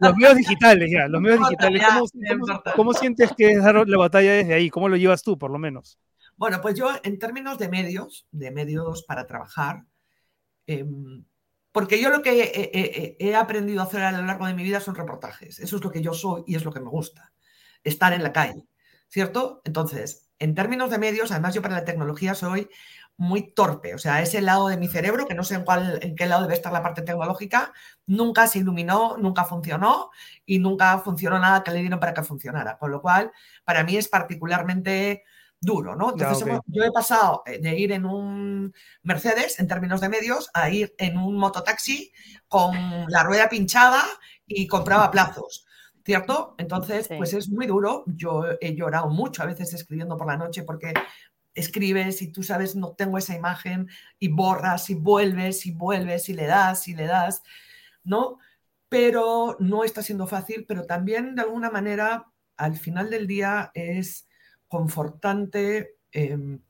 Los 0.00 0.16
medios 0.16 0.36
digitales, 0.36 0.90
ya, 0.90 1.06
los 1.06 1.20
medios 1.20 1.40
digitales. 1.40 1.82
¿Cómo, 2.74 2.94
sientes 2.94 3.30
que 3.36 3.52
es 3.52 3.62
dar 3.62 3.86
la 3.86 3.98
batalla 3.98 4.32
desde 4.32 4.54
ahí? 4.54 4.70
¿Cómo 4.70 4.88
lo 4.88 4.96
llevas 4.96 5.22
tú, 5.22 5.38
por 5.38 5.50
lo 5.50 5.58
menos? 5.58 5.98
Bueno, 6.36 6.60
pues 6.62 6.74
yo 6.74 6.90
en 7.02 7.18
términos 7.18 7.58
de 7.58 7.68
medios, 7.68 8.26
de 8.30 8.50
medios 8.50 9.02
para 9.02 9.26
trabajar, 9.26 9.84
em, 10.66 11.24
porque 11.72 12.00
yo 12.00 12.08
lo 12.08 12.22
que 12.22 13.16
he 13.18 13.34
aprendido 13.36 13.82
a 13.82 13.84
hacer 13.84 14.00
a 14.00 14.12
lo 14.12 14.22
largo 14.22 14.46
de 14.46 14.54
mi 14.54 14.62
vida 14.62 14.80
son 14.80 14.94
reportajes. 14.94 15.60
Eso 15.60 15.76
es 15.76 15.84
lo 15.84 15.90
que 15.90 16.00
yo 16.00 16.14
soy 16.14 16.42
y 16.46 16.56
es 16.56 16.64
lo 16.64 16.72
que 16.72 16.80
me 16.80 16.88
gusta, 16.88 17.32
estar 17.84 18.14
en 18.14 18.22
la 18.22 18.32
calle. 18.32 18.69
¿Cierto? 19.10 19.60
Entonces, 19.64 20.30
en 20.38 20.54
términos 20.54 20.90
de 20.90 20.98
medios, 20.98 21.30
además 21.30 21.54
yo 21.54 21.62
para 21.62 21.74
la 21.74 21.84
tecnología 21.84 22.34
soy 22.34 22.70
muy 23.16 23.52
torpe, 23.52 23.94
o 23.94 23.98
sea, 23.98 24.22
ese 24.22 24.40
lado 24.40 24.68
de 24.68 24.78
mi 24.78 24.88
cerebro, 24.88 25.26
que 25.26 25.34
no 25.34 25.44
sé 25.44 25.54
en, 25.56 25.64
cuál, 25.64 25.98
en 26.00 26.16
qué 26.16 26.24
lado 26.24 26.42
debe 26.42 26.54
estar 26.54 26.72
la 26.72 26.82
parte 26.82 27.02
tecnológica, 27.02 27.74
nunca 28.06 28.46
se 28.46 28.60
iluminó, 28.60 29.18
nunca 29.18 29.44
funcionó 29.44 30.10
y 30.46 30.58
nunca 30.58 30.98
funcionó 31.00 31.38
nada 31.38 31.62
que 31.62 31.70
le 31.70 31.80
dieron 31.80 32.00
para 32.00 32.14
que 32.14 32.22
funcionara, 32.22 32.78
con 32.78 32.90
lo 32.90 33.02
cual 33.02 33.30
para 33.62 33.84
mí 33.84 33.96
es 33.96 34.08
particularmente 34.08 35.24
duro, 35.60 35.94
¿no? 35.94 36.12
Entonces 36.12 36.46
yo 36.66 36.82
he 36.82 36.92
pasado 36.92 37.42
eh, 37.44 37.58
de 37.58 37.78
ir 37.78 37.92
en 37.92 38.06
un 38.06 38.72
Mercedes 39.02 39.60
en 39.60 39.68
términos 39.68 40.00
de 40.00 40.08
medios 40.08 40.48
a 40.54 40.70
ir 40.70 40.94
en 40.96 41.18
un 41.18 41.36
mototaxi 41.36 42.12
con 42.48 42.74
la 43.08 43.22
rueda 43.22 43.50
pinchada 43.50 44.02
y 44.46 44.66
compraba 44.66 45.10
plazos. 45.10 45.66
¿Cierto? 46.04 46.54
Entonces, 46.58 47.08
pues 47.08 47.34
es 47.34 47.48
muy 47.48 47.66
duro. 47.66 48.04
Yo 48.06 48.44
he 48.60 48.74
llorado 48.74 49.08
mucho 49.08 49.42
a 49.42 49.46
veces 49.46 49.72
escribiendo 49.74 50.16
por 50.16 50.26
la 50.26 50.36
noche 50.36 50.62
porque 50.62 50.92
escribes 51.54 52.22
y 52.22 52.32
tú 52.32 52.42
sabes, 52.42 52.76
no 52.76 52.92
tengo 52.92 53.18
esa 53.18 53.34
imagen 53.34 53.88
y 54.18 54.28
borras 54.28 54.90
y 54.90 54.94
vuelves 54.94 55.66
y 55.66 55.72
vuelves 55.72 56.28
y 56.28 56.34
le 56.34 56.46
das 56.46 56.88
y 56.88 56.94
le 56.94 57.06
das, 57.06 57.42
¿no? 58.04 58.38
Pero 58.88 59.56
no 59.60 59.84
está 59.84 60.02
siendo 60.02 60.26
fácil, 60.26 60.64
pero 60.66 60.84
también 60.84 61.34
de 61.34 61.42
alguna 61.42 61.70
manera 61.70 62.26
al 62.56 62.76
final 62.76 63.10
del 63.10 63.26
día 63.26 63.70
es 63.74 64.28
confortante. 64.68 65.96
Em, 66.12 66.60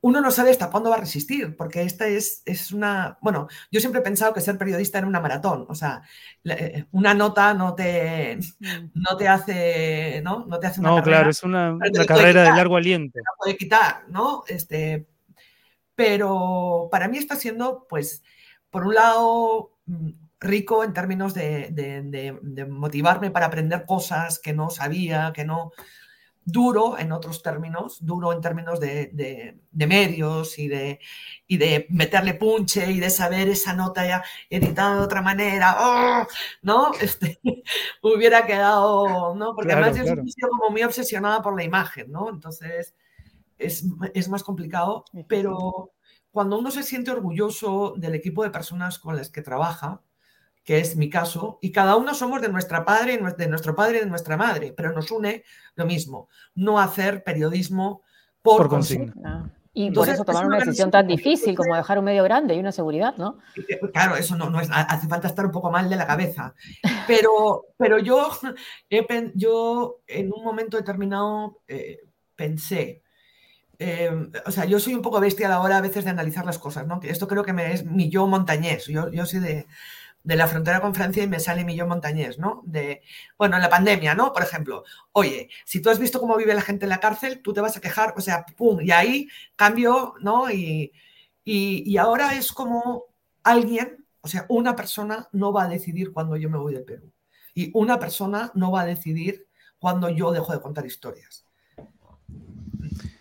uno 0.00 0.20
no 0.20 0.30
sabe 0.30 0.50
hasta 0.50 0.70
cuándo 0.70 0.90
va 0.90 0.96
a 0.96 1.00
resistir, 1.00 1.56
porque 1.56 1.82
esta 1.82 2.06
es, 2.06 2.42
es 2.44 2.72
una, 2.72 3.18
bueno, 3.20 3.48
yo 3.70 3.80
siempre 3.80 4.00
he 4.00 4.04
pensado 4.04 4.32
que 4.32 4.40
ser 4.40 4.56
periodista 4.56 4.98
era 4.98 5.06
una 5.06 5.20
maratón, 5.20 5.66
o 5.68 5.74
sea, 5.74 6.02
eh, 6.44 6.84
una 6.92 7.14
nota 7.14 7.52
no 7.54 7.74
te, 7.74 8.36
mm. 8.36 8.90
no 8.94 9.16
te 9.16 9.28
hace, 9.28 10.20
¿no? 10.22 10.46
No 10.46 10.60
te 10.60 10.68
hace 10.68 10.80
una 10.80 10.90
No, 10.90 11.02
claro, 11.02 11.30
es 11.30 11.42
una, 11.42 11.76
carrera 12.06 12.42
de 12.44 12.50
largo 12.50 12.76
aliento. 12.76 13.18
No 13.18 13.32
puede 13.38 13.56
quitar, 13.56 14.04
¿no? 14.08 14.44
Este, 14.46 15.08
pero 15.96 16.88
para 16.92 17.08
mí 17.08 17.18
está 17.18 17.34
siendo, 17.34 17.86
pues, 17.88 18.22
por 18.70 18.86
un 18.86 18.94
lado, 18.94 19.72
mm, 19.86 20.10
rico 20.40 20.84
en 20.84 20.92
términos 20.92 21.34
de, 21.34 21.70
de 21.72 22.64
motivarme 22.66 23.32
para 23.32 23.46
aprender 23.46 23.84
cosas 23.84 24.38
que 24.38 24.52
no 24.52 24.70
sabía, 24.70 25.32
que 25.34 25.44
no, 25.44 25.72
duro 26.50 26.98
en 26.98 27.12
otros 27.12 27.42
términos, 27.42 27.98
duro 28.00 28.32
en 28.32 28.40
términos 28.40 28.80
de, 28.80 29.60
medios 29.72 30.58
y 30.58 30.68
de, 30.68 30.98
de 31.48 31.86
meterle 31.90 32.34
punche 32.34 32.90
y 32.90 33.00
de 33.00 33.10
saber 33.10 33.48
esa 33.48 33.74
nota 33.74 34.06
ya 34.06 34.24
editada 34.48 34.96
de 34.96 35.02
otra 35.02 35.22
manera, 35.22 35.76
¡oh! 35.78 36.26
¿no? 36.62 36.92
Este, 37.00 37.40
hubiera 38.02 38.46
quedado, 38.46 39.34
¿no? 39.34 39.54
Porque 39.54 39.72
además 39.72 39.96
yo 39.96 40.02
he 40.02 40.30
sido 40.30 40.48
como 40.48 40.70
muy 40.70 40.82
obsesionada 40.82 41.42
por 41.42 41.54
la 41.56 41.64
imagen, 41.64 42.10
¿no? 42.10 42.30
Entonces 42.30 42.94
es, 43.58 43.84
es 44.14 44.28
más 44.28 44.42
complicado, 44.42 45.04
pero 45.28 45.92
cuando 46.30 46.58
uno 46.58 46.70
se 46.70 46.82
siente 46.82 47.10
orgulloso 47.10 47.94
del 47.96 48.14
equipo 48.14 48.42
de 48.42 48.50
personas 48.50 48.98
con 48.98 49.16
las 49.16 49.30
que 49.30 49.42
trabaja, 49.42 50.02
que 50.68 50.80
es 50.80 50.96
mi 50.96 51.08
caso, 51.08 51.58
y 51.62 51.72
cada 51.72 51.96
uno 51.96 52.12
somos 52.12 52.42
de 52.42 52.50
nuestra 52.50 52.84
padre, 52.84 53.18
de 53.38 53.48
nuestro 53.48 53.74
padre 53.74 53.96
y 53.96 54.00
de 54.00 54.06
nuestra 54.06 54.36
madre, 54.36 54.74
pero 54.76 54.92
nos 54.92 55.10
une 55.10 55.42
lo 55.76 55.86
mismo, 55.86 56.28
no 56.54 56.78
hacer 56.78 57.24
periodismo 57.24 58.02
por, 58.42 58.68
consigna. 58.68 59.50
Y 59.72 59.90
por 59.90 60.06
eso 60.10 60.26
tomar 60.26 60.44
una 60.44 60.58
decisión 60.58 60.90
tan 60.90 61.06
difícil 61.06 61.56
como 61.56 61.74
dejar 61.74 61.98
un 61.98 62.04
medio 62.04 62.22
grande 62.22 62.54
y 62.54 62.58
una 62.58 62.70
seguridad, 62.70 63.16
¿no? 63.16 63.38
Claro, 63.94 64.16
eso 64.16 64.36
no, 64.36 64.50
no 64.50 64.60
es, 64.60 64.68
hace 64.70 65.08
falta 65.08 65.28
estar 65.28 65.46
un 65.46 65.52
poco 65.52 65.70
mal 65.70 65.88
de 65.88 65.96
la 65.96 66.06
cabeza. 66.06 66.54
Pero, 67.06 67.68
pero 67.78 67.98
yo, 67.98 68.28
yo 69.36 70.00
en 70.06 70.32
un 70.34 70.44
momento 70.44 70.76
determinado 70.76 71.62
eh, 71.66 72.00
pensé, 72.36 73.02
eh, 73.78 74.10
o 74.44 74.50
sea, 74.50 74.66
yo 74.66 74.78
soy 74.78 74.92
un 74.92 75.02
poco 75.02 75.18
bestia 75.18 75.46
a 75.46 75.50
la 75.50 75.62
hora 75.62 75.78
a 75.78 75.80
veces 75.80 76.04
de 76.04 76.10
analizar 76.10 76.44
las 76.44 76.58
cosas, 76.58 76.86
¿no? 76.86 77.00
Que 77.00 77.08
esto 77.08 77.26
creo 77.26 77.42
que 77.42 77.54
me 77.54 77.72
es 77.72 77.86
mi 77.86 78.10
yo 78.10 78.26
montañés. 78.26 78.84
Yo, 78.86 79.10
yo 79.10 79.24
soy 79.24 79.40
de, 79.40 79.66
de 80.22 80.36
la 80.36 80.46
frontera 80.46 80.80
con 80.80 80.94
Francia 80.94 81.22
y 81.22 81.26
me 81.26 81.40
sale 81.40 81.64
Millón 81.64 81.88
Montañés, 81.88 82.38
¿no? 82.38 82.62
De, 82.66 83.02
bueno, 83.38 83.56
en 83.56 83.62
la 83.62 83.70
pandemia, 83.70 84.14
¿no? 84.14 84.32
Por 84.32 84.42
ejemplo, 84.42 84.84
oye, 85.12 85.48
si 85.64 85.80
tú 85.80 85.90
has 85.90 85.98
visto 85.98 86.20
cómo 86.20 86.36
vive 86.36 86.54
la 86.54 86.60
gente 86.62 86.84
en 86.84 86.90
la 86.90 87.00
cárcel, 87.00 87.40
tú 87.40 87.52
te 87.52 87.60
vas 87.60 87.76
a 87.76 87.80
quejar, 87.80 88.14
o 88.16 88.20
sea, 88.20 88.44
pum, 88.56 88.80
y 88.80 88.90
ahí 88.90 89.28
cambio, 89.56 90.14
¿no? 90.20 90.50
Y, 90.50 90.92
y, 91.44 91.96
ahora 91.96 92.34
es 92.34 92.52
como 92.52 93.04
alguien, 93.42 94.04
o 94.20 94.28
sea, 94.28 94.44
una 94.50 94.76
persona 94.76 95.28
no 95.32 95.50
va 95.50 95.64
a 95.64 95.68
decidir 95.68 96.12
cuando 96.12 96.36
yo 96.36 96.50
me 96.50 96.58
voy 96.58 96.74
del 96.74 96.84
Perú. 96.84 97.10
Y 97.54 97.70
una 97.72 97.98
persona 97.98 98.52
no 98.54 98.70
va 98.70 98.82
a 98.82 98.86
decidir 98.86 99.46
cuando 99.78 100.10
yo 100.10 100.30
dejo 100.30 100.52
de 100.52 100.60
contar 100.60 100.84
historias. 100.84 101.46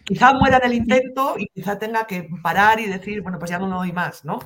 Quizá 0.03 0.33
muera 0.33 0.57
en 0.57 0.65
el 0.65 0.73
intento 0.73 1.35
y 1.37 1.47
quizá 1.47 1.79
tenga 1.79 2.05
que 2.05 2.29
parar 2.43 2.81
y 2.81 2.87
decir, 2.87 3.21
bueno, 3.21 3.39
pues 3.39 3.51
ya 3.51 3.59
no 3.59 3.67
lo 3.67 3.77
doy 3.77 3.93
más, 3.93 4.25
¿no? 4.25 4.39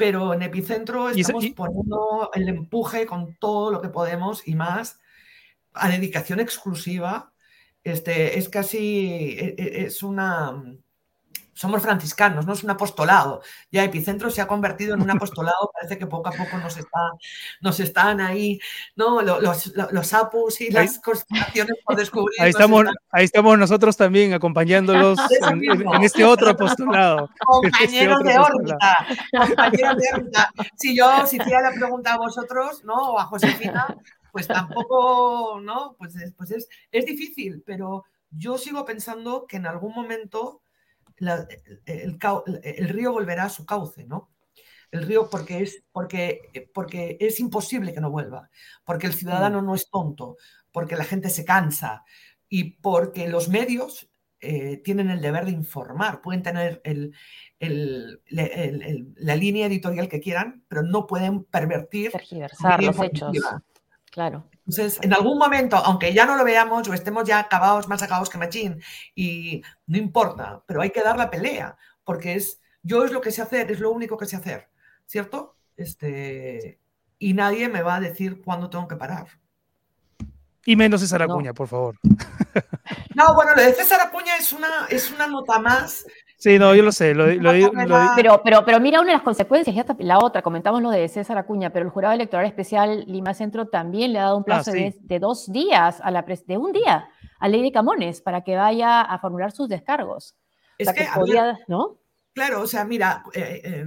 Pero 0.00 0.32
en 0.32 0.40
Epicentro 0.40 1.10
estamos 1.10 1.44
poniendo 1.54 2.30
el 2.32 2.48
empuje 2.48 3.04
con 3.04 3.34
todo 3.34 3.70
lo 3.70 3.82
que 3.82 3.90
podemos 3.90 4.48
y 4.48 4.54
más 4.54 4.98
a 5.74 5.90
dedicación 5.90 6.40
exclusiva. 6.40 7.34
Este, 7.84 8.38
es 8.38 8.48
casi, 8.48 9.36
e, 9.38 9.54
e, 9.58 9.84
es 9.84 10.02
una, 10.02 10.64
somos 11.60 11.82
franciscanos, 11.82 12.46
no 12.46 12.54
es 12.54 12.64
un 12.64 12.70
apostolado. 12.70 13.42
Ya 13.70 13.84
Epicentro 13.84 14.30
se 14.30 14.40
ha 14.40 14.46
convertido 14.46 14.94
en 14.94 15.02
un 15.02 15.10
apostolado, 15.10 15.70
parece 15.74 15.98
que 15.98 16.06
poco 16.06 16.30
a 16.30 16.32
poco 16.32 16.56
nos, 16.56 16.78
está, 16.78 17.10
nos 17.60 17.78
están 17.80 18.22
ahí, 18.22 18.58
¿no? 18.96 19.20
Los, 19.20 19.74
los, 19.76 20.14
apus 20.14 20.62
y 20.62 20.70
las 20.70 20.98
constelaciones 21.00 21.76
por 21.84 21.96
descubrir. 21.96 22.40
Ahí 22.40 22.48
estamos, 22.48 22.86
ahí 23.10 23.26
estamos 23.26 23.58
nosotros 23.58 23.94
también 23.94 24.32
acompañándolos 24.32 25.18
en, 25.50 26.02
este 26.02 26.24
otro 26.24 26.48
apostolado. 26.48 27.28
Este 27.28 27.44
compañeros 27.44 28.24
de 28.24 28.38
órbita, 28.38 29.06
compañeros 29.46 29.96
de 29.98 30.08
órbita. 30.14 30.52
Si 30.76 30.96
yo, 30.96 31.26
si 31.26 31.36
hiciera 31.36 31.60
la 31.60 31.72
pregunta 31.72 32.14
a 32.14 32.16
vosotros, 32.16 32.82
¿no? 32.84 32.94
O 32.94 33.18
a 33.18 33.26
Josefina, 33.26 33.98
pues 34.32 34.48
tampoco, 34.48 35.60
¿no? 35.62 35.94
Pues, 35.98 36.14
pues 36.38 36.52
es, 36.52 36.68
es 36.90 37.04
difícil, 37.04 37.62
pero 37.66 38.06
yo 38.30 38.56
sigo 38.56 38.86
pensando 38.86 39.44
que 39.46 39.58
en 39.58 39.66
algún 39.66 39.92
momento 39.92 40.59
la- 41.20 41.46
el, 41.86 42.18
el 42.62 42.88
río 42.88 43.12
volverá 43.12 43.44
a 43.44 43.48
su 43.50 43.64
cauce, 43.64 44.04
¿no? 44.04 44.30
El 44.90 45.04
río 45.06 45.30
porque 45.30 45.62
es, 45.62 45.84
porque, 45.92 46.68
porque 46.74 47.16
es 47.20 47.38
imposible 47.38 47.94
que 47.94 48.00
no 48.00 48.10
vuelva, 48.10 48.50
porque 48.84 49.06
el 49.06 49.14
ciudadano 49.14 49.62
no 49.62 49.74
es 49.76 49.88
tonto, 49.88 50.36
porque 50.72 50.96
la 50.96 51.04
gente 51.04 51.30
se 51.30 51.44
cansa 51.44 52.02
y 52.48 52.72
porque 52.80 53.28
los 53.28 53.48
medios 53.48 54.08
eh, 54.40 54.78
tienen 54.78 55.10
el 55.10 55.20
deber 55.20 55.44
de 55.44 55.50
informar, 55.52 56.22
pueden 56.22 56.42
tener 56.42 56.80
el- 56.84 57.12
el- 57.58 58.20
la 59.16 59.36
línea 59.36 59.66
editorial 59.66 60.08
que 60.08 60.18
quieran, 60.20 60.64
pero 60.66 60.82
no 60.82 61.06
pueden 61.06 61.44
pervertir 61.44 62.10
Tergiversar 62.10 62.82
los 62.82 62.98
hechos. 63.00 63.32
Claro. 64.10 64.49
Entonces, 64.60 64.98
en 65.02 65.12
algún 65.12 65.38
momento, 65.38 65.76
aunque 65.76 66.12
ya 66.12 66.26
no 66.26 66.36
lo 66.36 66.44
veamos 66.44 66.88
o 66.88 66.94
estemos 66.94 67.24
ya 67.24 67.38
acabados, 67.38 67.88
más 67.88 68.02
acabados 68.02 68.30
que 68.30 68.38
machín, 68.38 68.80
y 69.14 69.62
no 69.86 69.98
importa, 69.98 70.62
pero 70.66 70.82
hay 70.82 70.90
que 70.90 71.02
dar 71.02 71.16
la 71.16 71.30
pelea, 71.30 71.76
porque 72.04 72.34
es, 72.34 72.60
yo 72.82 73.04
es 73.04 73.12
lo 73.12 73.20
que 73.20 73.30
sé 73.30 73.42
hacer, 73.42 73.70
es 73.70 73.80
lo 73.80 73.90
único 73.90 74.16
que 74.16 74.26
sé 74.26 74.36
hacer, 74.36 74.68
¿cierto? 75.06 75.56
Este, 75.76 76.78
y 77.18 77.34
nadie 77.34 77.68
me 77.68 77.82
va 77.82 77.96
a 77.96 78.00
decir 78.00 78.42
cuándo 78.42 78.70
tengo 78.70 78.86
que 78.86 78.96
parar. 78.96 79.26
Y 80.64 80.76
menos 80.76 81.00
César 81.00 81.26
No. 81.26 81.34
Acuña, 81.34 81.54
por 81.54 81.68
favor. 81.68 81.96
No, 83.14 83.34
bueno, 83.34 83.54
lo 83.54 83.62
de 83.62 83.72
César 83.74 84.00
Acuña 84.00 84.36
es 84.36 84.52
una, 84.52 84.86
es 84.88 85.10
una 85.10 85.26
nota 85.26 85.58
más. 85.58 86.06
Sí, 86.42 86.58
no, 86.58 86.74
yo 86.74 86.82
lo 86.82 86.90
sé. 86.90 87.14
Lo, 87.14 87.26
lo- 87.26 87.52
lo- 87.52 87.72
lo- 87.84 87.98
Pero, 88.16 88.40
pero, 88.42 88.64
pero 88.64 88.80
mira 88.80 88.98
una 89.00 89.08
de 89.10 89.16
las 89.16 89.22
consecuencias, 89.22 89.76
ya 89.76 89.82
está 89.82 89.94
la 89.98 90.18
otra, 90.18 90.40
comentamos 90.40 90.80
lo 90.80 90.88
de 90.90 91.06
César 91.06 91.36
Acuña, 91.36 91.70
pero 91.70 91.84
el 91.84 91.90
jurado 91.90 92.14
electoral 92.14 92.46
especial 92.46 93.04
Lima 93.06 93.34
Centro 93.34 93.68
también 93.68 94.14
le 94.14 94.20
ha 94.20 94.22
dado 94.22 94.38
un 94.38 94.44
plazo 94.44 94.70
Ah, 94.70 94.72
sí. 94.74 94.78
de, 94.84 94.96
de 95.02 95.18
dos 95.18 95.52
días, 95.52 96.00
a 96.02 96.10
la 96.10 96.22
de 96.22 96.56
un 96.56 96.72
día, 96.72 97.10
a 97.38 97.48
Lady 97.48 97.70
Camones 97.70 98.22
para 98.22 98.42
que 98.42 98.56
vaya 98.56 99.02
a 99.02 99.18
formular 99.18 99.52
sus 99.52 99.68
descargos. 99.68 100.34
O 100.34 100.74
Es 100.78 100.86
sea, 100.86 100.94
que, 100.94 101.00
que 101.02 101.06
a 101.08 101.10
ver, 101.12 101.20
podía, 101.20 101.58
¿no? 101.68 101.98
Claro, 102.32 102.62
o 102.62 102.66
sea, 102.66 102.86
mira, 102.86 103.22
eh, 103.34 103.60
eh, 103.62 103.86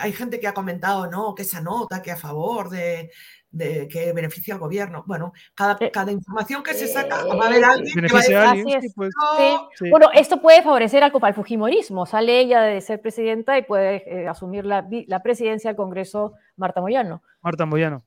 hay 0.00 0.12
gente 0.12 0.38
que 0.38 0.48
ha 0.48 0.52
comentado, 0.52 1.06
no, 1.06 1.34
que 1.34 1.42
esa 1.44 1.62
nota, 1.62 2.02
que 2.02 2.10
a 2.10 2.16
favor 2.16 2.68
de, 2.68 3.10
de 3.52 3.86
que 3.86 4.12
beneficia 4.14 4.54
al 4.54 4.60
gobierno. 4.60 5.04
Bueno, 5.06 5.32
cada, 5.54 5.76
Eh, 5.78 5.90
cada 5.90 6.10
información 6.10 6.62
que 6.62 6.72
se 6.74 6.88
saca, 6.88 7.20
eh, 7.20 7.36
va 7.38 7.44
a 7.44 7.48
haber 7.48 7.64
alguien 7.64 7.94
que 8.06 8.12
va 8.12 8.18
a 8.18 8.22
decir, 8.22 8.36
alguien, 8.36 8.68
es. 8.84 8.92
pues. 8.94 9.10
"No, 9.14 9.68
Sí. 9.74 9.84
sí. 9.84 9.90
Bueno, 9.90 10.08
esto 10.14 10.40
puede 10.40 10.62
favorecer 10.62 11.04
al, 11.04 11.12
al 11.20 11.34
fujimorismo. 11.34 12.06
Sale 12.06 12.40
ella 12.40 12.62
de 12.62 12.80
ser 12.80 13.00
presidenta 13.00 13.58
y 13.58 13.62
puede 13.62 14.22
eh, 14.22 14.26
asumir 14.28 14.64
la, 14.64 14.88
la 15.06 15.22
presidencia 15.22 15.68
del 15.70 15.76
Congreso 15.76 16.32
Marta 16.56 16.80
Moyano. 16.80 17.22
Marta 17.42 17.66
Moyano. 17.66 18.02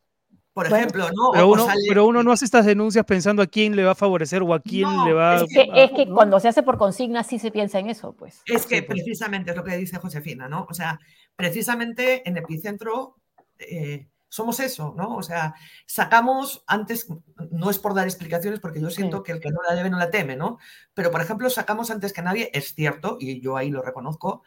por 0.53 0.69
Bueno, 0.69 0.77
ejemplo, 0.87 1.05
¿no? 1.13 1.31
Pero 1.33 1.49
uno, 1.49 1.65
sale- 1.65 1.81
pero 1.89 2.05
uno 2.07 2.23
no 2.23 2.31
hace 2.31 2.45
estas 2.45 2.65
denuncias 2.65 3.03
pensando 3.05 3.41
a 3.43 3.45
quién 3.45 3.75
le 3.75 3.83
va 3.83 3.91
a 3.91 3.95
favorecer 3.95 4.41
o 4.41 4.53
a 4.53 4.59
quién 4.61 4.83
No, 4.83 5.05
le 5.05 5.13
va 5.13 5.35
es 5.35 5.41
a. 5.41 5.45
Es 5.45 5.51
que, 5.53 5.83
es 5.83 5.91
que 5.91 6.05
¿no? 6.05 6.15
cuando 6.15 6.39
se 6.39 6.47
hace 6.47 6.63
por 6.63 6.77
consigna 6.77 7.23
sí 7.23 7.39
se 7.39 7.51
piensa 7.51 7.77
en 7.77 7.89
eso, 7.89 8.15
pues. 8.15 8.41
Es 8.45 8.65
que 8.65 8.77
Sí, 8.77 8.81
pues. 8.83 9.01
precisamente 9.03 9.51
es 9.51 9.57
lo 9.57 9.63
que 9.65 9.75
dice 9.75 9.97
Josefina, 9.97 10.47
¿no? 10.47 10.65
O 10.69 10.73
sea, 10.73 10.97
precisamente 11.35 12.27
en 12.27 12.37
Epicentro 12.37 13.17
eh, 13.59 14.07
somos 14.29 14.59
eso, 14.59 14.93
¿no? 14.97 15.15
O 15.15 15.23
sea, 15.23 15.55
sacamos 15.85 16.63
antes, 16.67 17.07
no 17.51 17.69
es 17.69 17.79
por 17.79 17.93
dar 17.93 18.05
explicaciones, 18.07 18.59
porque 18.59 18.81
yo 18.81 18.89
siento 18.89 19.17
Sí. 19.17 19.23
que 19.23 19.31
el 19.33 19.39
que 19.39 19.49
no 19.51 19.59
la 19.67 19.75
debe 19.75 19.89
no 19.89 19.97
la 19.97 20.11
teme, 20.11 20.35
¿no? 20.35 20.57
Pero, 20.93 21.11
por 21.11 21.21
ejemplo, 21.21 21.49
sacamos 21.49 21.89
antes 21.91 22.11
que 22.13 22.21
nadie, 22.21 22.49
es 22.53 22.73
cierto, 22.75 23.17
y 23.19 23.39
yo 23.41 23.55
ahí 23.57 23.69
lo 23.69 23.81
reconozco, 23.81 24.43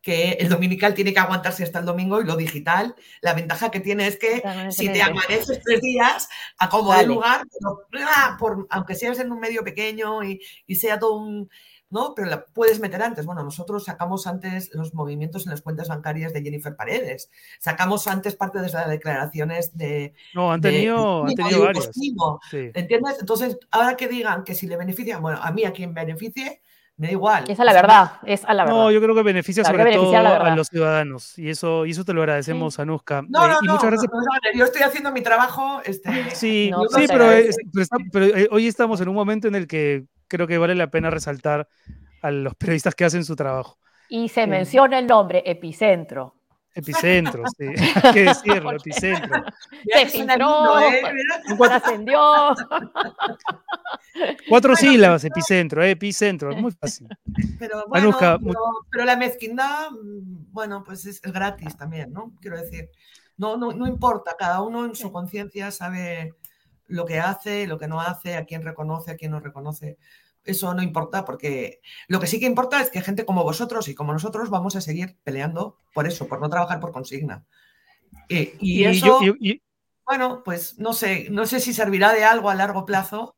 que 0.00 0.32
el 0.32 0.48
dominical 0.48 0.94
tiene 0.94 1.12
que 1.12 1.20
aguantarse 1.20 1.62
hasta 1.62 1.78
el 1.78 1.84
domingo 1.86 2.20
y 2.20 2.24
lo 2.24 2.34
digital, 2.36 2.94
la 3.20 3.34
ventaja 3.34 3.70
que 3.70 3.78
tiene 3.80 4.06
es 4.08 4.18
que 4.18 4.42
si 4.70 4.88
te 4.92 5.00
amaneces 5.00 5.60
tres 5.64 5.80
días, 5.80 6.28
a 6.58 6.68
como 6.68 6.90
de 6.90 6.96
Vale. 6.96 7.08
lugar, 7.08 7.42
pero, 7.90 8.06
ah, 8.16 8.36
por, 8.38 8.66
aunque 8.70 8.96
seas 8.96 9.18
en 9.20 9.30
un 9.30 9.38
medio 9.38 9.62
pequeño 9.62 10.24
y, 10.24 10.40
y 10.66 10.74
sea 10.76 10.98
todo 10.98 11.14
un... 11.14 11.48
¿no? 11.92 12.14
Pero 12.16 12.28
la 12.28 12.44
puedes 12.46 12.80
meter 12.80 13.02
antes. 13.02 13.26
Bueno, 13.26 13.42
nosotros 13.44 13.84
sacamos 13.84 14.26
antes 14.26 14.70
los 14.74 14.94
movimientos 14.94 15.46
en 15.46 15.50
las 15.50 15.62
cuentas 15.62 15.88
bancarias 15.88 16.32
de 16.32 16.42
Jennifer 16.42 16.74
Paredes. 16.74 17.30
Sacamos 17.60 18.06
antes 18.08 18.34
parte 18.34 18.60
de 18.60 18.70
las 18.70 18.88
declaraciones 18.88 19.76
de... 19.76 20.14
No, 20.34 20.50
han 20.52 20.60
de- 20.60 20.70
tenido, 20.70 21.22
han 21.22 21.28
de 21.28 21.34
tenido 21.34 21.56
Hugo 21.58 21.66
varios. 21.66 21.90
Sí. 22.50 22.70
¿Entiendes? 22.74 23.16
Entonces, 23.20 23.58
ahora 23.70 23.96
que 23.96 24.08
digan 24.08 24.42
que 24.44 24.54
si 24.54 24.66
le 24.66 24.76
beneficia, 24.76 25.18
bueno, 25.18 25.38
a 25.42 25.50
mí 25.52 25.64
a 25.64 25.72
quien 25.72 25.94
beneficie, 25.94 26.62
me 26.96 27.06
da 27.08 27.12
igual. 27.12 27.44
Es 27.48 27.58
a 27.58 27.64
la 27.64 27.72
verdad, 27.72 28.12
es 28.24 28.44
a 28.44 28.52
la 28.54 28.64
verdad. 28.64 28.78
No, 28.78 28.90
yo 28.90 29.00
creo 29.00 29.14
que 29.14 29.22
beneficia 29.22 29.62
Claro, 29.62 29.78
sobre 29.78 29.90
que 29.92 29.96
beneficia 29.98 30.22
todo 30.22 30.42
a 30.44 30.54
los 30.56 30.68
ciudadanos. 30.68 31.38
Y 31.38 31.48
eso, 31.48 31.86
y 31.86 31.90
eso 31.92 32.04
te 32.04 32.12
lo 32.12 32.20
agradecemos, 32.20 32.78
Anuska. 32.78 33.22
No, 33.28 33.46
Eh, 33.46 33.48
no, 33.48 33.58
y 33.62 33.66
no, 33.66 33.72
muchas 33.74 33.90
gracias. 33.90 34.12
no, 34.12 34.18
no, 34.20 34.24
no, 34.26 34.58
yo 34.58 34.64
estoy 34.64 34.82
haciendo 34.82 35.10
mi 35.10 35.22
trabajo. 35.22 35.80
Este, 35.84 36.30
Sí, 36.34 36.70
No, 36.70 36.82
sí, 36.88 37.04
pero, 37.08 37.30
es- 37.32 37.56
pero 37.72 37.82
está- 37.82 37.96
pero, 38.12 38.24
eh, 38.26 38.48
hoy 38.50 38.66
estamos 38.66 39.00
en 39.00 39.08
un 39.08 39.14
momento 39.14 39.48
en 39.48 39.54
el 39.54 39.66
que 39.66 40.04
creo 40.32 40.46
que 40.46 40.58
vale 40.58 40.74
la 40.74 40.90
pena 40.90 41.10
resaltar 41.10 41.68
a 42.22 42.30
los 42.30 42.54
periodistas 42.54 42.94
que 42.94 43.04
hacen 43.04 43.24
su 43.24 43.36
trabaro. 43.36 43.76
Y 44.08 44.28
se 44.28 44.44
Sí. 44.44 44.50
menciona 44.50 44.98
el 44.98 45.06
nombre 45.06 45.42
Epicentro. 45.46 46.34
Epicentro, 46.74 47.44
sí. 47.58 47.66
Hay 48.02 48.12
que 48.14 48.22
decirlo, 48.24 48.72
epicentro. 48.72 49.44
Se 49.92 50.06
filtró. 50.06 50.78
¿eh? 50.80 51.02
Mira. 51.12 51.42
Se 51.68 51.74
ascendió. 51.74 52.20
Cuatro 54.48 54.74
sílabas, 54.76 55.24
epicentro, 55.24 55.82
eh, 55.82 55.90
epicentro, 55.90 56.50
es 56.50 56.60
muy 56.60 56.72
fácil. 56.72 57.08
Pero 57.58 57.84
bueno, 57.88 58.08
Anuska, 58.08 58.38
pero, 58.38 58.60
pero 58.90 59.04
la 59.04 59.16
mezquindad, 59.16 59.90
mm, 59.90 60.52
bueno, 60.52 60.82
pues 60.84 61.04
es, 61.06 61.20
es 61.22 61.32
gratis 61.32 61.76
también, 61.76 62.12
¿no? 62.12 62.32
Quiero 62.40 62.56
decir, 62.58 62.88
no, 63.36 63.56
no, 63.56 63.72
no 63.72 63.86
importa, 63.86 64.34
cada 64.38 64.62
uno 64.62 64.84
en 64.84 64.94
su 64.94 65.12
conciencia 65.12 65.70
sabe 65.70 66.34
lo 66.86 67.04
que 67.06 67.20
hace, 67.20 67.66
lo 67.66 67.78
que 67.78 67.88
no 67.88 68.00
hace, 68.00 68.36
a 68.36 68.44
quién 68.44 68.62
reconoce, 68.62 69.10
a 69.10 69.16
quién 69.16 69.30
no 69.30 69.40
reconoce. 69.40 69.98
Eso 70.44 70.74
no 70.74 70.82
importa 70.82 71.24
porque 71.24 71.80
lo 72.08 72.18
que 72.20 72.26
sí 72.26 72.40
que 72.40 72.46
importa 72.46 72.80
es 72.80 72.90
que 72.90 73.00
gente 73.00 73.24
como 73.24 73.44
vosotros 73.44 73.86
y 73.88 73.94
como 73.94 74.12
nosotros 74.12 74.50
vamos 74.50 74.74
a 74.76 74.80
seguir 74.80 75.16
peleando 75.22 75.76
por 75.94 76.06
eso, 76.06 76.26
por 76.26 76.40
no 76.40 76.48
trabajar 76.48 76.80
por 76.80 76.92
consigna. 76.92 77.44
Eh, 78.28 78.56
y, 78.60 78.80
Y, 78.80 78.84
eso, 78.84 79.22
yo- 79.22 79.34
y- 79.38 79.52
y- 79.52 79.62
bueno, 80.04 80.42
pues 80.44 80.78
no 80.78 80.92
sé, 80.92 81.28
no 81.30 81.46
sé 81.46 81.60
si 81.60 81.72
servirá 81.72 82.12
de 82.12 82.24
algo 82.24 82.50
a 82.50 82.54
largo 82.54 82.84
plazo, 82.84 83.36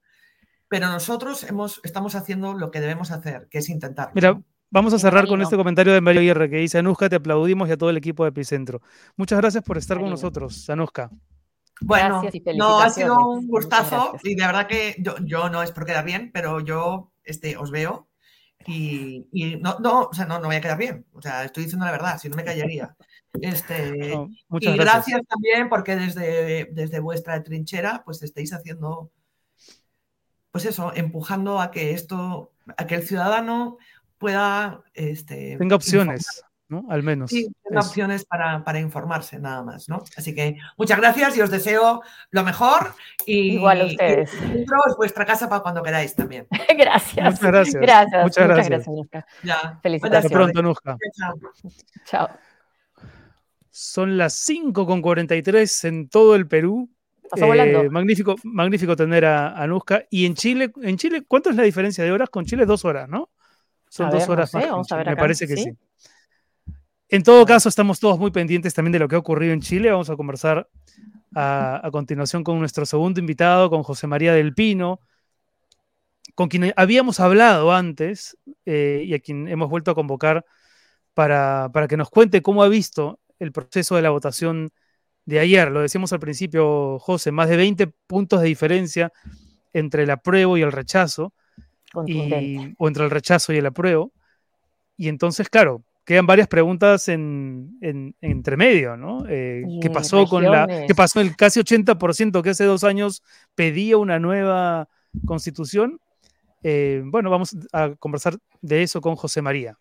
pero 0.68 0.88
nosotros 0.88 1.44
hemos, 1.44 1.80
estamos 1.84 2.14
haciendo 2.14 2.54
lo 2.54 2.70
que 2.70 2.80
debemos 2.80 3.10
hacer, 3.10 3.48
que 3.50 3.58
es 3.58 3.68
intentar. 3.68 4.10
Mira, 4.14 4.40
vamos 4.70 4.94
a 4.94 4.98
cerrar 4.98 5.26
con 5.26 5.42
este 5.42 5.56
comentario 5.56 5.92
de 5.92 6.00
Mario 6.00 6.20
Aguirre 6.20 6.48
que 6.50 6.56
dice, 6.56 6.78
Anuska, 6.78 7.08
te 7.08 7.16
aplaudimos 7.16 7.68
y 7.68 7.72
a 7.72 7.76
todo 7.76 7.90
el 7.90 7.96
equipo 7.98 8.24
de 8.24 8.30
Epicentro. 8.30 8.80
Muchas 9.16 9.38
gracias 9.38 9.62
por 9.62 9.76
estar 9.78 9.98
con 10.00 10.08
nosotros, 10.10 10.68
Anuska. 10.70 11.10
Bueno, 11.80 12.22
Gracias 12.22 12.42
y 12.46 12.56
no, 12.56 12.80
ha 12.80 12.90
sido 12.90 13.16
un 13.28 13.48
gustazo 13.48 14.16
y 14.22 14.34
de 14.36 14.46
verdad 14.46 14.66
que 14.66 14.96
yo, 14.98 15.16
yo 15.24 15.48
no 15.50 15.62
es 15.62 15.72
por 15.72 15.84
quedar 15.84 16.04
bien, 16.04 16.30
pero 16.32 16.60
yo 16.60 17.12
este, 17.24 17.56
os 17.56 17.70
veo 17.70 18.08
y, 18.66 19.26
y 19.32 19.56
no, 19.56 19.78
no, 19.80 20.02
o 20.02 20.14
sea, 20.14 20.24
no, 20.26 20.38
no 20.38 20.46
voy 20.46 20.56
a 20.56 20.60
quedar 20.60 20.78
bien. 20.78 21.06
O 21.12 21.20
sea, 21.20 21.44
estoy 21.44 21.64
diciendo 21.64 21.84
la 21.84 21.92
verdad, 21.92 22.18
si 22.18 22.28
no 22.28 22.36
me 22.36 22.44
callaría. 22.44 22.96
Este, 23.40 24.08
No, 24.08 24.30
y 24.50 24.66
gracias. 24.66 24.76
gracias 24.76 25.20
también 25.28 25.68
porque 25.68 25.96
desde, 25.96 26.68
desde 26.72 27.00
vuestra 27.00 27.42
trinchera 27.42 28.02
pues 28.04 28.22
estáis 28.22 28.52
haciendo, 28.52 29.10
pues 30.52 30.64
eso, 30.64 30.92
empujando 30.94 31.60
a 31.60 31.70
que 31.70 31.90
esto, 31.92 32.52
a 32.76 32.86
que 32.86 32.94
el 32.94 33.02
ciudadano 33.02 33.78
pueda... 34.18 34.82
Este, 34.94 35.56
Tenga 35.58 35.76
opciones, 35.76 36.44
¿no? 36.68 36.86
Al 36.88 37.02
menos. 37.02 37.30
Sí, 37.30 37.46
opciones 37.74 38.24
para, 38.24 38.64
para 38.64 38.80
informarse 38.80 39.38
nada 39.38 39.62
más, 39.62 39.88
¿no? 39.88 40.02
Así 40.16 40.34
que 40.34 40.56
muchas 40.76 40.98
gracias 40.98 41.36
y 41.36 41.40
os 41.42 41.50
deseo 41.50 42.02
lo 42.30 42.42
mejor. 42.44 42.94
Y, 43.26 43.54
Igual 43.56 43.82
a 43.82 43.84
ustedes. 43.86 44.32
y 44.34 44.46
dentro 44.52 44.76
es 44.88 44.96
vuestra 44.96 45.24
casa 45.26 45.48
para 45.48 45.62
cuando 45.62 45.82
queráis 45.82 46.14
también. 46.14 46.46
Gracias. 46.78 47.24
Muchas 47.26 47.40
gracias. 47.42 47.82
Gracias. 47.82 48.22
Muchas 48.22 48.48
gracias. 48.48 48.88
Anuska. 48.88 49.26
Ya. 49.42 49.54
Hasta 49.56 49.80
Felicitaciones. 49.82 50.32
pronto, 50.32 50.58
Anuska. 50.60 50.96
Chao. 51.16 51.34
Chao. 52.04 52.28
Son 53.70 54.16
las 54.16 54.34
5 54.34 54.86
con 54.86 55.02
43 55.02 55.84
en 55.84 56.08
todo 56.08 56.34
el 56.36 56.46
Perú. 56.46 56.88
Eh, 57.36 57.88
magnífico, 57.90 58.36
magnífico 58.44 58.94
tener 58.94 59.24
a 59.24 59.60
a. 59.60 60.04
Y 60.10 60.26
en 60.26 60.34
Chile, 60.34 60.72
en 60.82 60.96
Chile, 60.96 61.24
¿cuánto 61.26 61.50
es 61.50 61.56
la 61.56 61.64
diferencia 61.64 62.04
de 62.04 62.12
horas? 62.12 62.30
Con 62.30 62.44
Chile 62.44 62.64
dos 62.66 62.84
horas, 62.84 63.08
¿no? 63.08 63.30
Son 63.88 64.06
A 64.06 64.10
dos 64.10 64.20
ver, 64.20 64.28
no 64.28 64.32
horas 64.34 64.50
sé, 64.50 64.56
más. 64.58 64.64
que 64.64 64.66
en 64.68 64.72
vamos 64.72 64.86
a 64.92 64.94
Chile, 64.94 65.04
ver 65.04 65.16
Me 65.16 65.20
parece 65.20 65.46
que 65.48 65.56
¿sí? 65.56 65.64
sí. 65.64 65.70
En 67.14 67.22
todo 67.22 67.46
caso, 67.46 67.68
estamos 67.68 68.00
todos 68.00 68.18
muy 68.18 68.32
pendientes 68.32 68.74
también 68.74 68.90
de 68.90 68.98
lo 68.98 69.06
que 69.06 69.14
ha 69.14 69.20
ocurrido 69.20 69.52
en 69.52 69.60
Chile. 69.60 69.88
Vamos 69.88 70.10
a 70.10 70.16
conversar 70.16 70.68
a, 71.32 71.80
a 71.86 71.90
continuación 71.92 72.42
con 72.42 72.58
nuestro 72.58 72.84
segundo 72.86 73.20
invitado, 73.20 73.70
con 73.70 73.84
José 73.84 74.08
María 74.08 74.34
del 74.34 74.52
Pino, 74.52 74.98
con 76.34 76.48
quien 76.48 76.72
habíamos 76.74 77.20
hablado 77.20 77.72
antes 77.72 78.36
eh, 78.66 79.04
y 79.06 79.14
a 79.14 79.20
quien 79.20 79.46
hemos 79.46 79.70
vuelto 79.70 79.92
a 79.92 79.94
convocar 79.94 80.44
para, 81.14 81.70
para 81.72 81.86
que 81.86 81.96
nos 81.96 82.10
cuente 82.10 82.42
cómo 82.42 82.64
ha 82.64 82.68
visto 82.68 83.20
el 83.38 83.52
proceso 83.52 83.94
de 83.94 84.02
la 84.02 84.10
votación 84.10 84.72
de 85.24 85.38
ayer. 85.38 85.70
Lo 85.70 85.82
decíamos 85.82 86.12
al 86.12 86.18
principio, 86.18 86.98
José, 86.98 87.30
más 87.30 87.48
de 87.48 87.56
20 87.56 87.86
puntos 88.08 88.40
de 88.40 88.48
diferencia 88.48 89.12
entre 89.72 90.02
el 90.02 90.10
apruebo 90.10 90.58
y 90.58 90.62
el 90.62 90.72
rechazo, 90.72 91.32
y, 92.06 92.74
o 92.76 92.88
entre 92.88 93.04
el 93.04 93.10
rechazo 93.10 93.52
y 93.52 93.58
el 93.58 93.66
apruebo. 93.66 94.10
Y 94.96 95.06
entonces, 95.06 95.48
claro, 95.48 95.84
quedan 96.04 96.26
varias 96.26 96.48
preguntas 96.48 97.08
en, 97.08 97.76
en- 97.80 98.14
entre 98.20 98.56
medio, 98.56 98.96
¿no? 98.96 99.24
Eh, 99.28 99.62
¿Qué 99.80 99.88
pasó 99.90 100.26
con 100.26 100.42
la, 100.52 100.66
qué 100.86 100.94
pasó 100.94 101.20
el 101.20 101.34
casi 101.36 101.60
80% 101.60 102.42
que 102.42 102.50
hace 102.50 102.64
dos 102.64 102.84
años 102.84 103.22
pedía 103.54 103.96
una 103.96 104.18
nueva 104.18 104.88
constitución? 105.24 105.98
Eh, 106.62 107.02
bueno, 107.04 107.30
vamos 107.30 107.56
a 107.72 107.90
conversar 107.98 108.36
de 108.62 108.82
eso 108.82 109.00
con 109.00 109.16
José 109.16 109.42
María. 109.42 109.78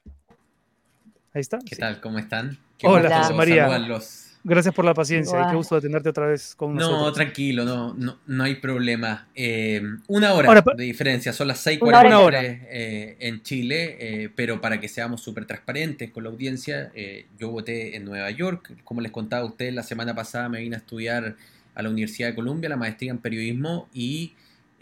Ahí 1.33 1.41
está. 1.41 1.59
¿Qué 1.59 1.75
tal? 1.75 1.99
¿Cómo 2.01 2.19
están? 2.19 2.57
Hola, 2.83 3.09
José 3.21 3.33
María. 3.33 3.67
Gracias 4.45 4.75
por 4.75 4.83
la 4.83 4.93
paciencia. 4.93 5.47
Qué 5.49 5.55
gusto 5.55 5.75
de 5.75 5.81
tenerte 5.81 6.09
otra 6.09 6.27
vez 6.27 6.53
con 6.55 6.75
nosotros. 6.75 7.01
No, 7.01 7.13
tranquilo, 7.13 7.63
no, 7.63 7.93
no, 7.93 8.19
no 8.27 8.43
hay 8.43 8.55
problema. 8.55 9.27
Eh, 9.33 9.81
una 10.07 10.33
hora 10.33 10.61
de 10.75 10.83
diferencia, 10.83 11.31
son 11.31 11.47
las 11.47 11.65
6.40 11.65 12.67
eh, 12.69 13.15
en 13.19 13.41
Chile, 13.41 13.95
eh, 13.99 14.29
pero 14.35 14.59
para 14.59 14.81
que 14.81 14.89
seamos 14.89 15.21
súper 15.21 15.45
transparentes 15.45 16.11
con 16.11 16.25
la 16.25 16.29
audiencia, 16.29 16.91
eh, 16.93 17.27
yo 17.39 17.51
voté 17.51 17.95
en 17.95 18.03
Nueva 18.03 18.29
York. 18.31 18.73
Como 18.83 18.99
les 18.99 19.13
contaba 19.13 19.43
a 19.43 19.45
ustedes, 19.45 19.73
la 19.73 19.83
semana 19.83 20.13
pasada 20.13 20.49
me 20.49 20.59
vine 20.59 20.75
a 20.75 20.79
estudiar 20.79 21.37
a 21.73 21.81
la 21.81 21.89
Universidad 21.89 22.27
de 22.27 22.35
Columbia, 22.35 22.67
la 22.67 22.75
maestría 22.75 23.11
en 23.11 23.19
periodismo, 23.19 23.87
y 23.93 24.33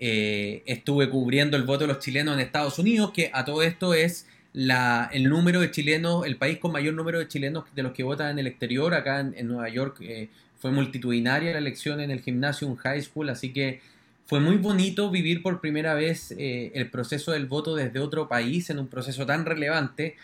estuve 0.03 1.11
cubriendo 1.11 1.55
el 1.57 1.61
voto 1.61 1.81
de 1.81 1.89
los 1.89 1.99
chilenos 1.99 2.33
en 2.33 2.39
Estados 2.39 2.79
Unidos, 2.79 3.11
que 3.11 3.29
a 3.31 3.45
todo 3.45 3.61
esto 3.61 3.93
es 3.93 4.25
la, 4.53 5.09
el 5.13 5.29
número 5.29 5.61
de 5.61 5.71
chilenos, 5.71 6.25
el 6.25 6.35
país 6.35 6.57
con 6.57 6.71
mayor 6.71 6.93
número 6.93 7.19
de 7.19 7.27
chilenos 7.27 7.63
de 7.73 7.83
los 7.83 7.93
que 7.93 8.03
votan 8.03 8.31
en 8.31 8.39
el 8.39 8.47
exterior, 8.47 8.93
acá 8.93 9.19
en, 9.21 9.47
Nueva 9.47 9.69
York 9.69 9.97
eh, 10.01 10.29
fue 10.57 10.71
multitudinaria 10.71 11.53
la 11.53 11.59
elección 11.59 12.01
en 12.01 12.11
el 12.11 12.21
gimnasio, 12.21 12.67
un 12.67 12.75
high 12.75 13.01
school, 13.01 13.29
así 13.29 13.53
que 13.53 13.79
fue 14.25 14.39
muy 14.39 14.57
bonito 14.57 15.09
vivir 15.09 15.41
por 15.41 15.61
primera 15.61 15.93
vez 15.93 16.33
eh, 16.37 16.71
el 16.75 16.89
proceso 16.89 17.31
del 17.31 17.45
voto 17.45 17.75
desde 17.75 17.99
otro 17.99 18.27
país 18.27 18.69
en 18.69 18.79
un 18.79 18.87
proceso 18.87 19.25
tan 19.25 19.45
relevante, 19.45 20.15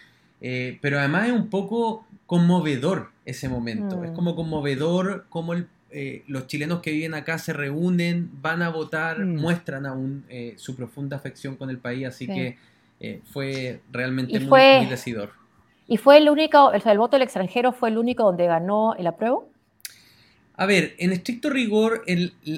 eh, 0.42 0.78
pero 0.82 1.00
además 1.00 1.28
es 1.28 1.34
un 1.34 1.50
poco 1.50 2.06
conmovedor 2.26 3.10
ese 3.26 3.48
momento, 3.48 4.04
es 4.04 4.12
mm. 4.12 4.14
como 4.14 4.36
conmovedor 4.36 5.26
como 5.30 5.56
los 6.28 6.48
chilenos 6.48 6.82
que 6.82 6.92
viven 6.92 7.14
acá 7.14 7.40
se 7.40 7.54
reúnen, 7.54 8.30
van 8.42 8.62
a 8.62 8.70
votar, 8.70 9.26
mm. 9.26 9.36
muestran 9.38 9.86
aún 9.86 10.26
su 10.58 10.76
profunda 10.76 11.16
afección 11.16 11.56
con 11.56 11.70
el 11.70 11.78
país, 11.78 12.06
así 12.06 12.28
que 12.28 12.58
eh, 13.00 13.22
fue 13.32 13.82
realmente 13.92 14.40
muy, 14.40 14.86
decidor. 14.88 15.32
¿Y 15.88 15.98
fue 15.98 16.18
el 16.18 16.30
único, 16.30 16.66
o 16.66 16.80
sea, 16.80 16.92
el 16.92 16.98
voto 16.98 17.16
del 17.16 17.24
extranjero 17.24 17.72
fue 17.72 17.90
el 17.90 17.98
único 17.98 18.24
donde 18.24 18.46
ganó 18.46 18.96
el 18.96 19.08
apruebo? 19.08 19.50
A 20.56 20.66
ver, 20.66 20.96
en 20.98 21.12
estricto 21.12 21.52
rigor, 21.52 22.04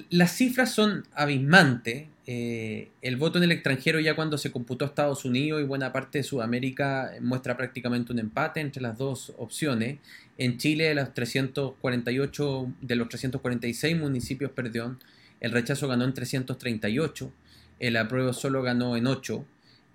las 0.10 0.32
cifras 0.32 0.72
son 0.72 1.06
abismantes. 1.14 2.08
Eh, 2.26 2.92
el 3.02 3.18
voto 3.18 3.40
en 3.40 3.44
el 3.44 3.52
extranjero 3.52 4.00
ya 4.00 4.16
cuando 4.16 4.38
se 4.38 4.52
computó 4.52 4.86
Estados 4.86 5.26
Unidos 5.26 5.62
y 5.62 5.66
buena 5.66 5.92
parte 5.92 6.20
de 6.20 6.24
Sudamérica 6.24 7.12
muestra 7.22 7.58
prácticamente 7.58 8.14
un 8.14 8.20
empate 8.20 8.62
entre 8.62 8.82
las 8.82 8.98
dos 8.98 9.34
opciones. 9.38 9.98
En 10.38 10.58
Chile, 10.58 10.86
de 10.86 10.96
los 10.96 11.14
348, 11.14 12.74
de 12.80 12.96
los 12.96 13.10
346 13.10 13.98
municipios, 13.98 14.52
perdón, 14.52 15.00
el 15.42 15.52
rechazo 15.52 15.90
ganó 15.90 16.06
en 16.06 16.14
338, 16.14 17.32
el 17.80 17.98
apruebo 17.98 18.32
solo 18.32 18.62
ganó 18.62 18.96
en 18.96 19.08
8. 19.08 19.46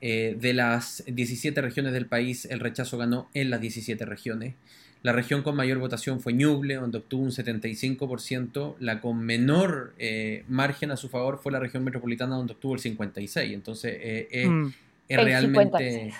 Eh, 0.07 0.36
de 0.38 0.52
las 0.52 1.02
17 1.07 1.62
regiones 1.62 1.94
del 1.94 2.05
país, 2.05 2.44
el 2.44 2.61
rechazo 2.61 2.98
ganó 2.98 3.30
en 3.32 3.48
las 3.48 3.62
17 3.62 4.05
regiones. 4.05 4.55
La 5.00 5.12
región 5.12 5.42
con 5.42 5.57
mayor 5.57 5.78
votación 5.78 6.20
fue 6.20 6.34
Ñuble, 6.34 6.74
donde 6.74 6.98
obtuvo 6.98 7.22
un 7.22 7.30
75%. 7.30 8.74
La 8.80 9.00
con 9.00 9.20
menor 9.20 9.94
eh, 9.96 10.44
margen 10.46 10.90
a 10.90 10.98
su 10.98 11.09
favor 11.09 11.40
fue 11.42 11.52
la 11.52 11.59
región 11.59 11.84
metropolitana, 11.84 12.36
donde 12.36 12.52
obtuvo 12.52 12.74
el 12.74 12.82
56%. 12.82 13.55
Entonces, 13.55 13.96
eh, 13.98 14.46
mm. 14.46 14.74
es 15.09 15.24
realmente... 15.24 16.12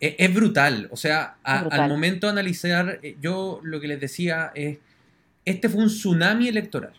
Es, 0.00 0.34
brutal. 0.34 0.88
O 0.92 0.96
sea, 0.98 1.38
al 1.42 1.88
momento 1.88 2.26
de 2.26 2.32
analizar, 2.32 3.00
yo 3.22 3.60
lo 3.62 3.80
que 3.80 3.88
les 3.88 4.00
decía 4.00 4.52
es, 4.54 4.76
este 5.46 5.70
fue 5.70 5.82
un 5.82 5.88
tsunami 5.88 6.48
electoral. 6.48 6.92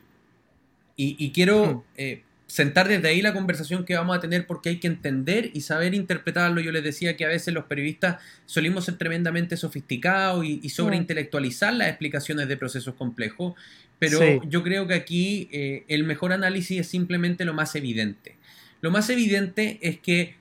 Y, 0.96 1.32
quiero 1.32 1.86
mm 1.96 2.29
sentar 2.50 2.88
desde 2.88 3.08
ahí 3.08 3.22
la 3.22 3.32
conversación 3.32 3.86
que 3.86 3.96
vamos 3.96 4.18
a 4.18 4.20
tener 4.20 4.48
porque 4.48 4.70
hay 4.70 4.80
que 4.80 4.88
entender 4.88 5.52
y 5.54 5.62
saber 5.62 5.94
interpretarlo. 5.94 6.60
Yo 6.60 6.72
les 6.72 6.84
decía 6.84 7.16
que 7.16 7.24
a 7.24 7.28
veces 7.28 7.54
los 7.54 7.66
periodistas 7.66 8.18
solimos 8.48 8.86
ser 8.86 8.98
tremendamente 8.98 9.56
sofisticados 9.56 10.44
y, 10.44 10.68
sobreintelectualizar 10.70 11.74
las 11.74 11.90
explicaciones 11.90 12.48
de 12.48 12.58
procesos 12.58 12.96
complejos, 12.96 13.54
pero 14.00 14.44
yo 14.46 14.64
creo 14.64 14.88
que 14.88 14.96
aquí 14.96 15.48
eh, 15.52 15.84
el 15.88 16.04
mejor 16.04 16.34
análisis 16.34 16.80
es 16.80 16.88
simplemente 16.88 17.46
lo 17.46 17.54
más 17.54 17.76
evidente. 17.76 18.36
Lo 18.82 18.90
más 18.90 19.10
evidente 19.12 19.78
es 19.82 20.00
que 20.00 20.36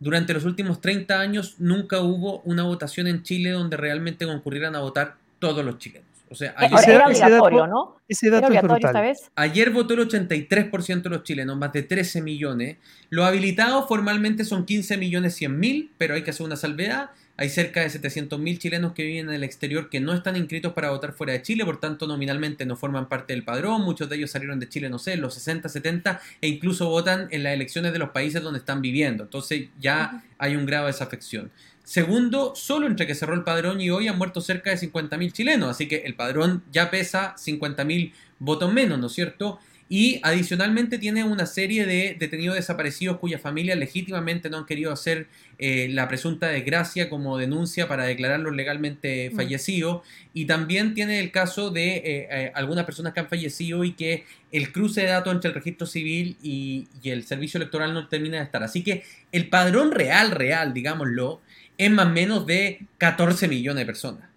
durante 0.00 0.34
los 0.34 0.44
últimos 0.44 0.80
30 0.80 1.20
años 1.20 1.56
nunca 1.58 2.00
hubo 2.00 2.40
una 2.40 2.64
votación 2.64 3.06
en 3.06 3.22
Chile 3.22 3.50
donde 3.50 3.76
realmente 3.76 4.26
concurrieran 4.26 4.74
a 4.74 4.80
votar 4.80 5.16
todos 5.38 5.64
los 5.64 5.78
chilenos. 5.78 6.11
O 6.32 6.34
sea, 6.34 6.54
ayer, 6.56 6.96
era 6.96 7.06
obligatorio, 7.06 7.66
¿no? 7.66 7.96
Ese 8.08 8.30
dato 8.30 8.50
esta 8.50 9.00
vez. 9.02 9.30
Ayer 9.36 9.68
votó 9.68 9.92
el 9.92 10.08
83% 10.08 11.02
de 11.02 11.10
los 11.10 11.22
chilenos, 11.24 11.58
más 11.58 11.72
de 11.74 11.82
13 11.82 12.22
millones. 12.22 12.78
Los 13.10 13.26
habilitados 13.26 13.86
formalmente 13.86 14.44
son 14.44 14.64
15 14.64 14.96
millones 14.96 15.34
100 15.34 15.60
mil, 15.60 15.90
pero 15.98 16.14
hay 16.14 16.22
que 16.22 16.30
hacer 16.30 16.46
una 16.46 16.56
salvedad. 16.56 17.10
Hay 17.36 17.50
cerca 17.50 17.80
de 17.80 17.90
700 17.90 18.38
mil 18.38 18.58
chilenos 18.58 18.92
que 18.92 19.04
viven 19.04 19.28
en 19.28 19.34
el 19.34 19.44
exterior 19.44 19.90
que 19.90 20.00
no 20.00 20.14
están 20.14 20.36
inscritos 20.36 20.72
para 20.72 20.90
votar 20.90 21.12
fuera 21.12 21.34
de 21.34 21.42
Chile, 21.42 21.64
por 21.64 21.80
tanto 21.80 22.06
nominalmente 22.06 22.64
no 22.64 22.76
forman 22.76 23.08
parte 23.08 23.34
del 23.34 23.42
padrón. 23.42 23.82
Muchos 23.82 24.08
de 24.08 24.16
ellos 24.16 24.30
salieron 24.30 24.58
de 24.58 24.68
Chile, 24.68 24.88
no 24.88 24.98
sé, 24.98 25.16
los 25.16 25.34
60, 25.34 25.68
70 25.68 26.20
e 26.40 26.48
incluso 26.48 26.88
votan 26.88 27.28
en 27.30 27.42
las 27.42 27.52
elecciones 27.52 27.92
de 27.92 27.98
los 27.98 28.10
países 28.10 28.42
donde 28.42 28.58
están 28.58 28.80
viviendo. 28.80 29.24
Entonces 29.24 29.68
ya 29.78 30.24
hay 30.38 30.56
un 30.56 30.64
grado 30.64 30.86
de 30.86 30.92
desafección. 30.92 31.50
Segundo, 31.84 32.54
solo 32.54 32.86
entre 32.86 33.06
que 33.06 33.14
cerró 33.14 33.34
el 33.34 33.42
padrón 33.42 33.80
y 33.80 33.90
hoy 33.90 34.08
han 34.08 34.16
muerto 34.16 34.40
cerca 34.40 34.70
de 34.70 34.76
50.000 34.76 35.32
chilenos, 35.32 35.70
así 35.70 35.88
que 35.88 35.96
el 36.04 36.14
padrón 36.14 36.62
ya 36.70 36.90
pesa 36.90 37.34
50.000 37.36 38.12
votos 38.38 38.72
menos, 38.72 38.98
¿no 38.98 39.08
es 39.08 39.12
cierto? 39.12 39.58
Y 39.88 40.20
adicionalmente 40.22 40.96
tiene 40.96 41.22
una 41.22 41.44
serie 41.44 41.84
de 41.84 42.16
detenidos 42.18 42.56
desaparecidos 42.56 43.18
cuyas 43.18 43.42
familias 43.42 43.76
legítimamente 43.76 44.48
no 44.48 44.56
han 44.56 44.64
querido 44.64 44.90
hacer 44.90 45.26
eh, 45.58 45.88
la 45.90 46.08
presunta 46.08 46.48
desgracia 46.48 47.10
como 47.10 47.36
denuncia 47.36 47.86
para 47.88 48.04
declararlos 48.04 48.56
legalmente 48.56 49.28
mm. 49.28 49.36
fallecidos. 49.36 50.00
Y 50.32 50.46
también 50.46 50.94
tiene 50.94 51.20
el 51.20 51.30
caso 51.30 51.70
de 51.70 51.96
eh, 51.96 52.02
eh, 52.06 52.52
algunas 52.54 52.86
personas 52.86 53.12
que 53.12 53.20
han 53.20 53.28
fallecido 53.28 53.84
y 53.84 53.92
que 53.92 54.24
el 54.50 54.72
cruce 54.72 55.02
de 55.02 55.08
datos 55.08 55.34
entre 55.34 55.48
el 55.48 55.54
registro 55.54 55.86
civil 55.86 56.38
y, 56.42 56.88
y 57.02 57.10
el 57.10 57.26
servicio 57.26 57.58
electoral 57.58 57.92
no 57.92 58.08
termina 58.08 58.38
de 58.38 58.44
estar. 58.44 58.62
Así 58.62 58.82
que 58.82 59.02
el 59.30 59.50
padrón 59.50 59.92
real, 59.92 60.30
real, 60.30 60.72
digámoslo, 60.72 61.42
es 61.84 61.90
más 61.90 62.06
o 62.06 62.10
menos 62.10 62.46
de 62.46 62.86
14 62.98 63.48
millones 63.48 63.82
de 63.82 63.86
personas. 63.86 64.28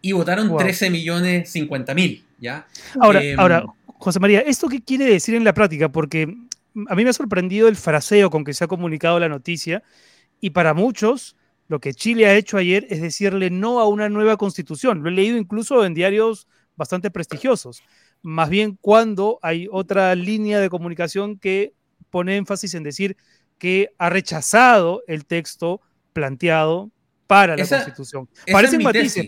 Y 0.00 0.12
votaron 0.12 0.54
13 0.56 0.90
millones 0.90 1.50
50 1.50 1.94
mil, 1.94 2.24
¿ya? 2.38 2.66
Ahora, 3.00 3.22
em, 3.22 3.38
ahora, 3.40 3.64
José 3.86 4.20
María, 4.20 4.40
¿esto 4.40 4.68
qué 4.68 4.82
quiere 4.82 5.06
decir 5.06 5.34
en 5.34 5.44
la 5.44 5.54
práctica? 5.54 5.90
Porque 5.90 6.24
a 6.88 6.94
mí 6.94 7.04
me 7.04 7.10
ha 7.10 7.14
sorprendido 7.14 7.68
el 7.68 7.76
fraseo 7.76 8.30
con 8.30 8.44
que 8.44 8.52
se 8.52 8.64
ha 8.64 8.68
comunicado 8.68 9.18
la 9.18 9.28
noticia 9.28 9.82
y 10.40 10.50
para 10.50 10.74
muchos 10.74 11.36
lo 11.68 11.80
que 11.80 11.94
Chile 11.94 12.26
ha 12.26 12.34
hecho 12.34 12.58
ayer 12.58 12.86
es 12.90 13.00
decirle 13.00 13.48
no 13.50 13.80
a 13.80 13.88
una 13.88 14.08
nueva 14.08 14.36
constitución. 14.36 15.02
Lo 15.02 15.08
he 15.08 15.12
leído 15.12 15.38
incluso 15.38 15.84
en 15.84 15.94
diarios 15.94 16.46
bastante 16.76 17.10
prestigiosos. 17.10 17.82
Más 18.22 18.50
bien 18.50 18.76
cuando 18.80 19.38
hay 19.42 19.68
otra 19.70 20.14
línea 20.14 20.60
de 20.60 20.68
comunicación 20.68 21.38
que 21.38 21.72
pone 22.10 22.36
énfasis 22.36 22.74
en 22.74 22.82
decir 22.82 23.16
que 23.58 23.90
ha 23.98 24.10
rechazado 24.10 25.02
el 25.06 25.24
texto 25.24 25.80
planteado 26.12 26.90
para 27.26 27.56
la 27.56 27.66
Constitución. 27.66 28.28
Parecen 28.50 28.82
matices, 28.82 29.26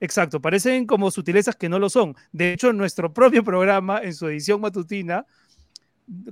exacto, 0.00 0.40
parecen 0.40 0.86
como 0.86 1.10
sutilezas 1.10 1.56
que 1.56 1.68
no 1.68 1.78
lo 1.78 1.90
son. 1.90 2.14
De 2.32 2.52
hecho, 2.52 2.72
nuestro 2.72 3.12
propio 3.14 3.44
programa, 3.44 4.00
en 4.02 4.14
su 4.14 4.28
edición 4.28 4.60
matutina, 4.60 5.26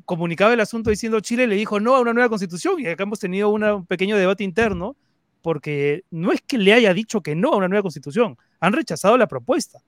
comunicaba 0.05 0.55
el 0.55 0.61
asunto 0.61 0.89
diciendo 0.89 1.21
Chile 1.21 1.47
le 1.47 1.55
dijo 1.55 1.81
no 1.81 1.95
a 1.95 2.01
una 2.01 2.15
nueva 2.15 2.31
Constitución 2.31 2.81
y 2.81 2.87
acá 2.87 3.03
hemos 3.03 3.21
tenido 3.21 3.51
un 3.51 3.85
pequeño 3.85 4.17
debate 4.17 4.43
interno 4.43 4.97
porque 5.43 6.05
no 6.11 6.33
es 6.33 6.41
que 6.41 6.59
le 6.59 6.73
haya 6.73 6.95
dicho 6.95 7.21
que 7.21 7.35
no 7.35 7.53
a 7.53 7.57
una 7.57 7.69
nueva 7.69 7.83
Constitución, 7.83 8.37
han 8.59 8.73
rechazado 8.73 9.17
la 9.17 9.29
propuesta. 9.29 9.79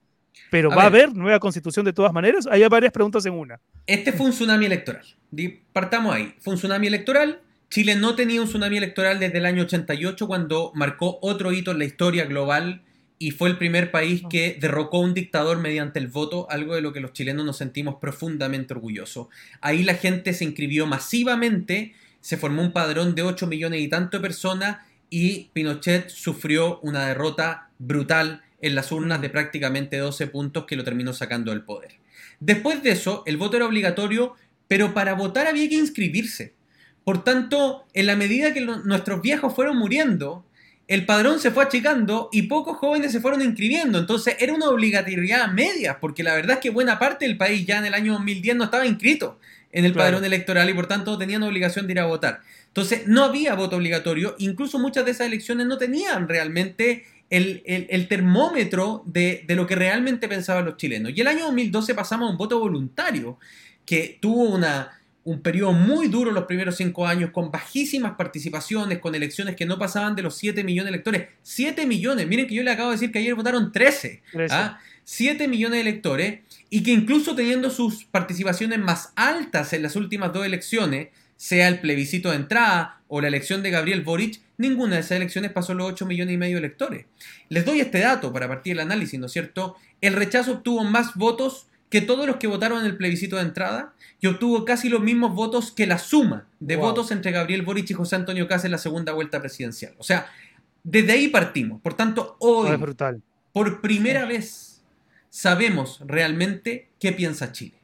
Pero 0.51 0.69
va 0.69 0.83
a 0.83 0.85
haber 0.85 1.13
nueva 1.13 1.39
constitución 1.39 1.85
de 1.85 1.91
todas 1.91 2.13
maneras. 2.13 2.47
Hay 2.47 2.65
varias 2.67 2.93
preguntas 2.93 3.25
en 3.25 3.33
una. 3.33 3.59
Este 3.85 4.13
fue 4.13 4.27
un 4.27 4.31
tsunami 4.31 4.65
electoral. 4.65 5.03
Partamos 5.73 6.15
ahí. 6.15 6.33
Fue 6.39 6.53
un 6.53 6.59
tsunami 6.59 6.87
electoral 6.87 7.41
Chile 7.69 7.95
no 7.95 8.15
tenía 8.15 8.41
un 8.41 8.47
tsunami 8.47 8.77
electoral 8.77 9.19
desde 9.19 9.37
el 9.37 9.45
año 9.45 9.63
88 9.63 10.25
cuando 10.25 10.71
marcó 10.73 11.19
otro 11.21 11.51
hito 11.51 11.69
en 11.71 11.77
la 11.77 11.85
historia 11.85 12.25
global 12.25 12.81
y 13.19 13.29
fue 13.31 13.49
el 13.49 13.57
primer 13.57 13.91
país 13.91 14.23
que 14.27 14.57
derrocó 14.59 14.97
a 14.97 15.01
un 15.01 15.13
dictador 15.13 15.59
mediante 15.59 15.99
el 15.99 16.07
voto, 16.07 16.49
algo 16.49 16.73
de 16.73 16.81
lo 16.81 16.93
que 16.93 16.99
los 16.99 17.13
chilenos 17.13 17.45
nos 17.45 17.57
sentimos 17.57 17.95
profundamente 18.01 18.73
orgullosos. 18.73 19.27
Ahí 19.61 19.83
la 19.83 19.93
gente 19.93 20.33
se 20.33 20.45
inscribió 20.45 20.87
masivamente, 20.87 21.93
se 22.21 22.37
formó 22.37 22.63
un 22.63 22.71
padrón 22.71 23.13
de 23.13 23.21
8 23.21 23.45
millones 23.45 23.81
y 23.81 23.87
tanto 23.87 24.17
de 24.17 24.21
personas 24.21 24.77
y 25.11 25.49
Pinochet 25.53 26.09
sufrió 26.09 26.79
una 26.79 27.07
derrota 27.07 27.69
brutal 27.77 28.41
en 28.61 28.73
las 28.73 28.91
urnas 28.91 29.21
de 29.21 29.29
prácticamente 29.29 29.97
12 29.97 30.25
puntos 30.27 30.65
que 30.65 30.75
lo 30.75 30.83
terminó 30.83 31.13
sacando 31.13 31.51
del 31.51 31.63
poder. 31.63 31.97
Después 32.39 32.81
de 32.81 32.91
eso, 32.91 33.21
el 33.27 33.37
voto 33.37 33.57
era 33.57 33.67
obligatorio, 33.67 34.35
pero 34.67 34.93
para 34.95 35.13
votar 35.13 35.45
había 35.45 35.69
que 35.69 35.75
inscribirse. 35.75 36.57
Por 37.09 37.23
tanto, 37.23 37.87
en 37.95 38.05
la 38.05 38.15
medida 38.15 38.53
que 38.53 38.61
nuestros 38.61 39.23
viejos 39.23 39.55
fueron 39.55 39.77
muriendo 39.77 40.45
el 40.87 41.07
padrón 41.07 41.39
se 41.39 41.49
fue 41.49 41.63
achicando 41.63 42.29
y 42.31 42.43
pocos 42.43 42.77
jóvenes 42.77 43.11
se 43.11 43.19
fueron 43.19 43.41
inscribiendo. 43.41 43.97
Entonces 43.97 44.35
era 44.37 44.53
una 44.53 44.69
obligatoriedad 44.69 45.47
media, 45.51 45.99
porque 45.99 46.21
la 46.21 46.35
verdad 46.35 46.57
es 46.57 46.59
que 46.59 46.69
buena 46.69 46.99
parte 46.99 47.25
del 47.25 47.35
país 47.35 47.65
ya 47.65 47.79
en 47.79 47.85
el 47.85 47.95
año 47.95 48.13
2010 48.13 48.57
no 48.57 48.65
estaba 48.65 48.85
inscrito 48.85 49.39
en 49.71 49.85
el 49.85 49.93
Claro. 49.93 50.05
padrón 50.11 50.25
electoral 50.25 50.69
y 50.69 50.73
por 50.75 50.85
tanto 50.85 51.17
tenían 51.17 51.41
obligación 51.41 51.87
de 51.87 51.93
ir 51.93 51.99
a 51.99 52.05
votar. 52.05 52.41
Entonces 52.67 53.07
no 53.07 53.23
había 53.23 53.55
voto 53.55 53.75
obligatorio, 53.77 54.35
incluso 54.37 54.77
muchas 54.77 55.03
de 55.03 55.09
esas 55.09 55.25
elecciones 55.25 55.65
no 55.65 55.79
tenían 55.79 56.27
realmente 56.27 57.05
el, 57.31 57.63
el- 57.65 57.87
el 57.89 58.07
termómetro 58.07 59.01
de, 59.07 59.43
de 59.47 59.55
lo 59.55 59.65
que 59.65 59.73
realmente 59.75 60.27
pensaban 60.27 60.63
los 60.65 60.77
chilenos. 60.77 61.11
Y 61.15 61.21
el 61.21 61.27
año 61.27 61.45
2012 61.45 61.95
pasamos 61.95 62.27
a 62.27 62.31
un 62.31 62.37
voto 62.37 62.59
voluntario, 62.59 63.39
que 63.83 64.19
tuvo 64.21 64.43
una, 64.43 64.98
un 65.29 65.41
periodo 65.41 65.73
muy 65.73 66.07
duro 66.07 66.31
los 66.31 66.45
primeros 66.45 66.77
cinco 66.77 67.05
años, 67.05 67.29
con 67.29 67.51
bajísimas 67.51 68.15
participaciones, 68.15 68.97
con 68.97 69.13
elecciones 69.13 69.55
que 69.55 69.67
no 69.67 69.77
pasaban 69.77 70.15
de 70.15 70.23
los 70.23 70.35
7 70.35 70.63
millones 70.63 70.85
de 70.85 70.95
electores. 70.95 71.27
7 71.43 71.85
millones, 71.85 72.27
miren 72.27 72.47
que 72.47 72.55
yo 72.55 72.63
le 72.63 72.71
acabo 72.71 72.89
de 72.89 72.95
decir 72.95 73.11
que 73.11 73.19
ayer 73.19 73.35
votaron 73.35 73.71
13. 73.71 74.23
Trece. 74.31 74.55
¿ah? 74.55 74.79
7 75.03 75.47
millones 75.47 75.83
de 75.83 75.89
electores 75.89 76.39
y 76.71 76.81
que 76.81 76.91
incluso 76.91 77.35
teniendo 77.35 77.69
sus 77.69 78.05
participaciones 78.05 78.79
más 78.79 79.13
altas 79.15 79.71
en 79.73 79.83
las 79.83 79.95
últimas 79.95 80.33
dos 80.33 80.47
elecciones, 80.47 81.09
sea 81.37 81.67
el 81.67 81.79
plebiscito 81.79 82.31
de 82.31 82.37
entrada 82.37 83.01
o 83.07 83.21
la 83.21 83.27
elección 83.27 83.61
de 83.61 83.69
Gabriel 83.69 84.01
Boric, 84.01 84.41
ninguna 84.57 84.95
de 84.95 85.01
esas 85.01 85.11
elecciones 85.11 85.51
pasó 85.51 85.75
los 85.75 85.91
8 85.91 86.07
millones 86.07 86.33
y 86.33 86.37
medio 86.37 86.55
de 86.55 86.65
electores. 86.65 87.05
Les 87.49 87.65
doy 87.65 87.81
este 87.81 87.99
dato 87.99 88.33
para 88.33 88.47
partir 88.47 88.73
el 88.73 88.79
análisis, 88.79 89.19
¿no 89.19 89.27
es 89.27 89.31
cierto? 89.31 89.75
El 90.01 90.13
rechazo 90.13 90.53
obtuvo 90.53 90.83
más 90.85 91.13
votos 91.13 91.67
que 91.89 92.01
todos 92.01 92.27
los 92.27 92.35
que 92.37 92.47
votaron 92.47 92.79
en 92.79 92.85
el 92.85 92.97
plebiscito 92.97 93.35
de 93.37 93.43
entrada 93.43 93.93
y 94.21 94.27
obtuvo 94.27 94.63
casi 94.65 94.89
los 94.89 95.01
mismos 95.01 95.33
votos 95.33 95.71
que 95.71 95.87
la 95.87 95.97
suma 95.97 96.47
de 96.59 96.75
Wow. 96.75 96.85
votos 96.89 97.11
entre 97.11 97.31
Gabriel 97.31 97.63
Boric 97.63 97.89
y 97.89 97.93
José 97.93 98.15
Antonio 98.15 98.47
Caz 98.47 98.65
en 98.65 98.71
la 98.71 98.77
segunda 98.77 99.13
vuelta 99.13 99.39
presidencial. 99.39 99.93
O 99.97 100.03
sea, 100.03 100.27
desde 100.83 101.11
ahí 101.13 101.27
partimos. 101.29 101.81
Por 101.81 101.93
tanto, 101.95 102.35
hoy, 102.39 102.75
brutal. 102.77 103.21
por 103.51 103.81
primera 103.81 104.25
vez, 104.25 104.81
sabemos 105.29 106.01
realmente 106.05 106.89
qué 106.99 107.11
piensa 107.11 107.51
Chile. 107.51 107.75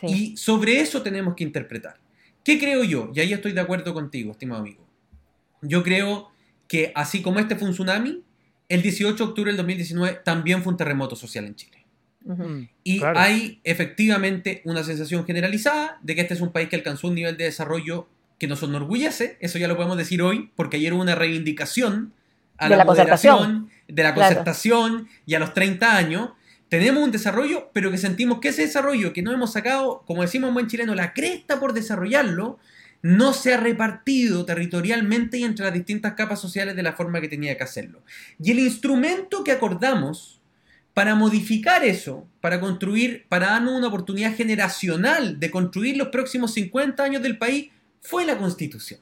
Sí. 0.00 0.06
Y 0.32 0.36
sobre 0.36 0.80
eso 0.80 1.02
tenemos 1.02 1.34
que 1.34 1.44
interpretar. 1.44 1.98
¿Qué 2.42 2.58
creo 2.58 2.84
yo? 2.84 3.10
Y 3.14 3.20
ahí 3.20 3.32
estoy 3.32 3.52
de 3.52 3.60
acuerdo 3.60 3.94
contigo, 3.94 4.32
estimado 4.32 4.60
amigo. 4.60 4.84
Yo 5.62 5.82
creo 5.82 6.30
que 6.68 6.92
así 6.94 7.22
como 7.22 7.40
este 7.40 7.56
fue 7.56 7.68
un 7.68 7.74
tsunami, 7.74 8.22
el 8.68 8.82
18 8.82 9.16
de 9.16 9.22
octubre 9.30 9.50
del 9.50 9.56
2019 9.58 10.20
también 10.24 10.62
fue 10.62 10.72
un 10.72 10.76
terremoto 10.76 11.16
social 11.16 11.44
en 11.46 11.54
Chile. 11.54 11.83
Mm, 12.24 12.68
Y 12.84 12.98
claro. 13.00 13.18
hay 13.20 13.60
efectivamente 13.64 14.62
una 14.64 14.82
sensación 14.82 15.24
generalizada 15.26 15.98
de 16.02 16.14
que 16.14 16.22
este 16.22 16.34
es 16.34 16.40
un 16.40 16.52
país 16.52 16.68
que 16.68 16.76
alcanzó 16.76 17.08
un 17.08 17.14
nivel 17.14 17.36
de 17.36 17.44
desarrollo 17.44 18.08
que 18.38 18.46
nos 18.48 18.62
enorgullece, 18.62 19.36
eso 19.40 19.58
ya 19.58 19.68
lo 19.68 19.76
podemos 19.76 19.96
decir 19.96 20.20
hoy, 20.22 20.50
porque 20.56 20.76
ayer 20.78 20.92
hubo 20.94 21.02
una 21.02 21.14
reivindicación 21.14 22.12
a 22.58 22.64
De 22.64 22.70
la, 22.70 22.76
la 22.78 22.84
moderación, 22.84 23.36
concertación. 23.36 23.70
de 23.88 24.02
la 24.02 24.14
Claro. 24.14 24.28
concertación 24.28 25.08
y 25.26 25.34
a 25.34 25.38
los 25.38 25.54
30 25.54 25.96
años. 25.96 26.30
Tenemos 26.68 27.04
un 27.04 27.12
desarrollo, 27.12 27.70
pero 27.72 27.90
que 27.90 27.98
sentimos 27.98 28.40
que 28.40 28.48
ese 28.48 28.62
desarrollo 28.62 29.12
que 29.12 29.22
no 29.22 29.32
hemos 29.32 29.52
sacado, 29.52 30.02
como 30.06 30.22
decimos 30.22 30.48
en 30.48 30.54
buen 30.54 30.66
chileno, 30.66 30.94
la 30.94 31.12
cresta 31.12 31.60
por 31.60 31.72
desarrollarlo, 31.72 32.58
no 33.02 33.32
se 33.34 33.52
ha 33.54 33.58
repartido 33.58 34.44
territorialmente 34.46 35.36
y 35.38 35.44
entre 35.44 35.66
las 35.66 35.74
distintas 35.74 36.14
capas 36.14 36.40
sociales 36.40 36.74
de 36.74 36.82
la 36.82 36.94
forma 36.94 37.20
que 37.20 37.28
tenía 37.28 37.56
que 37.56 37.62
hacerlo. 37.62 38.02
Y 38.42 38.50
el 38.50 38.58
instrumento 38.60 39.44
que 39.44 39.52
acordamos 39.52 40.33
para 40.94 41.16
modificar 41.16 41.84
eso, 41.84 42.26
para 42.40 42.60
construir, 42.60 43.26
para 43.28 43.48
darnos 43.48 43.74
una 43.74 43.88
oportunidad 43.88 44.34
generacional 44.34 45.40
de 45.40 45.50
construir 45.50 45.96
los 45.96 46.08
próximos 46.08 46.54
50 46.54 47.02
años 47.02 47.22
del 47.22 47.36
país, 47.36 47.70
fue 48.00 48.24
la 48.24 48.38
Constitución. 48.38 49.00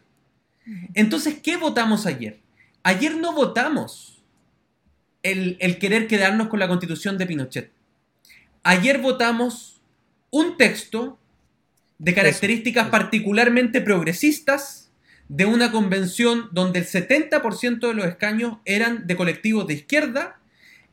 Entonces, 0.95 1.37
¿qué 1.43 1.59
votamos 1.59 2.07
ayer? 2.07 2.41
Ayer 2.83 3.17
no 3.17 3.35
votamos 3.35 4.23
el, 5.23 5.57
el 5.61 5.79
querer 5.79 6.07
quedarnos 6.07 6.49
con 6.49 6.61
la 6.61 6.69
Constitución 6.69 7.19
de 7.19 7.27
Pinochet. 7.27 7.71
Ayer 8.63 8.99
votamos 8.99 9.81
un 10.31 10.57
texto 10.57 11.19
de 11.99 12.15
características 12.15 12.89
particularmente 12.89 13.83
progresistas 13.83 14.91
de 15.29 15.45
una 15.45 15.71
convención 15.71 16.49
donde 16.53 16.79
el 16.81 16.87
70% 16.87 17.87
de 17.87 17.95
los 17.95 18.07
escaños 18.07 18.59
eran 18.65 19.07
de 19.07 19.17
colectivos 19.17 19.67
de 19.67 19.75
izquierda 19.75 20.42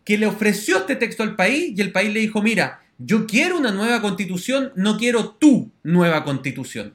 que 0.03 0.17
le 0.17 0.27
ofreció 0.27 0.77
este 0.77 0.95
texto 0.95 1.23
al 1.23 1.35
país 1.35 1.73
y 1.77 1.81
el 1.81 1.91
país 1.91 2.13
le 2.13 2.19
dijo, 2.21 2.41
mira, 2.41 2.81
yo 2.97 3.25
quiero 3.27 3.57
una 3.57 3.71
nueva 3.71 4.01
constitución, 4.01 4.71
no 4.75 4.97
quiero 4.97 5.29
tu 5.29 5.71
nueva 5.83 6.23
constitución. 6.23 6.93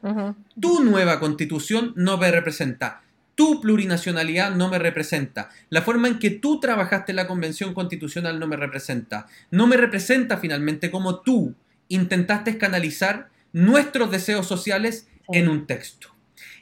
Tu 0.61 0.85
nueva 0.85 1.19
constitución 1.21 1.93
no 1.97 2.19
me 2.19 2.31
representa. 2.31 3.03
Tu 3.35 3.61
plurinacionalidad 3.61 4.55
no 4.55 4.69
me 4.69 4.79
representa. 4.79 5.49
La 5.71 5.83
forma 5.83 6.09
en 6.09 6.19
que 6.19 6.31
tú 6.31 6.61
trabajaste 6.61 7.13
en 7.13 7.17
la 7.17 7.27
convención 7.27 7.73
constitucional 7.75 8.39
no 8.39 8.47
me 8.47 8.57
representa. 8.57 9.27
No 9.51 9.67
me 9.67 9.77
representa 9.77 10.37
finalmente 10.37 10.91
como 10.91 11.21
tú 11.21 11.55
intentaste 11.89 12.59
canalizar 12.59 13.29
nuestros 13.53 14.11
deseos 14.11 14.47
sociales 14.47 15.09
Sí. 15.31 15.39
en 15.39 15.49
un 15.49 15.67
texto. 15.67 16.09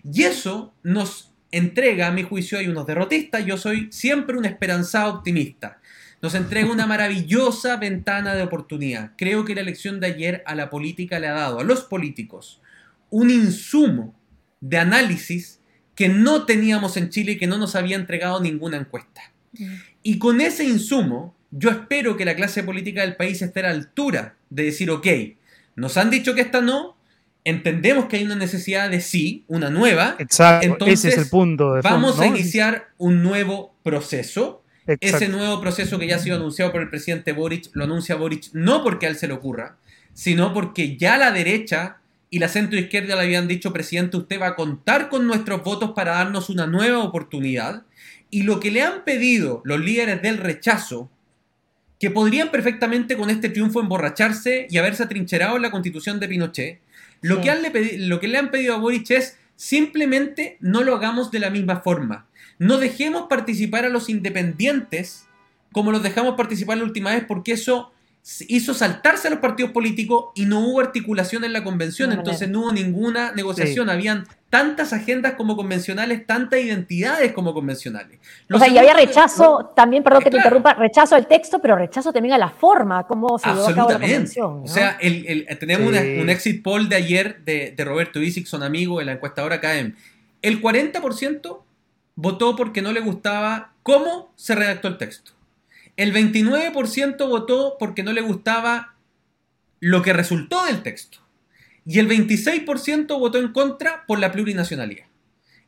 Y 0.05 0.23
eso 0.23 0.73
nos 0.85 1.33
entrega, 1.51 2.07
a 2.07 2.13
mi 2.13 2.23
juicio, 2.23 2.59
hay 2.59 2.69
unos 2.69 2.87
derrotistas, 2.87 3.45
yo 3.45 3.57
soy 3.59 3.89
siempre 3.91 4.37
un 4.39 4.45
esperanzado 4.45 5.13
optimista. 5.15 5.81
Nos 6.23 6.35
entrega 6.37 6.71
una 6.71 6.87
maravillosa 6.87 7.77
ventana 7.77 8.35
de 8.35 8.43
oportunidad. 8.43 9.11
Creo 9.19 9.45
que 9.45 9.57
la 9.57 9.61
elección 9.61 9.99
de 9.99 10.07
ayer 10.07 10.43
a 10.47 10.55
la 10.55 10.71
política 10.71 11.19
le 11.19 11.27
ha 11.27 11.33
dado 11.33 11.59
a 11.59 11.65
los 11.65 11.83
políticos 11.83 12.61
un 13.11 13.29
insumo 13.29 14.15
de 14.61 14.79
análisis 14.79 15.61
que 15.95 16.09
no 16.09 16.47
teníamos 16.47 16.97
en 16.97 17.11
Chile 17.11 17.33
y 17.33 17.39
que 17.39 17.47
no 17.47 17.59
nos 17.59 17.75
había 17.77 17.97
entregado 17.97 18.41
ninguna 18.41 18.79
encuesta. 18.79 19.33
Y 20.03 20.19
con 20.19 20.41
ese 20.41 20.65
insumo, 20.65 21.35
yo 21.51 21.71
espero 21.71 22.17
que 22.17 22.25
la 22.25 22.35
clase 22.35 22.63
política 22.63 23.03
del 23.03 23.17
país 23.17 23.43
esté 23.43 23.61
a 23.61 23.65
la 23.65 23.71
altura 23.71 24.37
de 24.49 24.65
decir, 24.65 24.91
ok, 24.91 25.07
nos 25.77 25.97
han 25.97 26.11
dicho 26.11 26.35
que 26.35 26.41
esta 26.41 26.61
no, 26.61 26.97
entendemos 27.45 28.07
que 28.07 28.17
hay 28.17 28.25
una 28.25 28.37
necesidad 28.37 28.89
de 28.89 29.01
sí, 29.01 29.45
una 29.49 29.69
nueva, 29.69 30.17
Exacto, 30.19 30.67
Entonces, 30.67 31.05
ese 31.05 31.09
es 31.09 31.25
el 31.25 31.31
punto. 31.31 31.75
De 31.75 31.83
vamos 31.83 32.17
fondo, 32.17 32.23
a 32.23 32.27
iniciar 32.27 32.89
un 32.97 33.23
nuevo 33.23 33.75
proceso. 33.83 34.62
Exacto. 34.87 35.17
Ese 35.17 35.29
nuevo 35.29 35.61
proceso 35.61 35.99
que 35.99 36.07
ya 36.07 36.17
ha 36.17 36.19
sido 36.19 36.37
anunciado 36.37 36.73
por 36.73 36.83
el 36.83 36.91
presidente 36.91 37.33
Boric, 37.33 37.71
lo 37.73 37.85
anuncia 37.85 38.17
Boric 38.17 38.51
no 38.53 38.83
porque 38.83 39.07
a 39.07 39.11
él 39.11 39.17
se 39.17 39.29
le 39.29 39.35
ocurra, 39.35 39.77
sino 40.13 40.53
porque 40.53 40.97
ya 40.97 41.17
la 41.19 41.31
derecha 41.31 41.99
y 42.31 42.39
la 42.39 42.49
centro 42.49 42.79
izquierda 42.79 43.15
le 43.15 43.23
habían 43.23 43.47
dicho, 43.47 43.73
presidente, 43.73 44.17
usted 44.17 44.41
va 44.41 44.49
a 44.49 44.55
contar 44.57 45.09
con 45.11 45.27
nuestros 45.27 45.63
votos 45.63 45.93
para 45.93 46.13
darnos 46.13 46.49
una 46.49 46.67
nueva 46.67 47.01
oportunidad. 47.01 47.83
Y 48.31 48.45
lo 48.45 48.59
que 48.59 48.71
le 48.71 48.81
han 48.81 49.05
pedido 49.05 49.61
los 49.65 49.79
líderes 49.79 50.23
del 50.23 50.39
rechazo, 50.39 51.11
que 52.01 52.11
podrían 52.11 52.51
perfectamente 52.51 53.17
con 53.19 53.29
este 53.29 53.51
triunfo 53.51 53.81
emborracharse 53.81 54.67
y 54.71 54.79
haberse 54.79 55.03
atrincherado 55.03 55.57
en 55.57 55.63
la 55.63 55.71
constitución 55.71 56.19
de 56.19 56.29
Pinochet, 56.29 56.81
lo, 57.21 57.37
Sí. 57.37 57.43
que 57.43 57.51
han 57.51 57.63
le 57.63 57.99
lo 57.99 58.19
que 58.19 58.29
le 58.29 58.39
han 58.39 58.51
pedido 58.51 58.75
a 58.75 58.79
Boric 58.79 59.11
es 59.11 59.37
simplemente 59.55 60.57
no 60.61 60.83
lo 60.83 60.97
hagamos 60.97 61.31
de 61.31 61.39
la 61.39 61.51
misma 61.51 61.81
forma. 61.81 62.27
No 62.63 62.79
dejemos 62.79 63.23
participar 63.29 63.85
a 63.85 63.89
los 63.89 64.09
independientes 64.09 65.27
como 65.73 65.91
los 65.91 66.03
dejamos 66.03 66.35
participar 66.37 66.77
la 66.79 66.85
última 66.85 67.11
vez, 67.11 67.25
porque 67.27 67.53
eso 67.53 67.91
hizo 68.47 68.73
saltarse 68.73 69.27
a 69.27 69.31
los 69.33 69.41
partidos 69.41 69.73
políticos 69.73 70.27
y 70.37 70.45
no 70.45 70.61
hubo 70.61 70.81
articulación 70.81 71.43
en 71.43 71.53
la 71.53 71.65
convención, 71.65 72.13
entonces 72.13 72.49
no 72.49 72.61
hubo 72.61 72.73
ninguna 72.73 73.33
negociación. 73.33 73.91
Habían 73.91 74.27
tantas 74.49 74.93
agendas 74.93 75.33
como 75.33 75.57
convencionales, 75.57 76.25
tantas 76.25 76.61
identidades 76.61 77.33
como 77.33 77.53
convencionales. 77.53 78.21
O 78.53 78.59
sea, 78.59 78.69
y 78.69 78.79
había 78.79 78.95
que- 78.95 79.07
rechazo, 79.07 79.73
también, 79.75 80.05
perdón 80.05 80.23
que 80.23 80.31
te 80.31 80.37
interrumpa, 80.37 80.75
rechazo 80.75 81.17
al 81.17 81.27
texto, 81.27 81.59
pero 81.61 81.75
rechazo 81.75 82.13
también 82.13 82.35
a 82.35 82.39
la 82.39 82.51
forma, 82.51 83.05
cómo 83.09 83.39
se 83.41 83.49
llevó 83.49 83.67
a 83.67 83.75
cabo 83.75 83.89
la 83.91 83.99
convención. 83.99 84.59
¿no? 84.59 84.63
O 84.65 84.69
sea, 84.69 84.99
el- 85.01 85.47
el- 85.49 85.59
tenemos 85.59 85.91
Sí. 85.91 85.99
una- 85.99 86.23
un 86.23 86.31
exit 86.31 86.63
poll 86.63 86.89
de 86.89 86.95
ayer 86.97 87.41
de, 87.45 87.73
de 87.77 87.85
Roberto 87.85 88.21
Isixson, 88.21 88.63
amigo 88.63 89.01
de 89.01 89.07
la 89.07 89.13
encuestadora 89.13 89.61
KM. 89.61 89.95
El 90.43 90.61
40% 90.61 91.62
votó 92.15 92.57
porque 92.57 92.83
no 92.83 92.93
le 92.93 93.01
gustaba 93.01 93.73
cómo 93.83 94.33
se 94.37 94.55
redactó 94.55 94.89
el 94.89 94.99
texto. 94.99 95.33
El 95.97 96.13
29% 96.15 97.29
votó 97.29 97.77
porque 97.79 98.03
no 98.03 98.13
le 98.13 98.21
gustaba 98.21 98.95
lo 99.81 100.03
que 100.03 100.13
resultó 100.13 100.65
del 100.65 100.83
texto. 100.83 101.19
Y 101.85 101.99
el 101.99 102.09
26% 102.09 103.19
votó 103.19 103.39
en 103.39 103.53
contra 103.53 104.05
por 104.07 104.19
la 104.19 104.33
plurinacionalidad. 104.33 105.07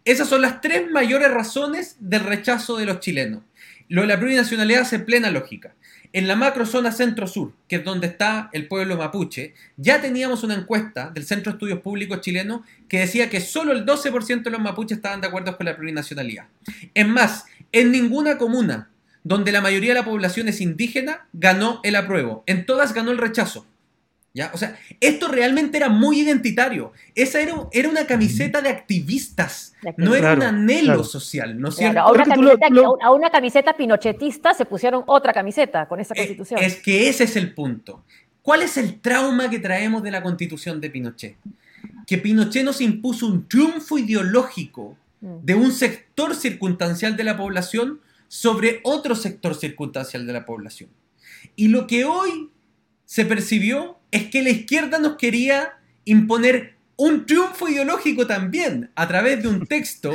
Esas 0.04 0.28
son 0.28 0.42
las 0.42 0.60
tres 0.60 0.90
mayores 0.90 1.30
razones 1.30 1.96
del 1.98 2.20
rechazo 2.20 2.76
de 2.76 2.86
los 2.86 3.00
chilenos. 3.00 3.42
Lo 3.88 4.02
de 4.02 4.08
la 4.08 4.18
plurinacionalidad 4.18 4.82
hace 4.82 4.98
plena 4.98 5.30
lógica. 5.30 5.74
En 6.12 6.28
la 6.28 6.36
macrozona 6.36 6.92
centro-sur, 6.92 7.52
que 7.68 7.76
es 7.76 7.84
donde 7.84 8.06
está 8.06 8.48
el 8.52 8.68
pueblo 8.68 8.96
mapuche, 8.96 9.54
ya 9.76 10.00
teníamos 10.00 10.44
una 10.44 10.54
encuesta 10.54 11.10
del 11.10 11.24
Centro 11.24 11.50
de 11.50 11.56
Estudios 11.56 11.80
Públicos 11.80 12.20
chileno 12.20 12.64
que 12.88 13.00
decía 13.00 13.28
que 13.28 13.40
solo 13.40 13.72
el 13.72 13.84
12% 13.84 14.42
de 14.42 14.50
los 14.50 14.60
mapuches 14.60 14.98
estaban 14.98 15.20
de 15.20 15.26
acuerdo 15.26 15.56
con 15.56 15.66
la 15.66 15.76
plurinacionalidad. 15.76 16.46
Es 16.94 17.08
más, 17.08 17.46
en 17.72 17.90
ninguna 17.90 18.38
comuna 18.38 18.90
donde 19.24 19.52
la 19.52 19.60
mayoría 19.62 19.94
de 19.94 20.00
la 20.00 20.04
población 20.04 20.48
es 20.48 20.60
indígena 20.60 21.26
ganó 21.32 21.80
el 21.82 21.96
apruebo. 21.96 22.44
En 22.46 22.66
todas 22.66 22.94
ganó 22.94 23.10
el 23.10 23.18
rechazo. 23.18 23.66
¿Ya? 24.36 24.50
O 24.52 24.58
sea, 24.58 24.76
esto 25.00 25.28
realmente 25.28 25.76
era 25.76 25.88
muy 25.88 26.18
identitario. 26.20 26.92
Esa 27.14 27.40
era, 27.40 27.54
era 27.70 27.88
una 27.88 28.04
camiseta 28.04 28.60
de 28.60 28.68
activistas, 28.68 29.74
no 29.96 30.16
era 30.16 30.34
un 30.34 30.42
anhelo 30.42 30.86
claro. 30.86 31.04
social, 31.04 31.60
¿no 31.60 31.68
es 31.68 31.76
Claro, 31.76 32.10
una 32.12 32.34
lo- 32.36 32.56
lo- 32.70 32.98
a 33.00 33.12
una 33.12 33.30
camiseta 33.30 33.76
pinochetista 33.76 34.52
se 34.52 34.64
pusieron 34.64 35.04
otra 35.06 35.32
camiseta 35.32 35.86
con 35.86 36.00
esa 36.00 36.14
Eh, 36.14 36.18
constitución. 36.18 36.60
Es 36.60 36.76
que 36.82 37.08
ese 37.08 37.24
es 37.24 37.36
el 37.36 37.54
punto. 37.54 38.04
¿Cuál 38.42 38.62
es 38.62 38.76
el 38.76 39.00
trauma 39.00 39.48
que 39.48 39.60
traemos 39.60 40.02
de 40.02 40.10
la 40.10 40.20
constitución 40.22 40.80
de 40.80 40.90
Pinochet? 40.90 41.36
Que 42.06 42.18
Pinochet 42.18 42.64
nos 42.64 42.80
impuso 42.80 43.26
un 43.28 43.46
triunfo 43.48 43.98
ideológico 43.98 44.96
Mm. 45.20 45.36
de 45.44 45.54
un 45.54 45.70
sector 45.72 46.34
circunstancial 46.34 47.16
de 47.16 47.22
la 47.24 47.36
población 47.36 48.00
sobre 48.26 48.80
otro 48.82 49.14
sector 49.14 49.54
circunstancial 49.54 50.26
de 50.26 50.32
la 50.32 50.44
población. 50.44 50.90
Y 51.54 51.68
lo 51.68 51.86
que 51.86 52.04
hoy 52.04 52.50
se 53.06 53.24
percibió 53.24 53.96
es 54.16 54.24
que 54.30 54.42
la 54.42 54.50
izquierda 54.50 54.98
nos 54.98 55.16
quería 55.16 55.72
imponer 56.04 56.74
un 56.96 57.26
triunfo 57.26 57.68
ideológico 57.68 58.26
también 58.26 58.90
a 58.94 59.08
través 59.08 59.42
de 59.42 59.48
un 59.48 59.66
texto 59.74 60.12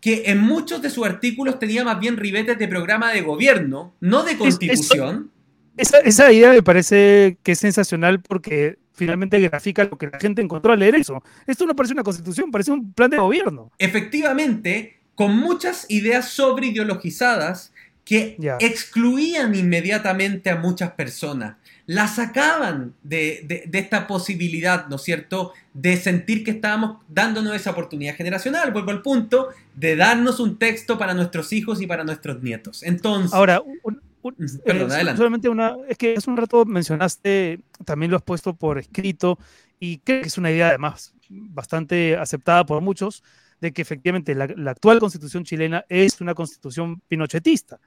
que 0.00 0.24
en 0.26 0.38
muchos 0.40 0.82
de 0.82 0.90
sus 0.90 1.06
artículos 1.06 1.58
tenía 1.58 1.84
más 1.84 2.00
bien 2.00 2.16
ribetes 2.16 2.58
de 2.58 2.66
programa 2.66 3.12
de 3.12 3.20
gobierno, 3.20 3.94
no 4.00 4.24
de 4.24 4.36
constitución. 4.36 5.30
Esa, 5.76 5.98
esa 6.00 6.32
idea 6.32 6.50
me 6.52 6.62
parece 6.62 7.38
que 7.42 7.52
es 7.52 7.58
sensacional 7.58 8.20
porque 8.20 8.78
finalmente 8.94 9.38
grafica 9.40 9.84
lo 9.84 9.96
que 9.96 10.08
la 10.08 10.18
gente 10.18 10.42
encontró 10.42 10.72
al 10.72 10.80
leer 10.80 10.96
eso. 10.96 11.22
Esto 11.46 11.66
no 11.66 11.74
parece 11.76 11.94
una 11.94 12.02
constitución, 12.02 12.50
parece 12.50 12.72
un 12.72 12.92
plan 12.92 13.10
de 13.10 13.18
gobierno. 13.18 13.70
efectivamente, 13.78 14.98
con 15.14 15.36
muchas 15.36 15.86
ideas 15.88 16.28
sobreideologizadas 16.30 17.72
que 18.04 18.36
Ya. 18.38 18.56
excluían 18.60 19.54
inmediatamente 19.54 20.50
a 20.50 20.56
muchas 20.56 20.90
personas, 20.92 21.56
las 21.92 22.16
sacaban 22.16 22.94
de, 23.02 23.42
de- 23.44 23.64
de 23.66 23.78
esta 23.78 24.06
posibilidad, 24.06 24.86
¿no 24.88 24.96
es 24.96 25.02
cierto?, 25.02 25.52
de 25.74 25.96
sentir 25.96 26.42
que 26.44 26.52
estábamos 26.52 26.98
dándonos 27.08 27.54
esa 27.54 27.70
oportunidad 27.70 28.14
generacional, 28.16 28.72
vuelvo 28.72 28.90
al 28.90 29.02
punto, 29.02 29.48
de 29.74 29.96
darnos 29.96 30.40
un 30.40 30.58
texto 30.58 30.98
para 30.98 31.14
nuestros 31.14 31.52
hijos 31.52 31.80
y 31.82 31.86
para 31.86 32.04
nuestros 32.04 32.42
nietos. 32.42 32.82
Entonces, 32.82 33.34
Ahora, 33.34 33.60
un- 33.60 34.00
eh, 34.24 34.46
perdón, 34.64 34.92
adelante. 34.92 35.18
solamente 35.18 35.48
una, 35.48 35.76
es 35.88 35.98
que 35.98 36.14
hace 36.16 36.30
un 36.30 36.36
rato 36.36 36.64
mencionaste, 36.64 37.60
también 37.84 38.10
lo 38.10 38.16
has 38.16 38.22
puesto 38.22 38.54
por 38.54 38.78
escrito, 38.78 39.38
y 39.80 39.98
creo 39.98 40.22
que 40.22 40.28
es 40.28 40.38
una 40.38 40.50
idea 40.50 40.68
además 40.68 41.12
bastante 41.28 42.16
aceptada 42.16 42.64
por 42.64 42.80
muchos, 42.80 43.22
de 43.60 43.72
que 43.72 43.82
efectivamente 43.82 44.34
la, 44.34 44.46
la 44.56 44.70
actual 44.72 44.98
constitución 45.00 45.44
chilena 45.44 45.84
es 45.88 46.20
una 46.20 46.34
constitución 46.34 47.00
pinochetista. 47.08 47.78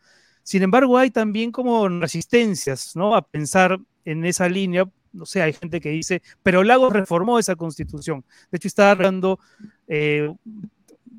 Sin 0.44 0.62
embargo, 0.62 0.98
hay 0.98 1.10
también 1.10 1.52
como 1.52 1.88
resistencias, 1.90 2.96
¿no? 2.96 3.16
A 3.16 3.22
pensar 3.22 3.80
en 4.06 4.26
esa 4.26 4.48
línea. 4.48 4.90
No 5.12 5.26
sé, 5.26 5.42
hay 5.42 5.54
gente 5.54 5.82
que 5.82 5.90
dice, 5.90 6.22
pero 6.44 6.64
Lagos 6.64 6.94
reformó 6.94 7.40
esa 7.40 7.56
constitución. 7.56 8.24
De 8.52 8.58
hecho, 8.58 8.68
estaba 8.68 8.92
hablando 8.92 9.40
eh, 9.88 10.34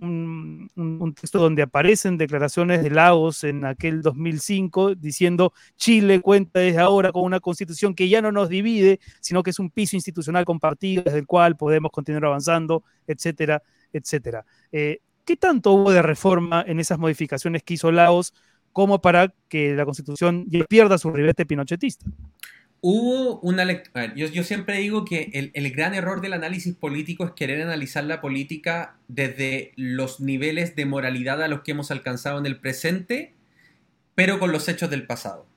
un, 0.01 1.14
texto 1.18 1.39
donde 1.39 1.62
aparecen 1.62 2.18
declaraciones 2.18 2.82
de 2.82 2.91
Lagos 2.91 3.45
en 3.45 3.64
aquel 3.64 4.03
2005 4.03 4.95
diciendo 4.95 5.53
Chile 5.76 6.20
cuenta 6.20 6.61
desde 6.61 6.80
ahora 6.80 7.12
con 7.12 7.24
una 7.24 7.41
constitución 7.41 7.95
que 7.95 8.09
ya 8.09 8.22
no 8.22 8.32
nos 8.32 8.49
divide, 8.49 9.01
sino 9.20 9.43
que 9.43 9.51
es 9.51 9.59
un 9.59 9.70
piso 9.70 9.97
institucional 9.97 10.45
compartido 10.45 11.03
desde 11.05 11.18
el 11.18 11.26
cual 11.26 11.57
podemos 11.57 11.91
continuar 11.91 12.26
avanzando, 12.26 12.84
etcétera, 13.07 13.62
etcétera. 13.93 14.45
Eh, 14.72 15.01
¿Qué 15.24 15.37
tanto 15.37 15.72
hubo 15.72 15.91
de 15.91 16.03
reforma 16.03 16.64
en 16.66 16.78
esas 16.78 16.99
modificaciones 16.99 17.62
que 17.62 17.74
hizo 17.74 17.91
Lagos 17.91 18.32
como 18.72 19.01
para 19.01 19.34
que 19.49 19.74
la 19.74 19.84
constitución 19.84 20.47
pierda 20.68 20.99
su 20.99 21.11
ribete 21.11 21.47
pinochetista? 21.47 22.07
Hubo 22.89 23.41
una 23.41 23.64
lectura. 23.64 24.14
Yo, 24.14 24.28
yo 24.28 24.45
siempre 24.45 24.78
digo 24.78 25.05
que 25.05 25.30
el, 25.34 25.51
el 25.55 25.72
gran 25.72 25.93
error 25.93 26.20
del 26.20 26.34
análisis 26.34 26.72
político 26.72 27.24
es 27.24 27.32
querer 27.32 27.61
analizar 27.61 28.05
la 28.05 28.20
política 28.20 28.95
desde 29.09 29.72
los 29.74 30.20
niveles 30.20 30.76
de 30.76 30.87
moralidad 30.87 31.43
a 31.43 31.49
los 31.49 31.62
que 31.62 31.72
hemos 31.72 31.91
alcanzado 31.91 32.39
en 32.39 32.47
el 32.47 32.61
presente, 32.61 33.32
pero 34.14 34.39
con 34.39 34.53
los 34.53 34.68
hechos 34.68 34.89
del 34.89 35.05
pasado. 35.05 35.49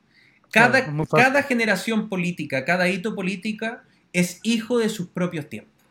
Claro, 0.50 1.06
cada 1.12 1.44
generación 1.44 2.10
política, 2.10 2.66
cada 2.66 2.90
hito 2.90 3.14
política 3.14 3.84
es 4.12 4.40
hijo 4.42 4.80
de 4.80 4.90
sus 4.90 5.10
propios 5.10 5.48
tiempos. 5.50 5.86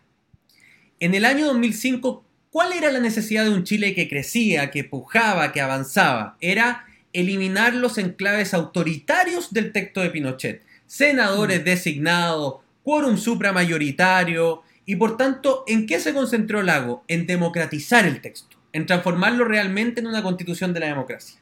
En 0.99 1.15
el 1.15 1.25
año 1.25 1.47
2005, 1.47 2.25
¿cuál 2.51 2.73
era 2.73 2.91
la 2.91 2.99
necesidad 2.99 3.45
de 3.45 3.51
un 3.51 3.63
Chile 3.63 3.95
que 3.95 4.09
crecía, 4.09 4.73
que 4.73 4.83
pujaba, 4.83 5.53
que 5.53 5.61
avanzaba? 5.61 6.37
Era 6.41 6.85
eliminar 7.13 7.75
los 7.75 7.97
enclaves 7.97 8.55
autoritarios 8.55 9.53
del 9.53 9.71
texto 9.71 10.01
de 10.01 10.11
Pinochet. 10.11 10.67
Senadores 10.89 11.65
designados, 11.65 12.57
quórum 12.83 13.17
supramayoritario, 13.19 14.63
y 14.87 14.97
por 14.97 15.19
tanto, 15.19 15.65
¿en 15.67 15.85
qué 15.85 16.01
se 16.01 16.15
concentró 16.15 16.63
Lago? 16.63 17.05
En 17.09 17.27
democratizar 17.27 18.07
el 18.07 18.23
texto, 18.23 18.57
en 18.73 18.87
transformarlo 18.87 19.45
realmente 19.45 20.01
en 20.01 20.07
una 20.07 20.23
constitución 20.23 20.73
de 20.73 20.81
la 20.81 20.87
democracia. 20.87 21.39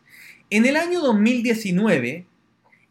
En 0.50 0.66
el 0.66 0.74
año 0.74 1.00
2019, 1.00 2.26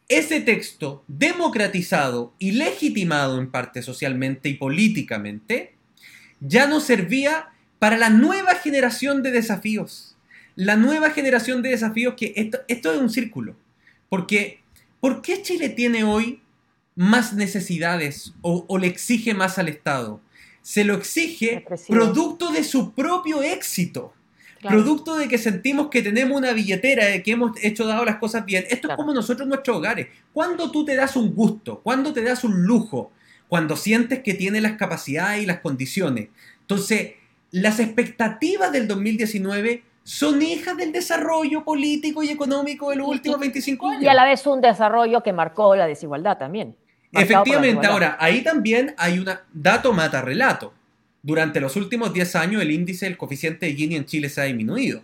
ese 0.07 0.39
texto 0.39 1.03
democratizado 1.09 2.33
y 2.39 2.51
legitimado 2.51 3.37
en 3.37 3.51
parte 3.51 3.81
socialmente 3.81 4.47
y 4.47 4.53
políticamente, 4.53 5.73
ya 6.39 6.67
no 6.67 6.79
servía 6.79 7.49
para 7.77 7.97
la 7.97 8.09
nueva 8.09 8.55
generación 8.55 9.23
de 9.23 9.31
desafíos. 9.31 10.15
La 10.55 10.77
nueva 10.77 11.09
generación 11.09 11.61
de 11.61 11.71
desafíos 11.71 12.13
que 12.15 12.31
esto, 12.37 12.59
esto 12.69 12.93
es 12.93 13.01
un 13.01 13.09
círculo. 13.09 13.57
Porque, 14.07 14.61
¿por 15.01 15.21
qué 15.21 15.41
Chile 15.41 15.67
tiene 15.67 16.05
hoy 16.05 16.39
más 16.95 17.33
necesidades 17.33 18.33
o, 18.41 18.65
o 18.67 18.77
le 18.77 18.87
exige 18.87 19.33
más 19.33 19.57
al 19.57 19.67
Estado? 19.69 20.21
Se 20.61 20.83
lo 20.83 20.95
exige 20.95 21.63
producto 21.87 22.51
de 22.51 22.63
su 22.63 22.93
propio 22.93 23.43
éxito. 23.43 24.13
Claro. 24.61 24.77
Producto 24.77 25.15
de 25.15 25.27
que 25.27 25.37
sentimos 25.37 25.89
que 25.89 26.01
tenemos 26.01 26.35
una 26.35 26.51
billetera, 26.53 27.05
de 27.05 27.21
que 27.21 27.31
hemos 27.33 27.51
hecho 27.63 27.85
dado 27.85 28.03
las 28.03 28.15
cosas 28.15 28.45
bien. 28.45 28.63
Esto 28.69 28.87
Claro. 28.87 28.93
es 28.93 28.97
como 28.97 29.13
nosotros 29.13 29.47
nuestros 29.47 29.77
hogares. 29.77 30.07
Cuando 30.33 30.71
tú 30.71 30.83
te 30.83 30.95
das 30.95 31.15
un 31.15 31.35
gusto, 31.35 31.81
cuando 31.83 32.13
te 32.13 32.23
das 32.23 32.43
un 32.43 32.63
lujo, 32.63 33.11
cuando 33.47 33.75
sientes 33.75 34.23
que 34.23 34.33
tienes 34.33 34.63
las 34.63 34.73
capacidades 34.73 35.43
y 35.43 35.45
las 35.45 35.59
condiciones. 35.59 36.29
Entonces, 36.61 37.11
las 37.51 37.79
expectativas 37.79 38.71
del 38.71 38.87
2019 38.87 39.83
son 40.03 40.41
hijas 40.41 40.75
del 40.77 40.91
desarrollo 40.91 41.63
político 41.63 42.23
y 42.23 42.29
económico 42.29 42.89
de 42.89 42.95
los 42.95 43.07
últimos 43.07 43.37
y- 43.37 43.41
25 43.41 43.87
años. 43.87 44.03
Y 44.03 44.07
a 44.07 44.15
la 44.15 44.25
vez 44.25 44.47
un 44.47 44.61
desarrollo 44.61 45.21
que 45.21 45.31
marcó 45.31 45.75
la 45.75 45.85
desigualdad 45.85 46.39
también. 46.39 46.75
Efectivamente, 47.21 47.87
ahora, 47.87 48.17
ahí 48.19 48.43
también 48.43 48.93
hay 48.97 49.19
un 49.19 49.29
dato 49.53 49.93
mata 49.93 50.21
relato. 50.21 50.73
Durante 51.21 51.59
los 51.59 51.75
últimos 51.75 52.13
10 52.13 52.35
años 52.35 52.61
el 52.61 52.71
índice, 52.71 53.07
el 53.07 53.17
coeficiente 53.17 53.65
de 53.65 53.73
Gini 53.73 53.95
en 53.95 54.05
Chile 54.05 54.29
se 54.29 54.41
ha 54.41 54.43
disminuido. 54.43 55.01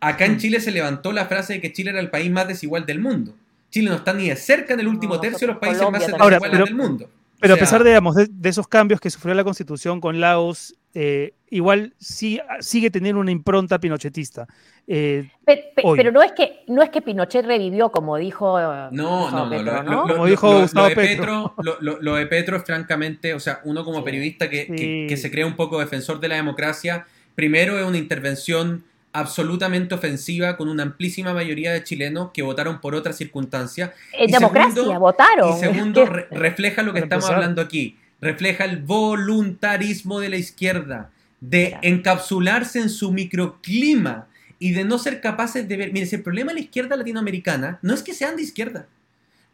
Acá 0.00 0.26
en 0.26 0.34
Mm. 0.34 0.38
Chile 0.38 0.60
se 0.60 0.70
levantó 0.70 1.12
la 1.12 1.26
frase 1.26 1.54
de 1.54 1.60
que 1.60 1.72
Chile 1.72 1.90
era 1.90 2.00
el 2.00 2.10
país 2.10 2.30
más 2.30 2.46
desigual 2.46 2.86
del 2.86 3.00
mundo. 3.00 3.34
Chile 3.70 3.90
no 3.90 3.96
está 3.96 4.12
ni 4.12 4.28
de 4.28 4.36
cerca 4.36 4.74
en 4.74 4.80
el 4.80 4.88
último 4.88 5.14
No, 5.14 5.20
tercio 5.20 5.46
de 5.46 5.52
los 5.54 5.60
países 5.60 5.78
Colombia 5.78 6.00
más 6.00 6.08
desiguales 6.08 6.64
del 6.64 6.74
mundo. 6.74 7.10
Pero 7.40 7.54
O 7.54 7.56
sea, 7.56 7.62
a 7.62 7.66
pesar 7.66 7.84
de, 7.84 7.90
digamos, 7.90 8.14
de, 8.16 8.26
de 8.30 8.48
esos 8.48 8.66
cambios 8.68 9.00
que 9.00 9.10
sufrió 9.10 9.34
la 9.34 9.44
constitución 9.44 10.00
con 10.00 10.20
Laos, 10.20 10.74
eh, 10.94 11.34
igual 11.50 11.94
sí, 11.98 12.40
sigue 12.60 12.90
teniendo 12.90 13.20
una 13.20 13.30
impronta 13.30 13.78
pinochetista. 13.78 14.46
Eh, 14.86 15.30
Pe- 15.44 15.72
pe- 15.76 15.82
hoy. 15.84 15.96
pero 15.98 16.10
no 16.10 16.22
es 16.22 16.32
que 16.32 16.60
no 16.66 16.82
es 16.82 16.88
que 16.88 17.02
Pinochet 17.02 17.44
revivió 17.44 17.90
como 17.92 18.16
dijo 18.16 18.58
No, 18.90 19.20
Gustavo 19.24 19.50
no, 19.54 19.82
no. 19.82 20.02
Como 20.08 20.26
dijo 20.26 20.60
Gustavo 20.62 20.88
Petro. 20.94 21.54
Lo, 21.80 22.14
de 22.16 22.26
Petro 22.26 22.56
es 22.56 22.64
francamente, 22.64 23.34
o 23.34 23.40
sea, 23.40 23.60
uno 23.64 23.84
como 23.84 23.98
Sí. 23.98 24.04
periodista 24.04 24.48
que, 24.48 24.66
que- 24.66 24.78
Sí. 24.78 25.06
que 25.08 25.16
se 25.18 25.30
cree 25.30 25.44
un 25.44 25.56
poco 25.56 25.78
defensor 25.78 26.20
de 26.20 26.28
la 26.28 26.36
democracia, 26.36 27.06
primero 27.34 27.78
es 27.78 27.84
una 27.86 27.98
intervención 27.98 28.82
absolutamente 29.12 29.94
ofensiva 29.94 30.56
con 30.56 30.68
una 30.68 30.82
amplísima 30.82 31.32
mayoría 31.34 31.72
de 31.72 31.82
chilenos 31.82 32.30
que 32.32 32.42
votaron 32.42 32.80
por 32.80 32.94
otra 32.94 33.12
circunstancia. 33.12 33.92
En 34.12 34.28
y 34.28 34.32
democracia, 34.32 34.74
segundo- 34.74 35.00
votaron. 35.00 35.56
Y 35.56 35.60
segundo, 35.60 36.02
Es 36.04 36.08
re- 36.08 36.26
refleja 36.30 36.82
lo 36.82 36.92
que 36.92 37.00
estamos 37.00 37.24
empezar. 37.24 37.36
hablando 37.36 37.62
aquí. 37.62 37.96
Refleja 38.20 38.64
el 38.64 38.78
voluntarismo 38.82 40.20
de 40.20 40.28
la 40.28 40.36
izquierda, 40.36 41.10
de 41.40 41.68
Claro. 41.68 41.80
encapsularse 41.84 42.80
en 42.80 42.90
su 42.90 43.12
microclima 43.12 44.26
y 44.58 44.72
de 44.72 44.84
no 44.84 44.98
ser 44.98 45.20
capaces 45.20 45.68
de 45.68 45.76
ver. 45.76 45.92
Mire, 45.92 46.06
si 46.06 46.16
el 46.16 46.22
problema 46.22 46.50
de 46.52 46.54
la 46.58 46.64
izquierda 46.64 46.96
latinoamericana 46.96 47.78
no 47.82 47.94
es 47.94 48.02
que 48.02 48.12
sean 48.14 48.36
de 48.36 48.42
izquierda, 48.42 48.86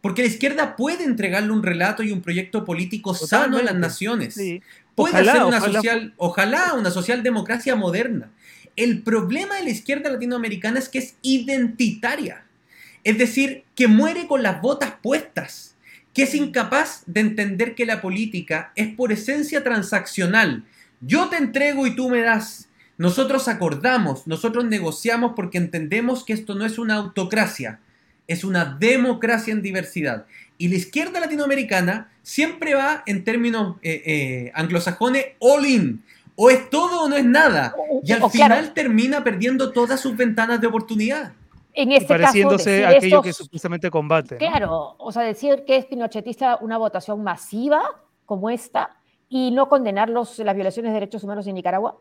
porque 0.00 0.22
la 0.22 0.28
izquierda 0.28 0.76
puede 0.76 1.05
entregarle 1.05 1.52
un 1.52 1.62
relato 1.62 2.02
y 2.02 2.11
un 2.12 2.22
proyecto 2.22 2.64
político 2.64 3.14
sano 3.14 3.59
a 3.59 3.62
las 3.62 3.74
naciones. 3.74 4.34
sí. 4.34 4.62
Puede 4.94 5.14
Ojalá, 5.14 5.32
ser 5.32 5.42
una 5.42 5.57
ojalá 5.59 5.72
social, 5.74 6.14
ojalá 6.18 6.74
una 6.74 6.90
socialdemocracia 6.92 7.74
moderna. 7.74 8.30
El 8.77 9.03
problema 9.03 9.57
de 9.57 9.64
la 9.64 9.70
izquierda 9.70 10.11
latinoamericana 10.11 10.79
es 10.79 10.89
que 10.89 10.99
es 10.99 11.14
identitaria. 11.22 12.45
Es 13.05 13.18
decir, 13.18 13.64
que 13.75 13.87
muere 13.87 14.27
con 14.27 14.43
las 14.43 14.61
botas 14.61 14.95
puestas, 15.03 15.77
que 16.12 16.22
es 16.22 16.35
incapaz 16.35 17.03
de 17.07 17.20
entender 17.20 17.75
que 17.75 17.87
la 17.87 18.01
política 18.01 18.72
es 18.77 18.89
por 18.95 19.12
esencia 19.12 19.62
transaccional. 19.62 20.64
Yo 21.01 21.29
te 21.29 21.37
entrego 21.37 21.87
y 21.87 21.95
tú 21.95 22.09
me 22.09 22.20
das. 22.20 22.68
Nosotros 22.97 23.49
acordamos, 23.49 24.27
nosotros 24.27 24.64
negociamos 24.64 25.33
porque 25.35 25.59
entendemos 25.59 26.25
que 26.25 26.33
esto 26.33 26.55
no 26.55 26.64
es 26.64 26.79
una 26.79 26.95
autocracia, 26.95 27.81
es 28.29 28.45
una 28.45 28.64
democracia 28.64 29.53
en 29.53 29.62
diversidad. 29.62 30.27
Y 30.57 30.68
la 30.68 30.77
izquierda 30.77 31.18
latinoamericana 31.18 32.09
siempre 32.22 32.75
va 32.75 33.03
en 33.07 33.25
términos 33.25 33.77
eh, 33.83 34.03
eh, 34.07 34.53
anglosajones 34.55 35.27
all 35.41 35.66
in. 35.66 36.03
O 36.37 36.51
es 36.51 36.68
todo 36.70 37.03
o 37.03 37.09
no 37.09 37.16
es 37.16 37.24
nada. 37.24 37.74
Y 38.03 38.12
al 38.12 38.22
O 38.22 38.28
final 38.28 38.59
claro. 38.59 38.72
termina 38.74 39.22
perdiendo 39.22 39.72
todas 39.72 40.01
sus 40.01 40.16
ventanas 40.16 40.61
de 40.61 40.66
oportunidad. 40.66 41.32
En 41.72 41.91
este 41.93 42.07
caso, 42.07 42.18
pareciéndose 42.22 42.70
decir 42.70 42.85
a 42.87 42.89
aquello 42.91 43.22
que 43.22 43.32
supuestamente 43.32 43.91
combate. 43.91 44.35
¿no? 44.35 44.39
Claro, 44.39 44.95
o 44.99 45.11
sea, 45.12 45.22
decir 45.22 45.64
que 45.66 45.76
es 45.76 45.87
pinochetista 45.87 46.59
una 46.61 46.78
votación 46.78 47.22
masiva 47.22 47.82
como 48.26 48.49
esta 48.51 48.97
y 49.28 49.51
no 49.51 49.68
condenar 49.68 50.09
los, 50.09 50.39
las 50.39 50.55
violaciones 50.55 50.91
de 50.91 50.95
derechos 50.95 51.24
humanos 51.24 51.47
en 51.47 51.55
Nicaragua. 51.57 51.99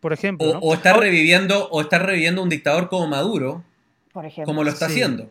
Por 0.00 0.12
ejemplo. 0.12 0.48
O, 0.48 0.52
¿no? 0.54 0.58
o 0.60 0.74
estar 0.74 0.98
reviviendo, 0.98 1.68
o 1.70 1.80
estar 1.80 2.04
reviviendo 2.04 2.42
un 2.42 2.48
dictador 2.48 2.88
como 2.88 3.06
Maduro, 3.06 3.62
Por 4.12 4.24
ejemplo. 4.26 4.46
como 4.50 4.64
lo 4.64 4.70
está 4.70 4.86
Sí. 4.86 4.92
haciendo. 4.94 5.30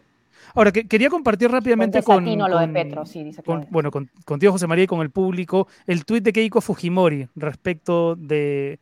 Ahora, 0.56 0.72
que, 0.72 0.88
quería 0.88 1.10
compartir 1.10 1.50
rápidamente 1.52 2.02
con, 2.04 2.24
desatino 2.24 2.48
lo 2.48 2.58
de 2.60 2.66
con- 2.66 2.74
Petro, 2.74 3.06
sí, 3.06 3.24
dice 3.24 3.44
con- 3.44 3.68
bueno, 3.70 3.92
con, 3.92 4.10
contigo, 4.26 4.52
José 4.52 4.68
María, 4.68 4.86
y 4.86 4.88
con 4.88 5.02
el 5.02 5.10
público, 5.12 5.68
el 5.86 6.06
tuit 6.06 6.24
de 6.24 6.34
Keiko 6.34 6.62
Fujimori 6.62 7.28
respecto 7.36 8.16
de, 8.16 8.80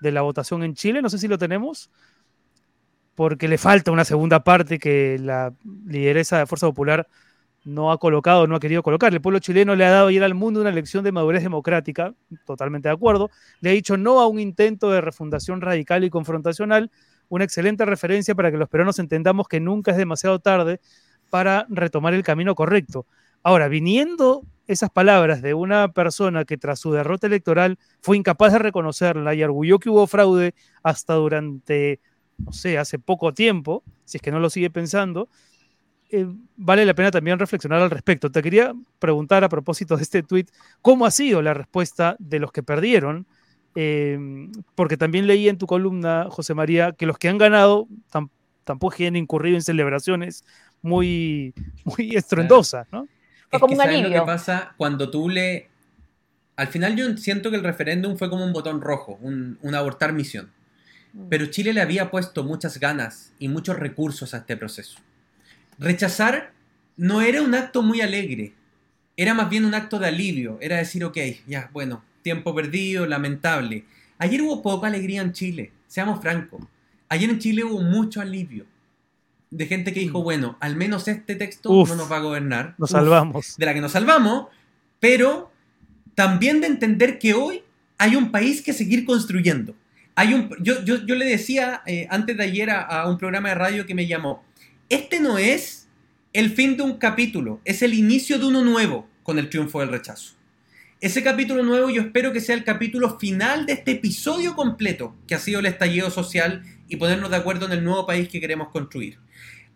de 0.00 0.12
la 0.12 0.22
votación 0.22 0.62
en 0.62 0.74
Chile. 0.74 1.02
No 1.02 1.10
sé 1.10 1.18
si 1.18 1.28
lo 1.28 1.38
tenemos, 1.38 1.90
porque 3.14 3.48
le 3.48 3.58
falta 3.58 3.90
una 3.90 4.04
segunda 4.04 4.44
parte 4.44 4.78
que 4.78 5.18
la 5.20 5.52
lideresa 5.86 6.38
de 6.38 6.46
Fuerza 6.46 6.66
Popular 6.68 7.06
no 7.64 7.90
ha 7.90 7.98
colocado, 7.98 8.46
no 8.46 8.54
ha 8.54 8.60
querido 8.60 8.82
colocar. 8.82 9.12
El 9.12 9.20
pueblo 9.20 9.40
chileno 9.40 9.74
le 9.74 9.84
ha 9.84 9.90
dado 9.90 10.06
ayer 10.06 10.22
al 10.22 10.34
mundo 10.34 10.60
una 10.60 10.70
elección 10.70 11.02
de 11.04 11.12
madurez 11.12 11.42
democrática, 11.42 12.14
totalmente 12.46 12.88
de 12.88 12.94
acuerdo. 12.94 13.30
Le 13.60 13.70
ha 13.70 13.72
dicho 13.72 13.96
no 13.96 14.20
a 14.20 14.28
un 14.28 14.38
intento 14.38 14.90
de 14.90 15.00
refundación 15.00 15.60
radical 15.60 16.04
y 16.04 16.10
confrontacional, 16.10 16.90
una 17.28 17.44
excelente 17.44 17.84
referencia 17.84 18.34
para 18.34 18.50
que 18.50 18.56
los 18.56 18.68
peruanos 18.70 18.98
entendamos 19.00 19.48
que 19.48 19.60
nunca 19.60 19.90
es 19.90 19.96
demasiado 19.98 20.38
tarde 20.38 20.80
para 21.30 21.66
retomar 21.68 22.14
el 22.14 22.22
camino 22.22 22.54
correcto. 22.54 23.06
Ahora, 23.42 23.68
viniendo 23.68 24.42
esas 24.66 24.90
palabras 24.90 25.40
de 25.40 25.54
una 25.54 25.92
persona 25.92 26.44
que 26.44 26.58
tras 26.58 26.78
su 26.78 26.92
derrota 26.92 27.26
electoral 27.26 27.78
fue 28.00 28.16
incapaz 28.16 28.52
de 28.52 28.58
reconocerla 28.58 29.34
y 29.34 29.42
arguyó 29.42 29.78
que 29.78 29.90
hubo 29.90 30.06
fraude 30.06 30.54
hasta 30.82 31.14
durante, 31.14 32.00
no 32.36 32.52
sé, 32.52 32.76
hace 32.76 32.98
poco 32.98 33.32
tiempo, 33.32 33.82
si 34.04 34.18
es 34.18 34.22
que 34.22 34.30
no 34.30 34.40
lo 34.40 34.50
sigue 34.50 34.68
pensando, 34.68 35.28
eh, 36.10 36.26
vale 36.56 36.84
la 36.84 36.94
pena 36.94 37.10
también 37.10 37.38
reflexionar 37.38 37.80
al 37.80 37.90
respecto. 37.90 38.30
Te 38.30 38.42
quería 38.42 38.74
preguntar 38.98 39.44
a 39.44 39.48
propósito 39.48 39.96
de 39.96 40.02
este 40.02 40.22
tuit, 40.22 40.50
¿cómo 40.82 41.06
ha 41.06 41.10
sido 41.10 41.40
la 41.42 41.54
respuesta 41.54 42.16
de 42.18 42.38
los 42.38 42.52
que 42.52 42.62
perdieron? 42.62 43.26
Eh, 43.74 44.18
porque 44.74 44.96
también 44.96 45.26
leí 45.26 45.48
en 45.48 45.58
tu 45.58 45.66
columna, 45.66 46.26
José 46.30 46.54
María, 46.54 46.92
que 46.92 47.06
los 47.06 47.18
que 47.18 47.28
han 47.28 47.38
ganado 47.38 47.86
tam- 48.10 48.30
tampoco 48.64 48.96
han 49.06 49.16
incurrido 49.16 49.56
en 49.56 49.62
celebraciones 49.62 50.44
muy, 50.82 51.54
muy 51.84 52.16
estruendosas, 52.16 52.86
¿no? 52.92 53.08
Fue 53.50 53.58
Es 53.58 53.60
como 53.60 53.68
que 53.68 53.74
un 53.74 53.78
¿sabes 53.78 54.00
lo 54.00 54.06
alivio. 54.06 54.20
que 54.22 54.26
pasa 54.26 54.74
cuando 54.76 55.10
tú 55.10 55.28
le... 55.28 55.68
Al 56.56 56.68
final 56.68 56.96
yo 56.96 57.16
siento 57.16 57.50
que 57.50 57.56
el 57.56 57.62
referéndum 57.62 58.16
fue 58.16 58.28
como 58.28 58.44
un 58.44 58.52
botón 58.52 58.80
rojo, 58.80 59.18
un, 59.22 59.58
un 59.62 59.74
abortar 59.74 60.12
misión. 60.12 60.50
Mm. 61.12 61.28
Pero 61.28 61.46
Chile 61.46 61.72
le 61.72 61.80
había 61.80 62.10
puesto 62.10 62.44
muchas 62.44 62.78
ganas 62.80 63.32
y 63.38 63.48
muchos 63.48 63.78
recursos 63.78 64.34
a 64.34 64.38
este 64.38 64.56
proceso. 64.56 64.98
Rechazar 65.78 66.52
no 66.96 67.22
era 67.22 67.42
un 67.42 67.54
acto 67.54 67.82
muy 67.82 68.00
alegre, 68.00 68.54
era 69.16 69.34
más 69.34 69.48
bien 69.48 69.64
un 69.64 69.74
acto 69.74 69.98
de 69.98 70.08
alivio, 70.08 70.58
era 70.60 70.76
decir, 70.76 71.04
ok, 71.04 71.16
ya, 71.46 71.70
bueno, 71.72 72.02
tiempo 72.22 72.54
perdido, 72.54 73.06
lamentable. 73.06 73.84
Ayer 74.18 74.42
hubo 74.42 74.62
poca 74.62 74.88
alegría 74.88 75.22
en 75.22 75.32
Chile, 75.32 75.72
seamos 75.86 76.20
francos. 76.20 76.64
Ayer 77.08 77.30
en 77.30 77.38
Chile 77.38 77.62
hubo 77.64 77.80
mucho 77.82 78.20
alivio 78.20 78.66
de 79.50 79.66
gente 79.66 79.92
que 79.92 80.00
dijo, 80.00 80.22
bueno, 80.22 80.56
al 80.60 80.76
menos 80.76 81.08
este 81.08 81.34
texto 81.34 81.70
Uf. 81.70 81.88
no 81.88 81.96
nos 81.96 82.10
va 82.10 82.16
a 82.16 82.20
gobernar. 82.20 82.74
Nos 82.78 82.90
Uf, 82.90 82.96
salvamos. 82.96 83.54
de 83.56 83.66
la 83.66 83.74
que 83.74 83.80
nos 83.80 83.92
salvamos, 83.92 84.48
pero 85.00 85.50
también 86.14 86.60
de 86.60 86.66
entender 86.66 87.18
que 87.18 87.34
hoy 87.34 87.62
hay 87.96 88.16
un 88.16 88.30
país 88.30 88.62
que 88.62 88.72
seguir 88.72 89.04
construyendo. 89.04 89.74
Hay 90.14 90.34
un, 90.34 90.50
yo, 90.60 90.84
yo, 90.84 91.04
yo 91.06 91.14
le 91.14 91.24
decía 91.24 91.82
eh, 91.86 92.06
antes 92.10 92.36
de 92.36 92.42
ayer 92.44 92.70
a, 92.70 92.82
a 92.82 93.08
un 93.08 93.18
programa 93.18 93.50
de 93.50 93.54
radio 93.54 93.86
que 93.86 93.94
me 93.94 94.06
llamó, 94.06 94.44
este 94.88 95.20
no 95.20 95.38
es 95.38 95.88
el 96.32 96.50
fin 96.50 96.76
de 96.76 96.82
un 96.82 96.98
capítulo, 96.98 97.60
es 97.64 97.82
el 97.82 97.94
inicio 97.94 98.38
de 98.38 98.46
uno 98.46 98.62
nuevo 98.64 99.08
con 99.22 99.38
el 99.38 99.48
triunfo 99.48 99.80
del 99.80 99.90
rechazo. 99.90 100.34
Ese 101.00 101.22
capítulo 101.22 101.62
nuevo 101.62 101.90
yo 101.90 102.02
espero 102.02 102.32
que 102.32 102.40
sea 102.40 102.56
el 102.56 102.64
capítulo 102.64 103.18
final 103.20 103.66
de 103.66 103.74
este 103.74 103.92
episodio 103.92 104.56
completo 104.56 105.14
que 105.28 105.36
ha 105.36 105.38
sido 105.38 105.60
el 105.60 105.66
estallido 105.66 106.10
social 106.10 106.62
y 106.88 106.96
ponernos 106.96 107.30
de 107.30 107.36
acuerdo 107.36 107.66
en 107.66 107.72
el 107.72 107.84
nuevo 107.84 108.06
país 108.06 108.28
que 108.28 108.40
queremos 108.40 108.68
construir. 108.68 109.18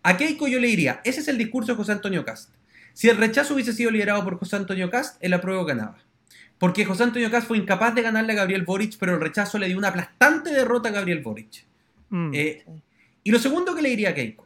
A 0.01 0.17
Keiko 0.17 0.47
yo 0.47 0.59
le 0.59 0.67
diría, 0.67 1.01
ese 1.03 1.21
es 1.21 1.27
el 1.27 1.37
discurso 1.37 1.71
de 1.71 1.77
José 1.77 1.93
Antonio 1.93 2.25
Cast. 2.25 2.49
Si 2.93 3.09
el 3.09 3.17
rechazo 3.17 3.53
hubiese 3.53 3.73
sido 3.73 3.91
liderado 3.91 4.23
por 4.23 4.37
José 4.37 4.55
Antonio 4.55 4.89
Cast, 4.89 5.17
el 5.23 5.33
apruebo 5.33 5.65
ganaba. 5.65 5.97
Porque 6.57 6.85
José 6.85 7.03
Antonio 7.03 7.31
Cast 7.31 7.47
fue 7.47 7.57
incapaz 7.57 7.95
de 7.95 8.01
ganarle 8.01 8.33
a 8.33 8.35
Gabriel 8.35 8.63
Boric, 8.63 8.97
pero 8.99 9.13
el 9.13 9.21
rechazo 9.21 9.57
le 9.57 9.67
dio 9.67 9.77
una 9.77 9.89
aplastante 9.89 10.51
derrota 10.51 10.89
a 10.89 10.91
Gabriel 10.91 11.21
Boric. 11.21 11.65
Mm. 12.09 12.31
Eh, 12.33 12.65
y 13.23 13.31
lo 13.31 13.39
segundo 13.39 13.75
que 13.75 13.81
le 13.81 13.89
diría 13.89 14.09
a 14.09 14.13
Keiko 14.13 14.45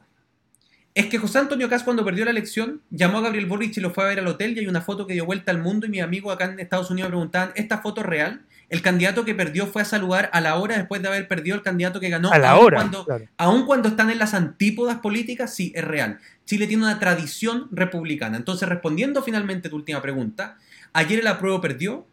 es 0.97 1.05
que 1.05 1.20
José 1.20 1.38
Antonio 1.38 1.70
Cast 1.70 1.86
cuando 1.86 2.03
perdió 2.03 2.26
la 2.26 2.32
elección 2.32 2.82
llamó 2.89 3.20
a 3.20 3.22
Gabriel 3.22 3.45
Boric 3.45 3.78
y 3.78 3.82
lo 3.82 3.91
fue 3.91 4.03
a 4.03 4.07
ver 4.07 4.18
al 4.18 4.26
hotel 4.26 4.55
y 4.55 4.61
hay 4.61 4.68
una 4.68 4.82
foto 4.82 5.05
que 5.05 5.13
dio 5.13 5.28
vuelta 5.28 5.51
al 5.51 5.61
mundo 5.61 5.86
y 5.86 5.89
mis 5.89 6.01
amigos 6.01 6.34
acá 6.34 6.45
en 6.45 6.59
Estados 6.59 6.89
Unidos 6.89 7.09
preguntaban, 7.09 7.51
¿esta 7.55 7.78
foto 7.80 8.01
es 8.01 8.07
real? 8.07 8.41
El 8.70 8.82
candidato 8.82 9.24
que 9.24 9.34
perdió 9.34 9.65
fue 9.68 9.82
a 9.82 9.86
saludar 9.86 10.30
a 10.34 10.41
la 10.41 10.55
hora 10.57 10.78
después 10.78 11.01
de 11.01 11.07
haber 11.07 11.28
perdido 11.28 11.55
el 11.55 11.61
candidato 11.61 11.99
que 11.99 12.09
ganó. 12.09 12.32
a 12.32 12.38
la 12.38 12.51
aun 12.51 12.65
hora. 12.65 12.78
Cuando, 12.78 13.05
claro. 13.05 13.26
Aun 13.38 13.65
cuando 13.65 13.88
están 13.88 14.09
en 14.09 14.20
las 14.20 14.34
antípodas 14.34 14.97
políticas, 14.97 15.55
sí, 15.55 15.72
es 15.74 15.86
real. 15.86 16.20
Chile 16.45 16.68
tiene 16.68 16.84
una 16.84 16.99
tradición 16.99 17.70
republicana. 17.72 18.36
Entonces, 18.36 18.68
respondiendo 18.68 19.24
finalmente 19.24 19.68
a 19.68 19.72
tu 19.72 19.78
última 19.78 20.01
pregunta, 20.01 20.57
ayer 20.93 21.20
el 21.20 21.28
apruebo 21.28 21.61
perdió 21.61 22.07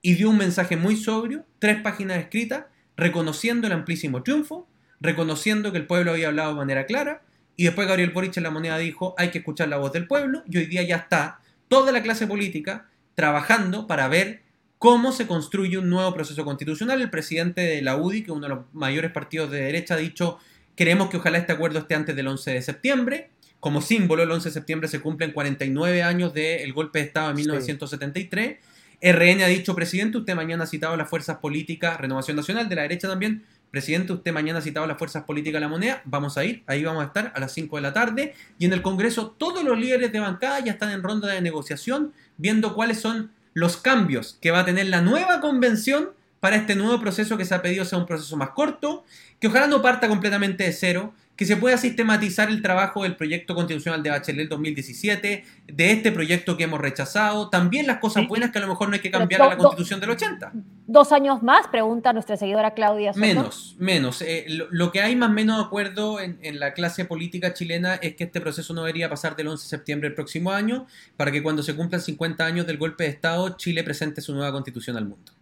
y 0.00 0.14
dio 0.14 0.30
un 0.30 0.38
mensaje 0.38 0.76
muy 0.76 0.96
sobrio, 0.96 1.44
tres 1.58 1.80
páginas 1.82 2.18
escritas, 2.18 2.66
reconociendo 2.96 3.66
el 3.66 3.72
amplísimo 3.72 4.22
triunfo, 4.22 4.68
reconociendo 5.00 5.72
que 5.72 5.78
el 5.78 5.86
pueblo 5.86 6.12
había 6.12 6.28
hablado 6.28 6.50
de 6.50 6.56
manera 6.56 6.86
clara, 6.86 7.22
y 7.56 7.64
después 7.64 7.88
Gabriel 7.88 8.10
Boric 8.10 8.36
en 8.36 8.44
la 8.44 8.50
moneda 8.50 8.78
dijo, 8.78 9.14
hay 9.18 9.30
que 9.30 9.38
escuchar 9.38 9.68
la 9.68 9.78
voz 9.78 9.92
del 9.92 10.06
pueblo, 10.06 10.44
y 10.48 10.58
hoy 10.58 10.66
día 10.66 10.82
ya 10.82 10.96
está 10.96 11.40
toda 11.68 11.90
la 11.90 12.02
clase 12.02 12.26
política 12.26 12.86
trabajando 13.14 13.86
para 13.86 14.08
ver 14.08 14.42
cómo 14.86 15.10
se 15.10 15.26
construye 15.26 15.78
un 15.78 15.90
nuevo 15.90 16.14
proceso 16.14 16.44
constitucional. 16.44 17.02
El 17.02 17.10
presidente 17.10 17.60
de 17.60 17.82
la 17.82 17.96
UDI, 17.96 18.22
que 18.22 18.30
es 18.30 18.36
uno 18.36 18.42
de 18.42 18.54
los 18.54 18.64
mayores 18.72 19.10
partidos 19.10 19.50
de 19.50 19.60
derecha, 19.60 19.94
ha 19.94 19.96
dicho, 19.96 20.38
queremos 20.76 21.10
que 21.10 21.16
ojalá 21.16 21.38
este 21.38 21.52
acuerdo 21.52 21.80
esté 21.80 21.96
antes 21.96 22.14
del 22.14 22.28
11 22.28 22.52
de 22.52 22.62
septiembre. 22.62 23.30
Como 23.58 23.82
símbolo, 23.82 24.22
el 24.22 24.30
11 24.30 24.50
de 24.50 24.52
septiembre 24.52 24.86
se 24.86 25.00
cumplen 25.00 25.32
49 25.32 26.04
años 26.04 26.32
del 26.32 26.72
golpe 26.72 27.00
de 27.00 27.06
Estado 27.06 27.30
de 27.30 27.34
Sí. 27.34 27.40
1973. 27.40 28.58
RN 29.02 29.42
ha 29.42 29.48
dicho, 29.48 29.74
presidente, 29.74 30.18
usted 30.18 30.36
mañana 30.36 30.62
ha 30.62 30.66
citado 30.68 30.94
a 30.94 30.96
las 30.96 31.10
fuerzas 31.10 31.38
políticas, 31.38 32.00
Renovación 32.00 32.36
Nacional, 32.36 32.68
de 32.68 32.76
la 32.76 32.82
derecha 32.82 33.08
también. 33.08 33.44
Presidente, 33.72 34.12
usted 34.12 34.32
mañana 34.32 34.60
ha 34.60 34.62
citado 34.62 34.84
a 34.84 34.86
las 34.86 34.98
fuerzas 34.98 35.24
políticas 35.24 35.54
de 35.54 35.60
la 35.62 35.68
moneda. 35.68 36.00
Vamos 36.04 36.38
a 36.38 36.44
ir, 36.44 36.62
ahí 36.68 36.84
vamos 36.84 37.02
a 37.02 37.06
estar 37.06 37.32
a 37.34 37.40
las 37.40 37.52
5 37.52 37.74
de 37.74 37.82
la 37.82 37.92
tarde. 37.92 38.34
Y 38.56 38.66
en 38.66 38.72
el 38.72 38.82
Congreso 38.82 39.34
todos 39.36 39.64
los 39.64 39.76
líderes 39.76 40.12
de 40.12 40.20
bancada 40.20 40.60
ya 40.60 40.70
están 40.70 40.92
en 40.92 41.02
ronda 41.02 41.26
de 41.26 41.40
negociación, 41.40 42.12
viendo 42.36 42.72
cuáles 42.72 43.00
son 43.00 43.32
los 43.56 43.78
cambios 43.78 44.36
que 44.42 44.50
va 44.50 44.60
a 44.60 44.64
tener 44.66 44.84
la 44.88 45.00
nueva 45.00 45.40
convención 45.40 46.10
para 46.40 46.56
este 46.56 46.74
nuevo 46.74 47.00
proceso 47.00 47.38
que 47.38 47.46
se 47.46 47.54
ha 47.54 47.62
pedido 47.62 47.86
sea 47.86 47.96
un 47.96 48.04
proceso 48.04 48.36
más 48.36 48.50
corto, 48.50 49.02
que 49.40 49.46
ojalá 49.46 49.66
no 49.66 49.80
parta 49.80 50.08
completamente 50.08 50.64
de 50.64 50.74
cero, 50.74 51.14
que 51.36 51.44
se 51.44 51.56
pueda 51.56 51.76
sistematizar 51.76 52.48
el 52.48 52.62
trabajo 52.62 53.02
del 53.02 53.14
proyecto 53.14 53.54
constitucional 53.54 54.02
de 54.02 54.10
Bachelet 54.10 54.48
2017, 54.48 55.44
de 55.66 55.92
este 55.92 56.10
proyecto 56.10 56.56
que 56.56 56.64
hemos 56.64 56.80
rechazado, 56.80 57.50
también 57.50 57.86
las 57.86 57.98
cosas 57.98 58.26
buenas 58.26 58.50
que 58.50 58.58
a 58.58 58.62
lo 58.62 58.68
mejor 58.68 58.88
no 58.88 58.94
hay 58.94 59.00
que 59.00 59.10
cambiar 59.10 59.42
a 59.42 59.48
la 59.48 59.56
constitución 59.58 60.00
del 60.00 60.10
80. 60.10 60.52
Dos 60.86 61.12
años 61.12 61.42
más, 61.42 61.68
pregunta 61.68 62.12
nuestra 62.12 62.36
seguidora 62.36 62.72
Claudia. 62.72 63.12
Soto. 63.12 63.20
Menos, 63.20 63.76
menos. 63.78 64.22
Eh, 64.22 64.46
lo, 64.48 64.66
lo 64.70 64.92
que 64.92 65.02
hay 65.02 65.14
más 65.14 65.30
o 65.30 65.32
menos 65.32 65.58
de 65.58 65.64
acuerdo 65.64 66.20
en, 66.20 66.38
en 66.42 66.58
la 66.58 66.72
clase 66.72 67.04
política 67.04 67.52
chilena 67.52 67.96
es 67.96 68.16
que 68.16 68.24
este 68.24 68.40
proceso 68.40 68.72
no 68.72 68.82
debería 68.82 69.10
pasar 69.10 69.36
del 69.36 69.48
11 69.48 69.62
de 69.62 69.68
septiembre 69.68 70.08
del 70.08 70.14
próximo 70.14 70.52
año 70.52 70.86
para 71.16 71.30
que 71.32 71.42
cuando 71.42 71.62
se 71.62 71.74
cumplan 71.76 72.00
50 72.00 72.44
años 72.46 72.66
del 72.66 72.78
golpe 72.78 73.04
de 73.04 73.10
Estado, 73.10 73.56
Chile 73.56 73.84
presente 73.84 74.20
su 74.20 74.34
nueva 74.34 74.52
constitución 74.52 74.96
al 74.96 75.04
mundo. 75.06 75.35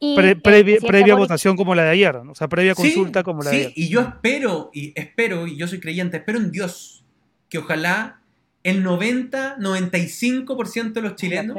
Y 0.00 0.14
Pre- 0.14 0.30
el 0.30 0.40
previa 0.40 1.14
votación 1.16 1.56
como 1.56 1.74
la 1.74 1.82
de 1.84 1.90
ayer, 1.90 2.22
¿no? 2.24 2.32
o 2.32 2.34
sea, 2.34 2.48
previa 2.48 2.74
Sí, 2.74 2.82
consulta 2.82 3.22
como 3.24 3.42
la 3.42 3.50
de 3.50 3.56
sí, 3.56 3.62
ayer. 3.64 3.72
y 3.76 3.88
yo 3.88 4.00
espero, 4.00 4.70
y 4.72 4.92
espero, 4.94 5.46
y 5.48 5.56
yo 5.56 5.66
soy 5.66 5.80
creyente, 5.80 6.18
espero 6.18 6.38
en 6.38 6.52
Dios 6.52 7.02
que 7.48 7.58
ojalá 7.58 8.20
el 8.62 8.84
90-95% 8.84 10.92
de 10.92 11.02
los 11.02 11.16
chilenos 11.16 11.56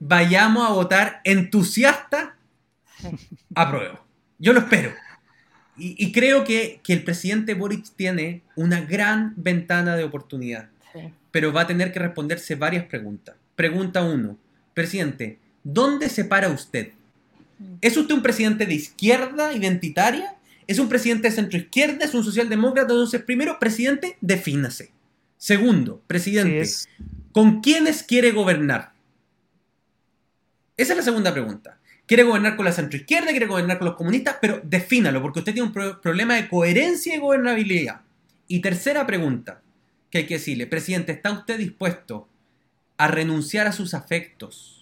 vayamos 0.00 0.68
a 0.68 0.72
votar 0.72 1.20
entusiasta 1.24 2.36
apruebo. 3.54 4.00
Yo 4.38 4.52
lo 4.52 4.60
espero. 4.60 4.90
Y, 5.76 5.94
y 6.04 6.12
creo 6.12 6.44
que, 6.44 6.80
que 6.82 6.92
el 6.92 7.02
presidente 7.04 7.54
Boric 7.54 7.84
tiene 7.96 8.42
una 8.56 8.80
gran 8.82 9.32
ventana 9.36 9.96
de 9.96 10.04
oportunidad, 10.04 10.68
sí. 10.92 11.00
pero 11.30 11.52
va 11.52 11.62
a 11.62 11.66
tener 11.66 11.92
que 11.92 11.98
responderse 11.98 12.54
varias 12.56 12.84
preguntas. 12.84 13.36
Pregunta 13.56 14.02
1. 14.02 14.36
Presidente, 14.74 15.38
¿dónde 15.64 16.08
se 16.08 16.24
para 16.24 16.48
usted? 16.48 16.92
¿Es 17.80 17.96
usted 17.96 18.14
un 18.14 18.22
presidente 18.22 18.66
de 18.66 18.74
izquierda 18.74 19.52
identitaria? 19.52 20.36
¿Es 20.66 20.78
un 20.78 20.88
presidente 20.88 21.28
de 21.28 21.34
centro 21.34 21.58
izquierda? 21.58 22.04
¿Es 22.04 22.14
un 22.14 22.24
socialdemócrata? 22.24 22.92
Entonces, 22.92 23.22
primero, 23.22 23.58
presidente, 23.58 24.16
defínase. 24.20 24.92
Segundo, 25.36 26.00
presidente, 26.06 26.60
es- 26.60 26.88
¿Con 27.32 27.60
quiénes 27.62 28.02
quiere 28.02 28.30
gobernar? 28.30 28.92
Esa 30.76 30.92
es 30.92 30.96
la 30.98 31.02
segunda 31.02 31.32
pregunta. 31.32 31.78
¿Quiere 32.06 32.24
gobernar 32.24 32.56
con 32.56 32.64
la 32.64 32.72
centroizquierda? 32.72 33.30
¿Quiere 33.30 33.46
gobernar 33.46 33.78
con 33.78 33.86
los 33.88 33.96
comunistas? 33.96 34.36
Pero 34.40 34.60
defínalo, 34.64 35.22
porque 35.22 35.38
usted 35.38 35.52
tiene 35.54 35.66
un 35.68 35.72
pro- 35.72 36.00
problema 36.00 36.34
de 36.34 36.48
coherencia 36.48 37.14
y 37.14 37.18
gobernabilidad. 37.18 38.02
Y 38.48 38.60
tercera 38.60 39.06
pregunta 39.06 39.62
que 40.10 40.18
hay 40.18 40.26
que 40.26 40.34
decirle, 40.34 40.66
presidente, 40.66 41.12
¿está 41.12 41.30
usted 41.32 41.58
dispuesto 41.58 42.28
a 42.98 43.08
renunciar 43.08 43.66
a 43.66 43.72
sus 43.72 43.94
afectos 43.94 44.81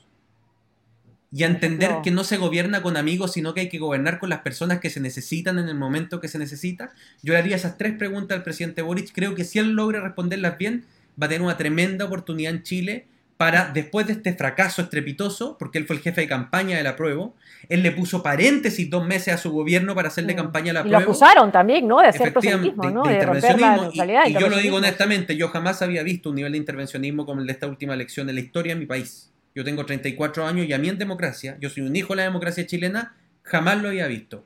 y 1.32 1.44
a 1.44 1.46
entender 1.46 1.92
que 2.02 2.10
no 2.10 2.24
se 2.24 2.36
gobierna 2.38 2.82
con 2.82 2.96
amigos, 2.96 3.32
sino 3.34 3.54
que 3.54 3.60
hay 3.60 3.68
que 3.68 3.78
gobernar 3.78 4.18
con 4.18 4.30
las 4.30 4.40
personas 4.40 4.80
que 4.80 4.90
se 4.90 4.98
necesitan 5.00 5.58
en 5.58 5.68
el 5.68 5.76
momento 5.76 6.20
que 6.20 6.26
se 6.28 6.38
necesita? 6.38 6.90
Yo 7.22 7.32
le 7.34 7.38
haría 7.38 7.54
esas 7.56 7.78
tres 7.78 7.94
preguntas 7.96 8.36
al 8.36 8.42
presidente 8.42 8.82
Boric. 8.82 9.12
Creo 9.14 9.34
que 9.34 9.44
si 9.44 9.58
él 9.60 9.70
logra 9.72 10.00
responderlas 10.00 10.58
bien, 10.58 10.84
va 11.20 11.26
a 11.26 11.28
tener 11.28 11.42
una 11.42 11.56
tremenda 11.56 12.04
oportunidad 12.06 12.52
en 12.52 12.62
Chile 12.64 13.06
para, 13.36 13.70
después 13.72 14.06
de 14.06 14.12
este 14.14 14.34
fracaso 14.34 14.82
estrepitoso, 14.82 15.56
porque 15.56 15.78
él 15.78 15.86
fue 15.86 15.96
el 15.96 16.02
jefe 16.02 16.20
de 16.20 16.28
campaña 16.28 16.76
del 16.76 16.86
apruebo, 16.88 17.34
él 17.70 17.82
le 17.82 17.90
puso 17.92 18.22
paréntesis 18.22 18.90
dos 18.90 19.06
meses 19.06 19.32
a 19.32 19.38
su 19.38 19.50
gobierno 19.50 19.94
para 19.94 20.08
hacerle 20.08 20.34
Mm. 20.34 20.36
campaña 20.36 20.70
al 20.72 20.86
Y 20.86 20.90
lo 20.90 20.96
apruebo. 20.98 21.12
acusaron 21.12 21.50
también, 21.52 21.88
¿no? 21.88 22.00
De 22.00 22.08
hacer 22.08 22.32
proselitismo, 22.34 22.82
de- 22.82 22.92
¿no? 22.92 23.02
de 23.04 23.14
De, 23.14 23.24
romper 23.24 23.42
la 23.42 23.50
intervencionismo, 23.76 23.92
y-. 23.94 23.96
Y, 23.96 24.32
yo 24.34 24.40
lo 24.50 24.56
digo 24.58 24.76
intervencionismo, 24.76 24.76
honestamente, 24.76 25.36
yo 25.36 25.48
jamás 25.48 25.80
había 25.80 26.02
visto 26.02 26.28
un 26.30 26.36
nivel 26.36 26.52
de 26.52 26.58
intervencionismo 26.58 27.24
como 27.24 27.40
el 27.40 27.46
de 27.46 27.52
esta 27.52 27.66
última 27.66 27.94
elección 27.94 28.28
en 28.28 28.34
la 28.34 28.40
historia 28.42 28.74
de 28.74 28.80
mi 28.80 28.86
país. 28.86 29.30
Yo 29.54 29.64
tengo 29.64 29.84
34 29.84 30.46
años 30.46 30.66
y 30.66 30.72
a 30.72 30.78
mí 30.78 30.88
en 30.88 30.98
democracia, 30.98 31.56
yo 31.60 31.70
soy 31.70 31.82
un 31.82 31.96
hijo 31.96 32.12
de 32.12 32.18
la 32.18 32.22
democracia 32.24 32.66
chilena, 32.66 33.16
jamás 33.42 33.82
lo 33.82 33.88
había 33.88 34.06
visto. 34.06 34.44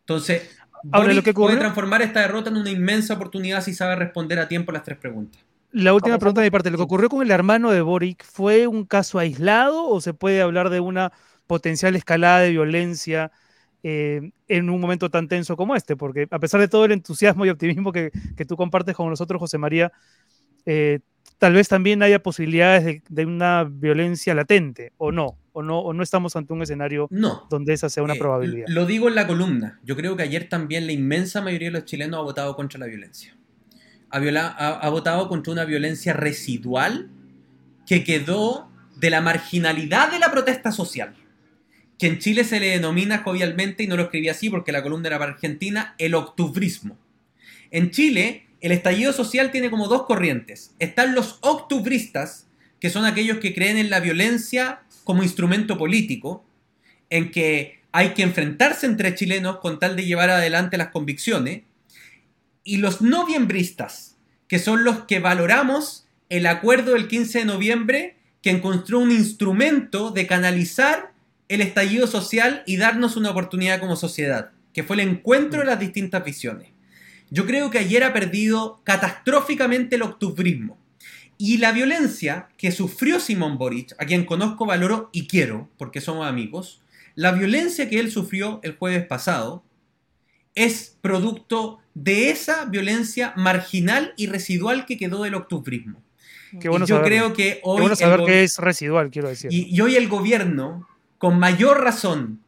Entonces, 0.00 0.50
Ahora, 0.90 1.08
Boric 1.08 1.16
lo 1.16 1.22
que 1.22 1.34
puede 1.34 1.56
transformar 1.58 2.02
esta 2.02 2.20
derrota 2.20 2.50
en 2.50 2.56
una 2.56 2.70
inmensa 2.70 3.14
oportunidad 3.14 3.62
si 3.62 3.72
sabe 3.72 3.94
responder 3.96 4.38
a 4.40 4.48
tiempo 4.48 4.72
las 4.72 4.82
tres 4.82 4.98
preguntas. 4.98 5.44
La 5.70 5.94
última 5.94 6.18
pregunta 6.18 6.40
de 6.40 6.48
mi 6.48 6.50
parte. 6.50 6.70
¿Lo 6.70 6.76
que 6.76 6.82
ocurrió 6.82 7.08
con 7.08 7.22
el 7.22 7.30
hermano 7.30 7.70
de 7.70 7.80
Boric 7.80 8.24
fue 8.24 8.66
un 8.66 8.84
caso 8.84 9.18
aislado 9.18 9.88
o 9.88 10.00
se 10.00 10.12
puede 10.12 10.42
hablar 10.42 10.70
de 10.70 10.80
una 10.80 11.12
potencial 11.46 11.94
escalada 11.96 12.40
de 12.40 12.50
violencia 12.50 13.30
eh, 13.82 14.32
en 14.48 14.70
un 14.70 14.80
momento 14.80 15.08
tan 15.08 15.28
tenso 15.28 15.56
como 15.56 15.74
este? 15.76 15.96
Porque 15.96 16.26
a 16.30 16.38
pesar 16.38 16.60
de 16.60 16.68
todo 16.68 16.84
el 16.84 16.92
entusiasmo 16.92 17.46
y 17.46 17.50
optimismo 17.50 17.92
que, 17.92 18.10
que 18.36 18.44
tú 18.44 18.56
compartes 18.56 18.94
con 18.94 19.08
nosotros, 19.08 19.38
José 19.38 19.56
María, 19.56 19.92
eh, 20.66 21.00
tal 21.42 21.54
vez 21.54 21.66
también 21.66 22.04
haya 22.04 22.22
posibilidades 22.22 22.84
de, 22.84 23.02
de 23.08 23.26
una 23.26 23.64
violencia 23.64 24.32
latente, 24.32 24.92
o 24.96 25.10
no, 25.10 25.36
o 25.52 25.60
no, 25.60 25.80
o 25.80 25.92
no 25.92 26.04
estamos 26.04 26.36
ante 26.36 26.52
un 26.52 26.62
escenario 26.62 27.08
No. 27.10 27.48
donde 27.50 27.72
esa 27.72 27.88
sea 27.88 28.04
una 28.04 28.14
Eh, 28.14 28.18
probabilidad. 28.20 28.66
Lo 28.68 28.86
digo 28.86 29.08
en 29.08 29.16
la 29.16 29.26
columna. 29.26 29.80
Yo 29.82 29.96
creo 29.96 30.16
que 30.16 30.22
ayer 30.22 30.48
también 30.48 30.86
la 30.86 30.92
inmensa 30.92 31.42
mayoría 31.42 31.66
de 31.68 31.72
los 31.72 31.84
chilenos 31.84 32.20
ha 32.20 32.22
votado 32.22 32.54
contra 32.54 32.78
la 32.78 32.86
violencia. 32.86 33.36
Ha, 34.10 34.20
viola- 34.20 34.54
ha- 34.56 34.78
ha 34.78 34.88
votado 34.90 35.28
contra 35.28 35.52
una 35.52 35.64
violencia 35.64 36.12
residual 36.12 37.10
que 37.88 38.04
quedó 38.04 38.70
de 39.00 39.10
la 39.10 39.20
marginalidad 39.20 40.12
de 40.12 40.20
la 40.20 40.30
protesta 40.30 40.70
social. 40.70 41.12
Que 41.98 42.06
en 42.06 42.18
Chile 42.20 42.44
se 42.44 42.60
le 42.60 42.68
denomina 42.68 43.18
jovialmente, 43.18 43.82
y 43.82 43.88
no 43.88 43.96
lo 43.96 44.04
escribí 44.04 44.28
así 44.28 44.48
porque 44.48 44.70
la 44.70 44.84
columna 44.84 45.08
era 45.08 45.18
para 45.18 45.32
Argentina, 45.32 45.96
el 45.98 46.14
octubrismo. 46.14 46.96
En 47.72 47.90
Chile, 47.90 48.46
el 48.62 48.72
estallido 48.72 49.12
social 49.12 49.50
tiene 49.50 49.70
como 49.70 49.88
dos 49.88 50.04
corrientes. 50.04 50.72
Están 50.78 51.14
los 51.14 51.38
octubristas, 51.40 52.46
que 52.80 52.90
son 52.90 53.04
aquellos 53.04 53.38
que 53.38 53.54
creen 53.54 53.76
en 53.76 53.90
la 53.90 54.00
violencia 54.00 54.82
como 55.04 55.24
instrumento 55.24 55.76
político, 55.76 56.44
en 57.10 57.32
que 57.32 57.80
hay 57.90 58.10
que 58.10 58.22
enfrentarse 58.22 58.86
entre 58.86 59.14
chilenos 59.16 59.58
con 59.58 59.80
tal 59.80 59.96
de 59.96 60.04
llevar 60.04 60.30
adelante 60.30 60.78
las 60.78 60.88
convicciones, 60.88 61.62
y 62.64 62.76
los 62.76 63.02
noviembristas, 63.02 64.16
que 64.46 64.60
son 64.60 64.84
los 64.84 65.04
que 65.04 65.18
valoramos 65.18 66.06
el 66.28 66.46
acuerdo 66.46 66.92
del 66.92 67.08
15 67.08 67.40
de 67.40 67.44
noviembre 67.44 68.16
que 68.42 68.50
encontró 68.50 69.00
un 69.00 69.10
instrumento 69.10 70.10
de 70.10 70.26
canalizar 70.28 71.12
el 71.48 71.60
estallido 71.60 72.06
social 72.06 72.62
y 72.64 72.76
darnos 72.76 73.16
una 73.16 73.30
oportunidad 73.30 73.80
como 73.80 73.96
sociedad, 73.96 74.52
que 74.72 74.84
fue 74.84 74.96
el 74.96 75.08
encuentro 75.08 75.60
de 75.60 75.66
las 75.66 75.80
distintas 75.80 76.24
visiones. 76.24 76.71
Yo 77.34 77.46
creo 77.46 77.70
que 77.70 77.78
ayer 77.78 78.04
ha 78.04 78.12
perdido 78.12 78.82
catastróficamente 78.84 79.96
el 79.96 80.02
octubrismo. 80.02 80.78
Y 81.38 81.56
la 81.56 81.72
violencia 81.72 82.48
que 82.58 82.70
sufrió 82.70 83.18
Simón 83.18 83.56
Boric, 83.56 83.94
a 83.98 84.04
quien 84.04 84.26
conozco, 84.26 84.66
valoro 84.66 85.08
y 85.12 85.26
quiero, 85.26 85.70
porque 85.78 86.02
somos 86.02 86.26
amigos, 86.26 86.82
la 87.14 87.32
violencia 87.32 87.88
que 87.88 88.00
él 88.00 88.10
sufrió 88.10 88.60
el 88.62 88.76
jueves 88.76 89.06
pasado 89.06 89.64
es 90.54 90.98
producto 91.00 91.78
de 91.94 92.28
esa 92.30 92.66
violencia 92.66 93.32
marginal 93.36 94.12
y 94.18 94.26
residual 94.26 94.84
que 94.84 94.98
quedó 94.98 95.22
del 95.22 95.34
octubrismo. 95.34 96.02
Qué 96.60 96.68
bueno 96.68 96.84
y 96.84 96.88
yo 96.88 96.96
saberlo. 96.96 97.06
creo 97.06 97.32
que 97.32 97.60
Qué 97.72 97.78
hoy 97.78 97.80
bueno 97.80 97.94
el 97.94 97.96
saber 97.96 98.24
que 98.26 98.44
es 98.44 98.58
residual, 98.58 99.10
quiero 99.10 99.28
decir. 99.30 99.50
y, 99.50 99.74
y 99.74 99.80
hoy 99.80 99.96
el 99.96 100.08
gobierno, 100.08 100.86
con 101.16 101.38
mayor 101.38 101.82
razón, 101.82 102.40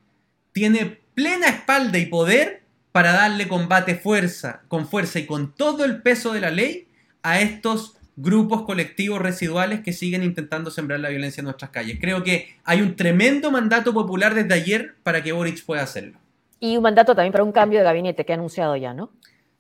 tiene 0.53 1.01
plena 1.15 1.49
espalda 1.49 1.99
y 1.99 2.07
poder 2.07 2.64
para 2.95 3.11
darle 3.11 3.49
combate 3.49 3.97
fuerza, 3.97 4.63
con 4.69 4.87
fuerza 4.87 5.19
y 5.19 5.27
con 5.27 5.53
todo 5.53 5.85
el 5.85 6.01
peso 6.01 6.33
de 6.33 6.41
la 6.41 6.53
ley 6.53 6.87
a 7.25 7.41
estos 7.41 7.97
grupos 8.15 8.63
colectivos 8.63 9.21
residuales 9.21 9.81
que 9.81 9.93
siguen 9.93 10.23
intentando 10.23 10.71
sembrar 10.71 11.01
la 11.01 11.09
violencia 11.09 11.41
en 11.41 11.47
nuestras 11.47 11.73
calles. 11.73 11.99
Creo 12.01 12.23
que 12.23 12.55
hay 12.63 12.83
un 12.83 12.95
tremendo 12.95 13.51
mandato 13.51 13.93
popular 13.93 14.33
desde 14.33 14.55
ayer 14.55 14.95
para 15.03 15.25
que 15.25 15.33
Boric 15.33 15.65
pueda 15.65 15.83
hacerlo. 15.83 16.21
Y 16.61 16.77
un 16.77 16.85
mandato 16.85 17.17
también 17.17 17.33
para 17.33 17.43
un 17.43 17.51
cambio 17.51 17.81
de 17.81 17.85
gabinete 17.85 18.25
que 18.25 18.33
ha 18.33 18.37
anunciado 18.37 18.77
ya, 18.77 18.95
¿no? 18.95 19.11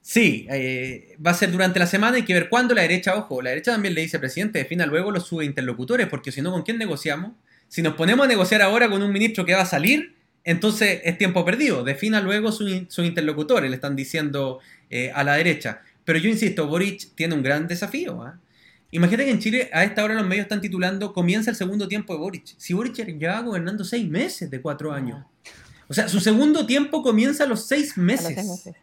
Sí, 0.00 0.46
eh, 0.48 1.16
va 1.16 1.32
a 1.32 1.34
ser 1.34 1.50
durante 1.50 1.80
la 1.80 1.88
semana, 1.88 2.18
hay 2.18 2.24
que 2.24 2.34
ver 2.34 2.48
cuándo 2.48 2.72
la 2.72 2.82
derecha, 2.82 3.16
ojo, 3.16 3.42
la 3.42 3.50
derecha 3.50 3.72
también 3.72 3.94
le 3.94 4.02
dice 4.02 4.18
al 4.18 4.20
presidente, 4.20 4.60
defina 4.60 4.86
luego 4.86 5.10
los 5.10 5.26
subinterlocutores, 5.26 6.06
porque 6.06 6.30
si 6.30 6.40
no, 6.40 6.52
¿con 6.52 6.62
quién 6.62 6.78
negociamos? 6.78 7.32
Si 7.66 7.82
nos 7.82 7.94
ponemos 7.94 8.26
a 8.26 8.28
negociar 8.28 8.62
ahora 8.62 8.88
con 8.88 9.02
un 9.02 9.12
ministro 9.12 9.44
que 9.44 9.54
va 9.54 9.62
a 9.62 9.66
salir, 9.66 10.14
entonces 10.44 11.00
es 11.04 11.16
tiempo 11.18 11.44
perdido, 11.44 11.82
defina 11.82 12.20
luego 12.20 12.52
sus 12.52 12.70
su 12.88 13.02
interlocutores, 13.02 13.70
le 13.70 13.76
están 13.76 13.96
diciendo 13.96 14.60
eh, 14.90 15.10
a 15.14 15.24
la 15.24 15.34
derecha. 15.34 15.80
Pero 16.04 16.18
yo 16.18 16.28
insisto, 16.28 16.66
Boric 16.66 17.14
tiene 17.14 17.34
un 17.34 17.42
gran 17.42 17.66
desafío. 17.66 18.22
¿ah? 18.22 18.38
Imagínate 18.90 19.24
que 19.24 19.30
en 19.30 19.38
Chile 19.40 19.70
a 19.72 19.84
esta 19.84 20.04
hora 20.04 20.14
los 20.14 20.26
medios 20.26 20.44
están 20.44 20.60
titulando 20.60 21.12
comienza 21.12 21.50
el 21.50 21.56
segundo 21.56 21.88
tiempo 21.88 22.12
de 22.12 22.18
Boric. 22.20 22.44
Si 22.58 22.74
Boric 22.74 22.94
lleva 22.94 23.40
gobernando 23.40 23.84
seis 23.84 24.08
meses 24.08 24.50
de 24.50 24.60
cuatro 24.60 24.92
años. 24.92 25.24
O 25.88 25.94
sea, 25.94 26.08
su 26.08 26.20
segundo 26.20 26.66
tiempo 26.66 27.02
comienza 27.02 27.44
a 27.44 27.46
los 27.46 27.66
seis 27.66 27.92
A 27.96 28.00
los 28.00 28.06
meses. 28.06 28.34
seis 28.34 28.46
meses. 28.46 28.74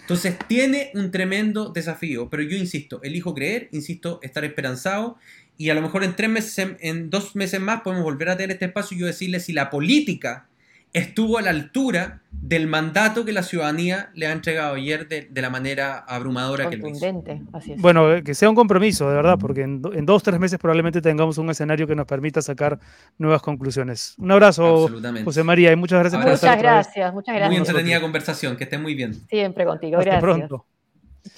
Entonces 0.00 0.36
tiene 0.48 0.90
un 0.94 1.10
tremendo 1.10 1.68
desafío, 1.68 2.28
pero 2.28 2.42
yo 2.42 2.56
insisto, 2.56 3.00
elijo 3.02 3.32
creer, 3.34 3.68
insisto, 3.70 4.18
estar 4.22 4.44
esperanzado 4.44 5.18
y 5.56 5.70
a 5.70 5.74
lo 5.74 5.82
mejor 5.82 6.02
en 6.02 6.16
tres 6.16 6.30
meses, 6.30 6.76
en 6.80 7.10
dos 7.10 7.36
meses 7.36 7.60
más 7.60 7.82
podemos 7.82 8.02
volver 8.02 8.30
a 8.30 8.36
tener 8.36 8.50
este 8.50 8.64
espacio 8.64 8.96
y 8.96 9.00
yo 9.00 9.06
decirle 9.06 9.38
si 9.38 9.52
la 9.52 9.70
política 9.70 10.48
estuvo 10.92 11.38
a 11.38 11.42
la 11.42 11.50
altura 11.50 12.22
del 12.32 12.66
mandato 12.66 13.24
que 13.24 13.32
la 13.32 13.42
ciudadanía 13.42 14.10
le 14.14 14.26
ha 14.26 14.32
entregado 14.32 14.74
ayer 14.74 15.06
de, 15.08 15.22
de 15.30 15.42
la 15.42 15.50
manera 15.50 15.98
abrumadora 15.98 16.68
que 16.68 16.76
lo 16.78 16.88
hizo. 16.88 17.00
Contundente, 17.00 17.42
así 17.52 17.72
es. 17.72 17.80
Bueno, 17.80 18.08
que 18.24 18.34
sea 18.34 18.48
un 18.48 18.56
compromiso, 18.56 19.08
de 19.08 19.14
verdad, 19.14 19.36
porque 19.38 19.62
en, 19.62 19.82
do- 19.82 19.92
en 19.92 20.04
dos 20.06 20.22
o 20.22 20.24
tres 20.24 20.40
meses 20.40 20.58
probablemente 20.58 21.00
tengamos 21.00 21.38
un 21.38 21.50
escenario 21.50 21.86
que 21.86 21.94
nos 21.94 22.06
permita 22.06 22.42
sacar 22.42 22.78
nuevas 23.18 23.42
conclusiones. 23.42 24.14
Un 24.18 24.32
abrazo. 24.32 24.88
José 25.24 25.44
María, 25.44 25.70
y 25.72 25.76
muchas 25.76 26.00
gracias 26.00 26.22
por 26.22 26.32
estar 26.32 26.50
muchas 26.50 26.58
otra 26.58 26.76
vez. 26.78 26.86
gracias, 26.86 27.14
muchas 27.14 27.32
Muy 27.34 27.40
gracias. 27.40 27.68
entretenida 27.68 28.00
conversación, 28.00 28.56
que 28.56 28.64
esté 28.64 28.78
muy 28.78 28.94
bien. 28.94 29.14
Siempre 29.28 29.64
contigo, 29.64 29.98
Hasta 29.98 30.10
gracias. 30.18 30.22
pronto. 30.22 30.66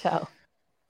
Chao. 0.01 0.29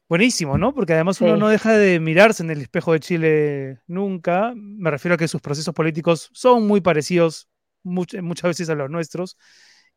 Buenísimo, 0.09 0.57
¿no? 0.57 0.73
Porque 0.75 0.93
además 0.93 1.19
uno 1.21 1.33
Sí. 1.33 1.39
no 1.39 1.47
deja 1.47 1.73
de 1.75 1.99
mirarse 1.99 2.43
en 2.43 2.51
el 2.51 2.61
espejo 2.61 2.93
de 2.93 2.99
Chile 2.99 3.79
nunca. 3.87 4.53
Me 4.55 4.91
refiero 4.91 5.15
a 5.15 5.17
que 5.17 5.27
sus 5.27 5.41
procesos 5.41 5.73
políticos 5.73 6.29
son 6.33 6.67
muy 6.67 6.81
parecidos 6.81 7.47
much- 7.83 8.21
muchas 8.21 8.49
veces 8.49 8.69
a 8.69 8.75
los 8.75 8.89
nuestros. 8.89 9.37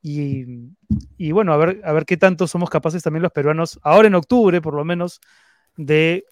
Y, 0.03 0.45
y 1.16 1.32
bueno, 1.32 1.53
a 1.53 1.57
ver, 1.57 1.80
a 1.84 1.93
ver 1.93 2.05
qué 2.05 2.16
tanto 2.16 2.47
somos 2.47 2.70
capaces 2.70 3.03
también 3.03 3.22
los 3.22 3.32
peruanos, 3.32 3.80
ahora 3.82 4.07
en 4.09 4.14
octubre 4.14 4.61
por 4.61 4.74
lo 4.74 4.84
menos, 4.84 5.20
de 5.76 6.24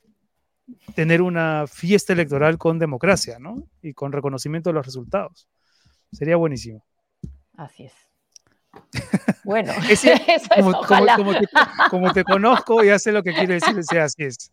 tener 0.94 1.20
una 1.22 1.66
fiesta 1.66 2.12
electoral 2.12 2.56
con 2.58 2.78
democracia, 2.78 3.38
¿no? 3.38 3.66
Y 3.82 3.92
con 3.94 4.12
reconocimiento 4.12 4.70
de 4.70 4.74
los 4.74 4.86
resultados. 4.86 5.48
Sería 6.12 6.36
buenísimo. 6.36 6.84
Así 7.56 7.84
es. 7.84 7.92
Bueno, 9.44 9.72
Ese- 9.90 10.12
eso 10.28 10.46
es, 10.56 10.64
Como, 10.64 10.72
como- 10.72 10.78
ojalá. 10.80 11.16
como 11.16 11.32
te, 11.34 11.46
como 11.90 12.12
te 12.12 12.24
conozco, 12.24 12.82
ya 12.84 12.98
sé 12.98 13.12
lo 13.12 13.22
que 13.22 13.32
quiere 13.34 13.54
decir 13.54 13.98
así 14.00 14.24
es. 14.24 14.50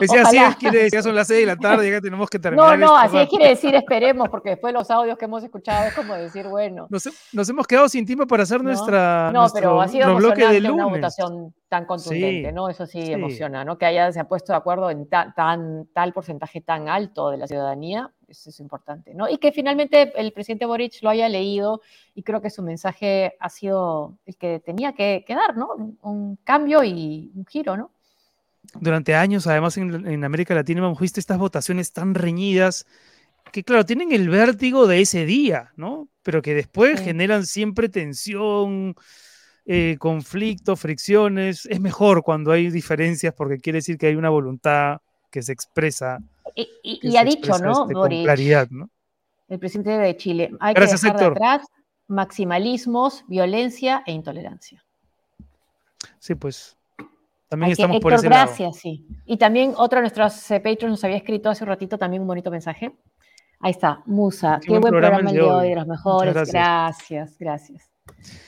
Ese 0.00 0.18
así 0.18 0.36
Ojalá. 0.36 0.50
es, 0.50 0.56
quiere 0.56 0.78
decir, 0.78 0.92
ya 0.98 1.02
son 1.02 1.14
las 1.14 1.26
6 1.28 1.40
de 1.40 1.46
la 1.46 1.56
tarde, 1.56 1.90
ya 1.90 2.00
tenemos 2.00 2.28
que 2.30 2.38
terminar. 2.38 2.78
No, 2.78 2.86
no, 2.86 2.96
así 2.96 3.16
es, 3.18 3.28
quiere 3.28 3.48
decir 3.48 3.74
esperemos, 3.74 4.28
porque 4.28 4.50
después 4.50 4.72
los 4.74 4.90
audios 4.90 5.16
que 5.18 5.24
hemos 5.26 5.42
escuchado 5.44 5.86
es 5.88 5.94
como 5.94 6.14
decir, 6.14 6.46
bueno. 6.48 6.86
Nos, 6.90 7.08
nos 7.32 7.48
hemos 7.48 7.66
quedado 7.66 7.88
sin 7.88 8.04
tiempo 8.06 8.26
para 8.26 8.42
hacer 8.44 8.58
No, 8.62 8.70
nuestra. 8.70 9.30
No, 9.32 9.46
pero 9.52 9.80
ha 9.80 9.88
sido 9.88 10.06
nuestro 10.08 10.28
bloque 10.28 10.40
de 10.40 10.56
emocionante 10.58 10.72
una 10.72 10.86
votación 10.86 11.54
tan 11.68 11.86
contundente, 11.86 12.48
Sí, 12.50 12.54
¿no? 12.54 12.68
Eso 12.68 12.86
sí, 12.86 13.02
sí. 13.02 13.12
emociona, 13.12 13.64
¿no? 13.64 13.76
Que 13.78 13.86
haya, 13.86 14.12
se 14.12 14.20
ha 14.20 14.28
puesto 14.28 14.52
de 14.52 14.56
acuerdo 14.58 14.90
en 14.90 15.08
ta- 15.08 15.32
tan, 15.34 15.86
tal 15.92 16.12
porcentaje 16.12 16.60
tan 16.60 16.88
alto 16.88 17.30
de 17.30 17.36
la 17.38 17.46
ciudadanía, 17.48 18.10
eso 18.28 18.50
es 18.50 18.60
importante, 18.60 19.12
¿no? 19.12 19.28
Y 19.28 19.38
que 19.38 19.50
finalmente 19.52 20.12
el 20.16 20.32
presidente 20.32 20.66
Boric 20.66 21.02
lo 21.02 21.10
haya 21.10 21.28
leído 21.28 21.80
y 22.14 22.22
creo 22.22 22.40
que 22.40 22.50
su 22.50 22.62
mensaje 22.62 23.34
ha 23.40 23.48
sido 23.48 24.14
el 24.24 24.36
que 24.36 24.60
tenía 24.60 24.92
que, 24.92 25.24
que 25.26 25.34
dar, 25.34 25.56
¿no? 25.56 25.96
Un 26.02 26.36
cambio 26.44 26.84
y 26.84 27.32
un 27.34 27.44
giro, 27.46 27.76
¿no? 27.76 27.90
Durante 28.80 29.14
años, 29.14 29.46
además 29.46 29.76
en, 29.76 30.06
en 30.06 30.24
América 30.24 30.54
Latina 30.54 30.80
hemos 30.80 31.00
visto 31.00 31.20
estas 31.20 31.38
votaciones 31.38 31.92
tan 31.92 32.14
reñidas 32.14 32.86
que 33.52 33.62
claro, 33.62 33.84
tienen 33.84 34.10
el 34.12 34.28
vértigo 34.28 34.86
de 34.86 35.00
ese 35.00 35.26
día, 35.26 35.72
¿no? 35.76 36.08
Pero 36.22 36.42
que 36.42 36.54
después 36.54 36.98
Sí. 36.98 37.04
generan 37.06 37.46
siempre 37.46 37.88
tensión, 37.88 38.96
eh, 39.66 39.96
conflicto, 39.98 40.74
fricciones. 40.76 41.66
Es 41.66 41.80
mejor 41.80 42.22
cuando 42.22 42.50
hay 42.50 42.70
diferencias 42.70 43.32
porque 43.34 43.58
quiere 43.58 43.78
decir 43.78 43.96
que 43.96 44.08
hay 44.08 44.16
una 44.16 44.30
voluntad 44.30 44.98
que 45.30 45.42
se 45.42 45.52
expresa. 45.52 46.18
Y, 46.56 47.16
ha 47.16 47.24
dicho, 47.24 47.56
¿no, 47.58 47.82
este, 47.82 47.94
con 47.94 48.02
Boric, 48.02 48.24
claridad, 48.24 48.68
¿no? 48.70 48.90
el 49.48 49.58
presidente 49.58 49.90
de 49.90 50.16
Chile, 50.16 50.50
hay 50.60 50.74
Gracias, 50.74 51.00
que 51.02 51.06
dejar 51.08 51.20
Héctor. 51.22 51.38
de 51.38 51.46
atrás 51.46 51.68
maximalismos, 52.08 53.24
violencia 53.28 54.02
e 54.06 54.12
intolerancia. 54.12 54.84
Sí, 56.18 56.34
pues. 56.34 56.76
También 57.60 57.72
estamos 57.72 58.00
por 58.00 58.12
Héctor, 58.12 58.26
ese 58.26 58.30
lado. 58.30 58.46
gracias, 58.46 58.76
sí. 58.76 59.06
Y 59.26 59.36
también 59.36 59.74
otro 59.76 59.98
de 59.98 60.02
nuestros 60.02 60.50
eh, 60.50 60.60
patrons 60.60 60.90
nos 60.90 61.04
había 61.04 61.16
escrito 61.16 61.50
hace 61.50 61.64
un 61.64 61.68
ratito 61.68 61.98
también 61.98 62.22
un 62.22 62.28
bonito 62.28 62.50
mensaje. 62.50 62.92
Ahí 63.60 63.70
está, 63.70 64.02
Musa, 64.06 64.58
Qué 64.60 64.66
qué, 64.66 64.70
buen 64.72 64.82
buen 64.82 64.92
programa 64.92 65.30
el 65.30 65.36
de 65.36 65.42
hoy. 65.42 65.68
de 65.70 65.74
los 65.76 65.86
mejores. 65.86 66.34
Muchas 66.34 66.50
Gracias, 66.50 67.38
gracias. 67.38 67.90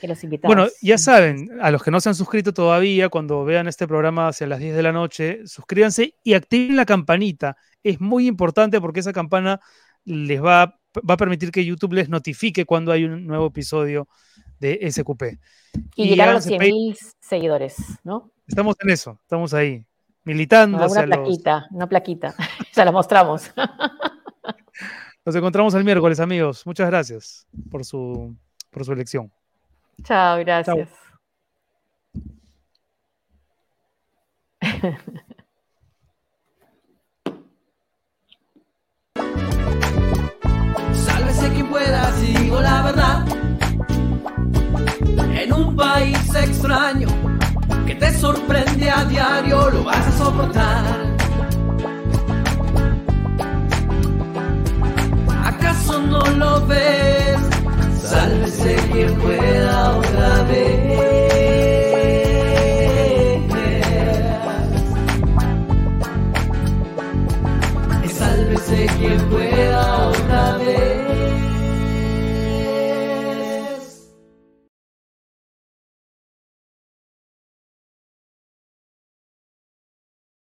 Que 0.01 0.09
los 0.09 0.23
invitamos. 0.23 0.55
Bueno, 0.55 0.71
ya 0.83 0.99
saben, 0.99 1.49
a 1.61 1.71
los 1.71 1.83
que 1.83 1.91
no 1.91 2.01
se 2.01 2.11
han 2.11 2.15
suscrito 2.15 2.53
todavía, 2.53 3.09
cuando 3.09 3.45
vean 3.45 3.67
este 3.67 3.89
programa 3.89 4.29
hacia 4.29 4.47
las 4.47 4.59
10 4.59 4.77
de 4.77 4.83
la 4.83 4.93
noche, 4.93 5.47
suscríbanse 5.47 6.15
y 6.23 6.35
activen 6.35 6.77
la 6.77 6.85
campanita. 6.85 7.57
Es 7.83 8.01
muy 8.01 8.27
importante 8.27 8.81
porque 8.81 9.01
esa 9.01 9.13
campana 9.13 9.61
les 10.05 10.43
va, 10.43 10.79
va 11.09 11.15
a 11.15 11.17
permitir 11.17 11.51
que 11.51 11.65
YouTube 11.65 11.95
les 11.95 12.09
notifique 12.09 12.65
cuando 12.67 12.93
hay 12.93 13.05
un 13.05 13.27
nuevo 13.27 13.47
episodio 13.47 14.09
de 14.61 14.91
SQP. 14.91 15.39
y 15.95 16.09
llegar 16.09 16.29
a 16.29 16.33
los 16.35 16.47
háganse 16.47 16.71
100.000 16.71 17.15
seguidores, 17.21 17.77
¿no? 18.05 18.33
Estamos 18.47 18.77
en 18.81 18.91
eso, 18.91 19.19
estamos 19.23 19.53
ahí, 19.55 19.85
militando 20.25 20.79
hacia 20.79 21.03
Una 21.03 21.17
los... 21.17 21.27
plaquita, 21.27 21.67
una 21.73 21.89
plaquita. 21.89 22.35
Se 22.73 22.85
la 22.85 22.93
mostramos. 22.93 23.51
Nos 25.25 25.35
encontramos 25.35 25.75
el 25.75 25.83
miércoles, 25.83 26.21
amigos. 26.21 26.65
Muchas 26.65 26.89
gracias 26.89 27.47
por 27.69 27.85
su, 27.85 28.37
por 28.71 28.85
su 28.85 28.93
elección. 28.93 29.33
Chao, 30.05 30.39
gracias. 30.39 30.89
Sálvese 40.93 41.53
quien 41.53 41.69
pueda, 41.69 42.13
si 42.13 42.27
digo 42.35 42.61
la 42.61 42.83
verdad. 42.83 43.27
En 45.35 45.53
un 45.53 45.75
país 45.75 46.35
extraño 46.37 47.09
que 47.87 47.95
te 47.95 48.13
sorprende 48.19 48.91
a 48.91 49.05
diario 49.05 49.71
lo 49.71 49.85
vas 49.85 50.07
a 50.07 50.13
soportar. 50.19 50.85
¿Acaso 55.45 56.03
no 56.03 56.21
lo 56.33 56.67
ves? 56.67 57.39
Sálvese 58.03 58.75
quien 58.91 59.15
pueda. 59.15 60.06